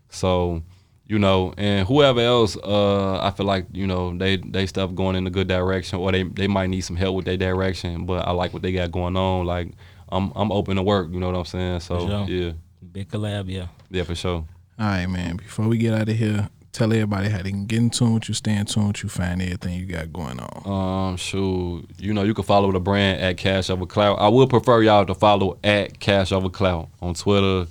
So, 0.08 0.64
you 1.06 1.20
know, 1.20 1.54
and 1.56 1.86
whoever 1.86 2.18
else, 2.18 2.56
uh, 2.56 3.20
I 3.20 3.30
feel 3.30 3.46
like 3.46 3.66
you 3.70 3.86
know 3.86 4.18
they 4.18 4.38
they 4.38 4.66
stuff 4.66 4.92
going 4.92 5.14
in 5.14 5.24
a 5.28 5.30
good 5.30 5.46
direction, 5.46 6.00
or 6.00 6.10
they 6.10 6.24
they 6.24 6.48
might 6.48 6.70
need 6.70 6.80
some 6.80 6.96
help 6.96 7.14
with 7.14 7.26
their 7.26 7.36
direction. 7.36 8.06
But 8.06 8.26
I 8.26 8.32
like 8.32 8.52
what 8.52 8.62
they 8.62 8.72
got 8.72 8.90
going 8.90 9.16
on. 9.16 9.46
Like 9.46 9.68
I'm 10.08 10.32
I'm 10.34 10.50
open 10.50 10.74
to 10.78 10.82
work. 10.82 11.12
You 11.12 11.20
know 11.20 11.30
what 11.30 11.38
I'm 11.38 11.44
saying? 11.44 11.78
So 11.78 12.08
sure. 12.08 12.24
yeah, 12.28 12.52
Big 12.90 13.08
collab, 13.08 13.48
yeah. 13.48 13.68
yeah 13.88 14.02
for 14.02 14.16
sure. 14.16 14.44
All 14.80 14.86
right, 14.86 15.06
man. 15.06 15.36
Before 15.36 15.68
we 15.68 15.78
get 15.78 15.94
out 15.94 16.08
of 16.08 16.16
here, 16.16 16.48
tell 16.74 16.92
everybody 16.92 17.28
how 17.28 17.40
they 17.40 17.50
can 17.50 17.66
get 17.66 17.78
in 17.78 17.88
tune 17.88 18.14
with 18.14 18.28
you, 18.28 18.34
stay 18.34 18.56
in 18.56 18.66
tune 18.66 18.88
with 18.88 19.02
you, 19.04 19.08
find 19.08 19.40
everything 19.40 19.78
you 19.78 19.86
got 19.86 20.12
going 20.12 20.40
on. 20.40 21.10
Um, 21.10 21.16
shoot, 21.16 21.86
you 21.98 22.12
know, 22.12 22.24
you 22.24 22.34
can 22.34 22.42
follow 22.42 22.72
the 22.72 22.80
brand 22.80 23.20
at 23.20 23.36
Cash 23.36 23.70
Over 23.70 23.86
Clout. 23.86 24.18
I 24.18 24.28
would 24.28 24.50
prefer 24.50 24.82
y'all 24.82 25.06
to 25.06 25.14
follow 25.14 25.56
at 25.62 26.00
Cash 26.00 26.32
Over 26.32 26.48
Clout 26.48 26.88
on 27.00 27.14
Twitter, 27.14 27.70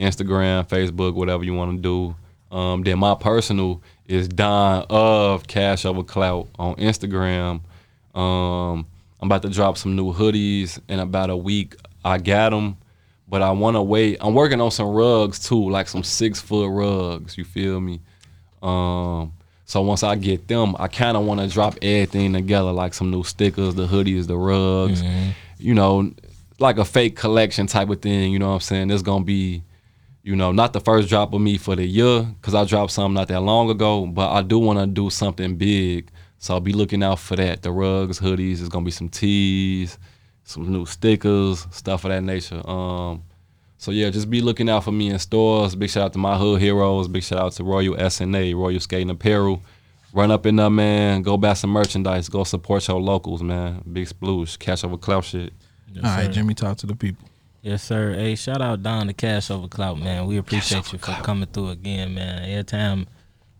Instagram, 0.00 0.68
Facebook, 0.68 1.14
whatever 1.14 1.44
you 1.44 1.54
want 1.54 1.76
to 1.76 1.82
do. 1.82 2.56
Um, 2.56 2.82
then 2.82 2.98
my 2.98 3.14
personal 3.14 3.80
is 4.06 4.26
Don 4.26 4.86
of 4.90 5.46
Cash 5.46 5.84
Over 5.84 6.02
Clout 6.02 6.48
on 6.58 6.74
Instagram. 6.76 7.60
Um, 8.12 8.86
I'm 9.20 9.28
about 9.28 9.42
to 9.42 9.50
drop 9.50 9.78
some 9.78 9.94
new 9.94 10.12
hoodies 10.12 10.80
in 10.88 10.98
about 10.98 11.30
a 11.30 11.36
week. 11.36 11.76
I 12.04 12.18
got 12.18 12.50
them, 12.50 12.76
but 13.28 13.40
I 13.40 13.52
want 13.52 13.76
to 13.76 13.82
wait. 13.82 14.18
I'm 14.20 14.34
working 14.34 14.60
on 14.60 14.72
some 14.72 14.88
rugs 14.88 15.38
too, 15.38 15.70
like 15.70 15.86
some 15.86 16.02
six 16.02 16.40
foot 16.40 16.68
rugs. 16.68 17.38
You 17.38 17.44
feel 17.44 17.80
me? 17.80 18.00
Um, 18.62 19.32
so 19.64 19.80
once 19.82 20.02
I 20.02 20.16
get 20.16 20.48
them, 20.48 20.76
I 20.78 20.88
kind 20.88 21.16
of 21.16 21.24
want 21.24 21.40
to 21.40 21.48
drop 21.48 21.76
everything 21.82 22.32
together, 22.34 22.72
like 22.72 22.94
some 22.94 23.10
new 23.10 23.24
stickers, 23.24 23.74
the 23.74 23.86
hoodies, 23.86 24.26
the 24.26 24.36
rugs, 24.36 25.02
you 25.58 25.74
know, 25.74 26.12
like 26.58 26.78
a 26.78 26.84
fake 26.84 27.16
collection 27.16 27.66
type 27.66 27.88
of 27.88 28.02
thing. 28.02 28.32
You 28.32 28.38
know 28.38 28.48
what 28.48 28.54
I'm 28.54 28.60
saying? 28.60 28.88
There's 28.88 29.02
gonna 29.02 29.24
be, 29.24 29.62
you 30.22 30.36
know, 30.36 30.52
not 30.52 30.72
the 30.72 30.80
first 30.80 31.08
drop 31.08 31.32
of 31.32 31.40
me 31.40 31.58
for 31.58 31.74
the 31.74 31.84
year, 31.84 32.26
cause 32.42 32.54
I 32.54 32.64
dropped 32.64 32.92
something 32.92 33.14
not 33.14 33.28
that 33.28 33.40
long 33.40 33.70
ago, 33.70 34.06
but 34.06 34.30
I 34.30 34.42
do 34.42 34.58
want 34.58 34.78
to 34.78 34.86
do 34.86 35.10
something 35.10 35.56
big. 35.56 36.10
So 36.38 36.54
I'll 36.54 36.60
be 36.60 36.72
looking 36.72 37.02
out 37.02 37.20
for 37.20 37.36
that. 37.36 37.62
The 37.62 37.70
rugs, 37.70 38.20
hoodies. 38.20 38.58
There's 38.58 38.68
gonna 38.68 38.84
be 38.84 38.90
some 38.90 39.08
tees, 39.08 39.98
some 40.44 40.70
new 40.70 40.86
stickers, 40.86 41.66
stuff 41.70 42.04
of 42.04 42.10
that 42.10 42.22
nature. 42.22 42.60
Um, 42.68 43.22
so 43.82 43.90
yeah, 43.90 44.10
just 44.10 44.30
be 44.30 44.40
looking 44.40 44.70
out 44.70 44.84
for 44.84 44.92
me 44.92 45.10
in 45.10 45.18
stores. 45.18 45.74
Big 45.74 45.90
shout 45.90 46.04
out 46.04 46.12
to 46.12 46.18
my 46.20 46.38
hood 46.38 46.60
heroes. 46.60 47.08
Big 47.08 47.24
shout 47.24 47.40
out 47.40 47.50
to 47.54 47.64
Royal 47.64 47.96
SNA, 47.96 48.54
Royal 48.54 48.78
Skating 48.78 49.10
Apparel. 49.10 49.60
Run 50.12 50.30
up 50.30 50.46
in 50.46 50.54
there, 50.54 50.70
man. 50.70 51.22
Go 51.22 51.36
buy 51.36 51.54
some 51.54 51.70
merchandise. 51.70 52.28
Go 52.28 52.44
support 52.44 52.86
your 52.86 53.00
locals, 53.00 53.42
man. 53.42 53.82
Big 53.92 54.06
sploosh. 54.06 54.56
Cash 54.56 54.84
over 54.84 54.96
clout 54.96 55.24
shit. 55.24 55.52
All 55.96 56.02
right, 56.02 56.30
Jimmy, 56.30 56.54
talk 56.54 56.76
to 56.76 56.86
the 56.86 56.94
people. 56.94 57.28
Yes, 57.60 57.82
sir. 57.82 58.14
Hey, 58.14 58.36
shout 58.36 58.62
out 58.62 58.84
Don 58.84 59.08
the 59.08 59.14
Cash 59.14 59.50
Over 59.50 59.66
Clout, 59.66 59.98
man. 59.98 60.26
We 60.26 60.36
appreciate 60.36 60.92
you 60.92 61.00
for 61.00 61.20
coming 61.20 61.48
through 61.48 61.70
again, 61.70 62.14
man. 62.14 62.48
Every 62.48 62.62
time, 62.62 63.08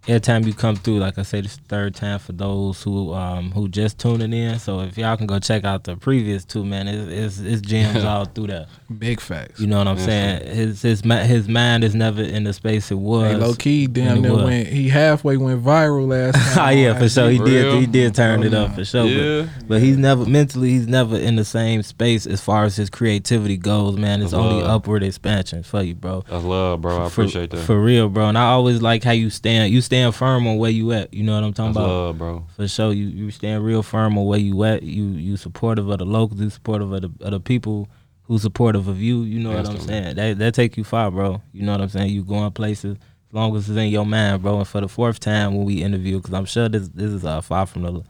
every 0.08 0.20
time 0.20 0.44
you 0.44 0.52
come 0.52 0.76
through, 0.76 0.98
like 0.98 1.18
I 1.18 1.22
say, 1.22 1.40
this 1.40 1.56
the 1.56 1.62
third 1.64 1.94
time 1.94 2.18
for 2.18 2.32
those 2.32 2.82
who 2.82 3.12
um 3.14 3.50
who 3.52 3.68
just 3.68 3.98
tuning 3.98 4.32
in. 4.32 4.58
So 4.58 4.80
if 4.80 4.98
y'all 4.98 5.16
can 5.16 5.26
go 5.26 5.38
check 5.38 5.64
out 5.64 5.84
the 5.84 5.96
previous 5.96 6.44
two, 6.44 6.64
man, 6.64 6.88
it's 6.88 7.38
it's, 7.38 7.38
it's 7.40 7.60
gems 7.62 8.04
all 8.04 8.24
through 8.24 8.48
that. 8.48 8.68
Big 8.98 9.20
facts. 9.20 9.60
You 9.60 9.66
know 9.68 9.78
what 9.78 9.88
I'm 9.88 9.98
saying? 9.98 10.46
His 10.46 10.82
his 10.82 11.00
his 11.02 11.48
mind 11.48 11.84
is 11.84 11.94
never 11.94 12.22
in 12.22 12.44
the 12.44 12.52
space 12.52 12.90
it 12.90 12.96
was. 12.98 13.30
Hey, 13.32 13.36
low 13.36 13.54
key, 13.54 13.86
damn 13.86 14.18
it 14.18 14.20
near 14.22 14.32
was. 14.32 14.44
went. 14.44 14.68
He 14.68 14.88
halfway 14.88 15.36
went 15.36 15.62
viral 15.64 16.08
last 16.08 16.36
Oh 16.36 16.54
time. 16.54 16.78
yeah, 16.78 16.98
for 16.98 17.08
sure. 17.08 17.30
He 17.30 17.38
For 17.38 17.44
did. 17.46 17.64
real? 17.64 17.80
He 17.80 17.86
did 17.86 18.14
turn 18.14 18.42
it 18.42 18.54
up 18.54 18.74
for 18.74 18.84
sure. 18.84 19.06
Yeah. 19.06 19.48
But, 19.60 19.68
but 19.68 19.80
he's 19.82 19.96
never 19.96 20.26
mentally. 20.26 20.70
He's 20.70 20.86
never 20.88 21.16
in 21.16 21.36
the 21.36 21.44
same 21.44 21.82
space 21.82 22.26
as 22.26 22.40
far 22.40 22.64
as 22.64 22.76
his 22.76 22.90
creativity 22.90 23.56
goes. 23.56 23.96
Man, 23.96 24.20
it's 24.22 24.32
only 24.32 24.62
upward 24.64 25.02
expansion 25.02 25.62
for 25.62 25.82
you, 25.82 25.94
bro. 25.94 26.24
I 26.30 26.36
love, 26.38 26.80
bro. 26.82 26.96
I 26.96 27.08
For- 27.08 27.22
appreciate 27.22 27.50
that. 27.50 27.64
for 27.64 27.80
real, 27.80 28.08
bro. 28.08 28.28
And 28.28 28.36
I 28.38 28.50
always 28.50 28.82
like 28.82 29.04
how 29.04 29.12
you 29.12 29.30
stand. 29.30 29.72
You 29.72 29.80
stand 29.80 29.91
firm 30.14 30.46
on 30.46 30.58
where 30.58 30.70
you 30.70 30.92
at. 30.92 31.12
You 31.12 31.22
know 31.22 31.34
what 31.34 31.44
I'm 31.44 31.52
talking 31.52 31.72
That's 31.74 31.84
about? 31.84 31.88
love, 31.88 32.18
bro. 32.18 32.46
For 32.56 32.66
sure, 32.68 32.92
you 32.92 33.06
you 33.06 33.30
stand 33.30 33.64
real 33.64 33.82
firm 33.82 34.16
on 34.18 34.24
where 34.24 34.38
you 34.38 34.62
at. 34.64 34.82
You 34.82 35.04
you 35.08 35.36
supportive 35.36 35.88
of 35.88 35.98
the 35.98 36.04
locals. 36.04 36.40
You 36.40 36.50
supportive 36.50 36.92
of 36.92 37.02
the, 37.02 37.24
of 37.24 37.30
the 37.32 37.40
people 37.40 37.88
who 38.24 38.38
supportive 38.38 38.88
of 38.88 39.00
you. 39.00 39.22
You 39.22 39.40
know 39.40 39.54
what 39.54 39.68
I'm 39.68 39.78
saying? 39.78 40.16
That 40.16 40.38
that 40.38 40.54
take 40.54 40.76
you 40.76 40.84
far, 40.84 41.10
bro. 41.10 41.42
You 41.52 41.62
know 41.62 41.72
what 41.72 41.80
I'm 41.80 41.88
saying? 41.88 42.10
You 42.10 42.22
going 42.24 42.50
places 42.52 42.96
as 43.28 43.34
long 43.34 43.56
as 43.56 43.68
it's 43.68 43.78
in 43.78 43.88
your 43.88 44.06
mind, 44.06 44.42
bro. 44.42 44.58
And 44.58 44.68
for 44.68 44.80
the 44.80 44.88
fourth 44.88 45.20
time 45.20 45.54
when 45.54 45.64
we 45.66 45.82
interview, 45.82 46.18
because 46.18 46.34
I'm 46.34 46.44
sure 46.46 46.68
this 46.68 46.88
this 46.88 47.10
is 47.10 47.24
uh, 47.24 47.40
far 47.40 47.66
from 47.66 47.82
the 47.82 48.02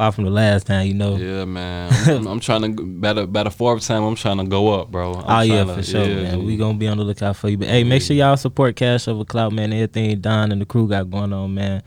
far 0.00 0.12
from 0.12 0.24
the 0.24 0.30
last 0.30 0.66
time. 0.66 0.86
You 0.86 0.94
know. 0.94 1.16
Yeah, 1.16 1.44
man. 1.44 1.92
I'm, 2.08 2.26
I'm 2.26 2.40
trying 2.40 2.74
to 2.74 2.82
better 2.84 3.26
better 3.26 3.50
fourth 3.50 3.86
time. 3.86 4.02
I'm 4.02 4.14
trying 4.14 4.38
to 4.38 4.44
go 4.44 4.80
up, 4.80 4.90
bro. 4.90 5.12
I'm 5.14 5.24
oh 5.26 5.40
yeah, 5.42 5.64
tryna- 5.64 5.74
for 5.76 5.82
sure, 5.82 6.04
yeah, 6.04 6.22
man. 6.22 6.44
We 6.46 6.56
gonna 6.56 6.78
be 6.78 6.88
on 6.88 6.96
the 6.96 7.04
lookout 7.04 7.36
for 7.36 7.50
you. 7.50 7.58
But 7.58 7.68
hey, 7.68 7.84
make 7.84 8.00
sure 8.00 8.16
y'all 8.16 8.38
support 8.38 8.76
Cash 8.76 9.08
Over 9.08 9.24
Clout, 9.26 9.52
man. 9.52 9.72
Everything 9.74 10.18
Don 10.20 10.52
and 10.52 10.60
the 10.60 10.64
crew 10.64 10.88
got 10.88 11.10
going 11.10 11.32
on, 11.34 11.52
man. 11.54 11.82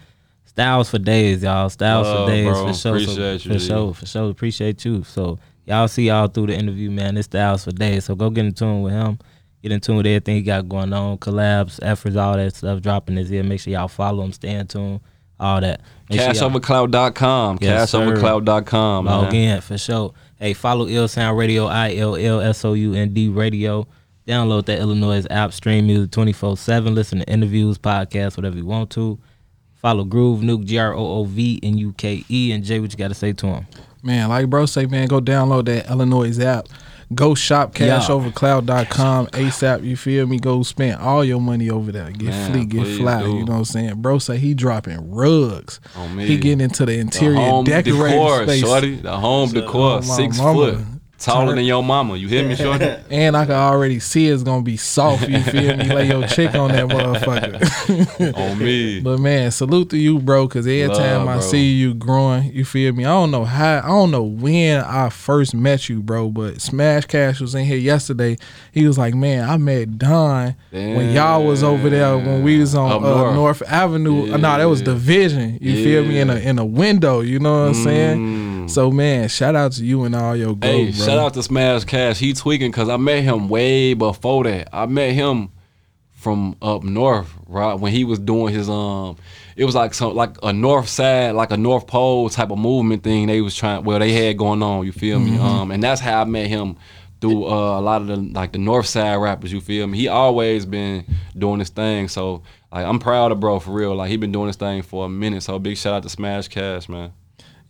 Styles 0.45 0.91
for 0.91 0.99
days, 0.99 1.41
y'all. 1.41 1.67
Styles 1.69 2.05
Love, 2.05 2.27
for 2.27 2.31
days, 2.31 2.45
bro. 2.45 2.67
for 2.67 2.73
sure. 2.73 2.75
So- 2.75 2.89
Appreciate 2.91 3.45
you, 3.45 3.53
for 3.53 3.59
sure, 3.59 3.93
for 3.95 4.05
sure. 4.05 4.29
Appreciate 4.29 4.85
you. 4.85 5.03
So 5.03 5.39
y'all 5.65 5.87
see 5.87 6.07
y'all 6.07 6.27
through 6.27 6.47
the 6.47 6.55
interview, 6.55 6.91
man. 6.91 7.17
It's 7.17 7.25
Styles 7.25 7.63
for 7.63 7.71
days. 7.71 8.05
So 8.05 8.13
go 8.13 8.29
get 8.29 8.45
in 8.45 8.53
tune 8.53 8.83
with 8.83 8.93
him. 8.93 9.17
Get 9.63 9.71
in 9.71 9.79
tune 9.79 9.97
with 9.97 10.05
everything 10.05 10.35
he 10.35 10.41
got 10.43 10.69
going 10.69 10.93
on, 10.93 11.17
collabs, 11.17 11.79
efforts, 11.81 12.15
all 12.15 12.35
that 12.35 12.53
stuff 12.53 12.79
dropping 12.81 13.15
his 13.15 13.31
ear. 13.31 13.43
Make 13.43 13.61
sure 13.61 13.73
y'all 13.73 13.87
follow 13.87 14.23
him, 14.23 14.33
stay 14.33 14.49
in 14.49 14.67
tune, 14.67 14.99
all 15.43 15.61
that. 15.61 15.81
Make 16.09 16.19
sure 16.19 16.33
y'all- 16.33 16.49
CashOverClout.com. 16.59 17.57
Yes, 17.61 17.91
sir. 17.91 17.99
CashOverClout.com. 17.99 19.05
Log 19.05 19.31
man. 19.31 19.55
in 19.55 19.61
for 19.61 19.77
sure. 19.77 20.13
Hey, 20.39 20.53
follow 20.53 20.87
iLLSOUND 20.87 21.37
Radio, 21.37 21.65
I 21.67 21.95
L 21.95 22.15
L 22.15 22.41
S 22.41 22.65
O 22.65 22.73
U 22.73 22.93
N 22.93 23.13
D 23.13 23.29
Radio. 23.29 23.87
Download 24.27 24.65
that 24.65 24.79
iLLANOiZE 24.79 25.27
app, 25.29 25.51
stream 25.51 25.85
music 25.87 26.11
24 26.11 26.55
7. 26.57 26.95
Listen 26.95 27.19
to 27.19 27.25
interviews, 27.29 27.77
podcasts, 27.77 28.37
whatever 28.37 28.55
you 28.57 28.65
want 28.65 28.89
to. 28.91 29.19
Follow 29.75 30.05
Groove 30.05 30.39
Nuke, 30.41 30.63
G 30.65 30.77
R 30.77 30.93
O 30.93 31.05
O 31.05 31.23
V 31.25 31.59
N 31.61 31.77
U 31.77 31.93
K 31.97 32.23
E. 32.29 32.51
And 32.53 32.63
Jay, 32.63 32.79
what 32.79 32.91
you 32.91 32.97
got 32.97 33.09
to 33.09 33.13
say 33.15 33.33
to 33.33 33.47
him? 33.47 33.67
Man, 34.01 34.29
like 34.29 34.49
bro 34.49 34.65
say, 34.65 34.85
man, 34.85 35.07
go 35.07 35.19
download 35.19 35.65
that 35.65 35.87
iLLANOiZE 35.87 36.43
app. 36.43 36.67
Go 37.15 37.35
shop 37.35 37.77
Yeah. 37.79 37.99
cashoverclout.com 37.99 39.27
ASAP. 39.27 39.83
You 39.83 39.95
feel 39.97 40.25
me? 40.27 40.39
Go 40.39 40.63
spend 40.63 40.99
all 40.99 41.23
your 41.23 41.39
money 41.41 41.69
over 41.69 41.91
there. 41.91 42.11
Get 42.11 42.29
Man, 42.29 42.51
fleet, 42.51 42.69
get 42.69 42.87
fly. 42.97 43.21
do. 43.23 43.29
You 43.29 43.45
know 43.45 43.51
what 43.53 43.57
I'm 43.59 43.65
saying? 43.65 43.93
Bro 44.01 44.19
say 44.19 44.37
he 44.37 44.53
dropping 44.53 45.11
rugs. 45.11 45.79
On 45.95 46.15
me. 46.15 46.25
He 46.25 46.37
getting 46.37 46.61
into 46.61 46.85
the 46.85 46.93
The 46.93 46.99
interior 46.99 47.35
home 47.37 47.65
decorating 47.65 47.99
decor, 48.19 48.43
space. 48.43 48.61
shorty. 48.61 48.95
The 48.97 49.17
home 49.17 49.49
decor, 49.51 49.95
my 49.95 50.01
six 50.01 50.37
mama. 50.37 50.53
foot, 50.73 50.77
Taller 51.23 51.47
Turn- 51.47 51.55
than 51.57 51.65
your 51.65 51.83
mama. 51.83 52.15
You 52.17 52.27
hear 52.27 52.47
me, 52.47 52.55
shorty? 52.55 52.85
And 53.09 53.37
I 53.37 53.45
can 53.45 53.55
already 53.55 53.99
see 53.99 54.27
it's 54.27 54.43
gonna 54.43 54.61
be 54.63 54.77
soft. 54.77 55.27
You 55.29 55.39
feel 55.41 55.77
me? 55.77 55.85
Lay 55.93 56.07
your 56.07 56.27
chick 56.27 56.53
on 56.55 56.71
that 56.71 56.87
motherfucker. 56.87 58.35
On 58.37 58.57
me. 58.59 58.99
But 58.99 59.19
man, 59.19 59.51
salute 59.51 59.89
to 59.91 59.97
you, 59.97 60.19
bro. 60.19 60.47
Cause 60.47 60.65
every 60.67 60.87
Love, 60.87 60.97
time 60.97 61.27
I 61.27 61.33
bro. 61.35 61.41
see 61.41 61.73
you 61.73 61.93
growing, 61.93 62.51
you 62.53 62.65
feel 62.65 62.93
me. 62.93 63.05
I 63.05 63.09
don't 63.09 63.31
know 63.31 63.45
how, 63.45 63.77
I 63.83 63.87
don't 63.87 64.11
know 64.11 64.23
when 64.23 64.81
I 64.83 65.09
first 65.09 65.53
met 65.55 65.89
you, 65.89 66.01
bro. 66.01 66.29
But 66.29 66.61
Smash 66.61 67.05
Cash 67.05 67.39
was 67.39 67.55
in 67.55 67.65
here 67.65 67.77
yesterday. 67.77 68.37
He 68.71 68.85
was 68.87 68.97
like, 68.97 69.13
"Man, 69.13 69.47
I 69.49 69.57
met 69.57 69.97
Don 69.97 70.55
when 70.71 71.11
y'all 71.13 71.43
was 71.45 71.63
over 71.63 71.89
there 71.89 72.17
when 72.17 72.43
we 72.43 72.59
was 72.59 72.75
on 72.75 72.91
uh, 72.91 72.99
North. 72.99 73.35
north. 73.35 73.61
Avenue. 73.67 74.33
Uh, 74.33 74.37
nah, 74.37 74.57
that 74.57 74.65
was 74.65 74.79
Yeah. 74.81 74.85
Division. 74.85 75.57
You 75.61 75.75
feel 75.83 76.03
me? 76.03 76.19
In 76.19 76.29
a 76.29 76.35
in 76.35 76.59
a 76.59 76.65
window. 76.65 77.21
You 77.21 77.39
know 77.39 77.61
what 77.61 77.67
I'm 77.69 77.73
saying? 77.75 78.62
So 78.67 78.91
man, 78.91 79.27
shout 79.29 79.55
out 79.55 79.73
to 79.73 79.85
you 79.85 80.03
and 80.03 80.15
all 80.15 80.35
your 80.35 80.55
growth, 80.55 80.63
Hey, 80.63 80.85
bro. 80.91 81.05
shout 81.05 81.17
out 81.19 81.33
to 81.35 81.43
Smash 81.43 81.83
Cash. 81.85 82.19
He 82.19 82.33
tweaking 82.33 82.71
because 82.71 82.89
I 82.89 82.97
met 82.97 83.23
him 83.23 83.49
way 83.49 83.93
before 83.93 84.43
that. 84.45 84.69
I 84.73 84.85
met 84.85 85.11
him 85.13 85.49
from 86.11 86.55
up 86.61 86.83
north, 86.83 87.33
right? 87.47 87.73
When 87.73 87.91
he 87.91 88.03
was 88.05 88.17
doing 88.19 88.53
his 88.53 88.69
um, 88.69 89.17
it 89.55 89.65
was 89.65 89.75
like 89.75 89.93
some 89.93 90.15
like 90.15 90.37
a 90.41 90.53
north 90.53 90.87
side, 90.87 91.31
like 91.35 91.51
a 91.51 91.57
North 91.57 91.85
Pole 91.87 92.29
type 92.29 92.49
of 92.51 92.57
movement 92.57 93.03
thing. 93.03 93.27
They 93.27 93.41
was 93.41 93.55
trying, 93.55 93.83
well, 93.83 93.99
they 93.99 94.11
had 94.13 94.37
going 94.37 94.63
on. 94.63 94.85
You 94.85 94.91
feel 94.91 95.19
me? 95.19 95.37
Um, 95.37 95.69
and 95.71 95.83
that's 95.83 95.99
how 96.01 96.21
I 96.21 96.23
met 96.23 96.47
him 96.47 96.77
through 97.21 97.45
uh, 97.45 97.79
a 97.79 97.81
lot 97.81 98.01
of 98.01 98.07
the 98.07 98.15
like 98.17 98.51
the 98.53 98.57
North 98.57 98.85
Side 98.85 99.15
rappers. 99.17 99.51
You 99.51 99.61
feel 99.61 99.85
me? 99.87 99.97
He 99.97 100.07
always 100.07 100.65
been 100.65 101.05
doing 101.37 101.59
this 101.59 101.69
thing. 101.69 102.07
So 102.07 102.41
like 102.71 102.85
I'm 102.85 102.99
proud 102.99 103.31
of 103.33 103.39
bro 103.39 103.59
for 103.59 103.71
real. 103.71 103.93
Like 103.95 104.09
he 104.09 104.17
been 104.17 104.31
doing 104.31 104.47
this 104.47 104.55
thing 104.55 104.81
for 104.81 105.05
a 105.05 105.09
minute. 105.09 105.43
So 105.43 105.59
big 105.59 105.77
shout 105.77 105.93
out 105.95 106.03
to 106.03 106.09
Smash 106.09 106.47
Cash, 106.47 106.87
man. 106.89 107.11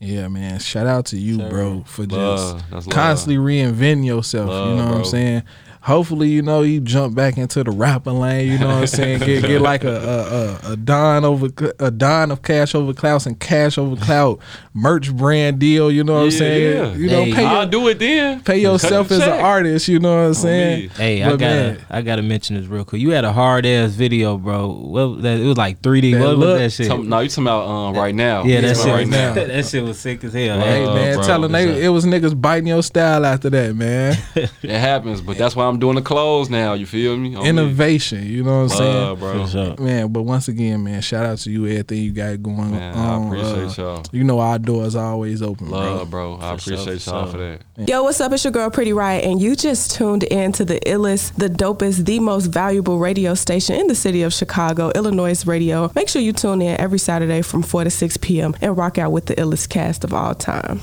Yeah, 0.04 0.28
man. 0.28 0.60
Shout 0.60 0.86
out 0.86 1.06
to 1.08 1.18
you, 1.18 1.38
bro, 1.50 1.84
for 1.86 2.06
just 2.06 2.72
Love. 2.72 2.90
Constantly 2.90 3.38
reinventing 3.38 4.06
yourself. 4.06 4.48
you 4.50 4.54
Love, 4.56 4.78
know 4.78 4.86
what 4.86 4.98
I'm 4.98 5.06
saying? 5.06 5.44
Hopefully, 5.84 6.30
you 6.30 6.42
know, 6.42 6.62
you 6.62 6.80
jump 6.80 7.14
back 7.14 7.38
into 7.38 7.62
the 7.62 7.72
rapping 7.72 8.14
lane. 8.20 8.50
You 8.50 8.58
know 8.58 8.68
what 8.68 8.76
I'm 8.78 8.88
saying? 8.88 9.20
Get 9.20 9.44
get 9.44 9.62
like 9.72 9.84
a 9.84 10.60
a, 10.64 10.70
a, 10.70 10.74
a 10.74 10.78
don 10.78 11.26
over 11.26 11.50
a 11.80 11.92
don 11.92 12.32
of 12.32 12.42
cash 12.42 12.74
over 12.74 12.94
clout 12.94 13.26
and 13.26 13.38
cash 13.38 13.78
over 13.78 13.98
clout 13.98 14.40
merch 14.74 15.14
brand 15.14 15.60
deal. 15.60 15.92
You 15.92 16.06
know 16.06 16.14
what 16.14 16.24
I'm 16.24 16.32
saying? 16.32 16.78
yeah. 16.78 16.94
You 16.96 17.08
know, 17.10 17.24
Hey. 17.26 17.34
pay 17.34 17.46
I'll 17.46 17.56
your, 17.64 17.66
do 17.66 17.88
it 17.90 18.00
then. 18.00 18.42
pay 18.44 18.60
yourself 18.60 19.12
as 19.12 19.24
an 19.24 19.30
artist. 19.44 19.90
You 19.90 20.00
know 20.00 20.16
what 20.16 20.28
I'm 20.28 20.34
saying? 20.36 20.80
me. 20.84 20.88
Hey, 20.96 21.22
I 21.22 21.30
gotta 21.32 21.38
man, 21.40 21.86
I 21.90 22.02
gotta 22.02 22.22
mention 22.22 22.56
this 22.56 22.66
real 22.68 22.86
quick. 22.86 23.02
You 23.02 23.10
had 23.12 23.26
a 23.26 23.34
hard 23.34 23.66
ass 23.66 23.92
video, 23.92 24.38
bro. 24.38 24.70
What 24.72 25.22
that 25.24 25.40
it 25.42 25.46
was 25.46 25.58
like 25.58 25.82
3D. 25.82 26.14
That 26.14 26.22
what 26.22 26.38
look- 26.38 26.60
was 26.62 26.78
that 26.78 26.84
shit? 26.84 26.88
Some- 26.88 27.10
no, 27.10 27.20
you 27.20 27.28
talking 27.28 27.44
about 27.44 27.68
um, 27.68 27.96
right 27.96 28.16
now? 28.16 28.44
yeah, 28.46 28.56
You 28.56 28.62
that 28.62 28.76
talking 28.76 28.84
shit 28.90 28.94
right 28.96 29.08
now. 29.10 29.34
that 29.48 29.66
shit 29.66 29.84
was 29.84 30.00
sick 30.00 30.24
as 30.24 30.34
hell. 30.34 30.60
Hey 30.62 30.86
Uh, 30.86 30.94
man, 30.96 31.16
bro, 31.16 31.24
tell 31.26 31.48
they 31.50 31.84
it 31.84 31.90
was 31.90 32.06
niggas 32.06 32.40
biting 32.42 32.68
your 32.68 32.82
style 32.84 33.26
after 33.26 33.50
that, 33.50 33.76
man. 33.76 34.16
It 34.64 34.80
happens, 34.80 35.20
but 35.20 35.38
that's 35.38 35.56
why 35.58 35.66
I'm 35.66 35.73
doing 35.80 35.96
the 35.96 36.02
clothes 36.02 36.50
now. 36.50 36.74
You 36.74 36.86
feel 36.86 37.18
me? 37.18 37.36
On 37.36 37.44
me. 37.44 37.50
Innovation, 37.50 38.26
you 38.26 38.44
know 38.44 38.64
what 38.64 38.72
I'm 38.74 38.78
saying? 38.78 39.16
Bro. 39.20 39.46
For 39.46 39.52
sure. 39.52 39.76
Man, 39.78 40.12
but 40.12 40.24
once 40.24 40.48
again, 40.48 40.84
man, 40.84 41.02
shout 41.02 41.26
out 41.26 41.38
to 41.40 41.52
you, 41.52 41.66
everything 41.68 42.04
you 42.04 42.12
got 42.12 42.42
going 42.42 42.72
Man, 42.72 42.96
on. 42.96 43.24
I 43.24 43.28
appreciate 43.28 43.80
Uh, 43.80 43.82
y'all. 43.96 44.04
You 44.12 44.24
know 44.24 44.40
our 44.40 44.60
doors 44.60 44.96
are 44.96 45.06
always 45.06 45.42
open, 45.42 45.70
Love, 45.70 46.10
bro. 46.10 46.36
bro. 46.38 46.46
I 46.46 46.56
For 46.58 46.62
appreciate 46.74 47.02
for 47.02 47.10
y'all 47.10 47.24
sure. 47.24 47.32
for 47.32 47.38
that. 47.78 47.90
Yo, 47.90 48.04
what's 48.04 48.22
up? 48.22 48.32
It's 48.32 48.44
your 48.44 48.52
girl 48.54 48.70
Pretty 48.70 48.94
Riot, 48.94 49.24
and 49.26 49.42
you 49.42 49.56
just 49.56 49.92
tuned 49.96 50.24
in 50.24 50.52
to 50.54 50.66
the 50.66 50.80
illest, 50.82 51.36
the 51.36 51.50
dopest, 51.50 52.06
the 52.06 52.20
most 52.20 52.48
valuable 52.48 53.00
radio 53.00 53.34
station 53.34 53.76
in 53.76 53.88
the 53.88 53.96
city 53.96 54.22
of 54.22 54.34
Chicago, 54.34 54.92
iLLANOiZE 54.92 55.48
Radio. 55.48 55.92
Make 55.96 56.08
sure 56.10 56.22
you 56.22 56.34
tune 56.34 56.62
in 56.62 56.80
every 56.80 57.00
Saturday 57.00 57.42
from 57.42 57.64
4 57.64 57.86
to 57.86 57.90
6 57.90 58.18
p.m. 58.18 58.56
and 58.62 58.78
rock 58.78 58.98
out 58.98 59.12
with 59.12 59.26
the 59.26 59.36
illest 59.36 59.70
cast 59.70 60.04
of 60.04 60.14
all 60.14 60.36
time. 60.36 60.82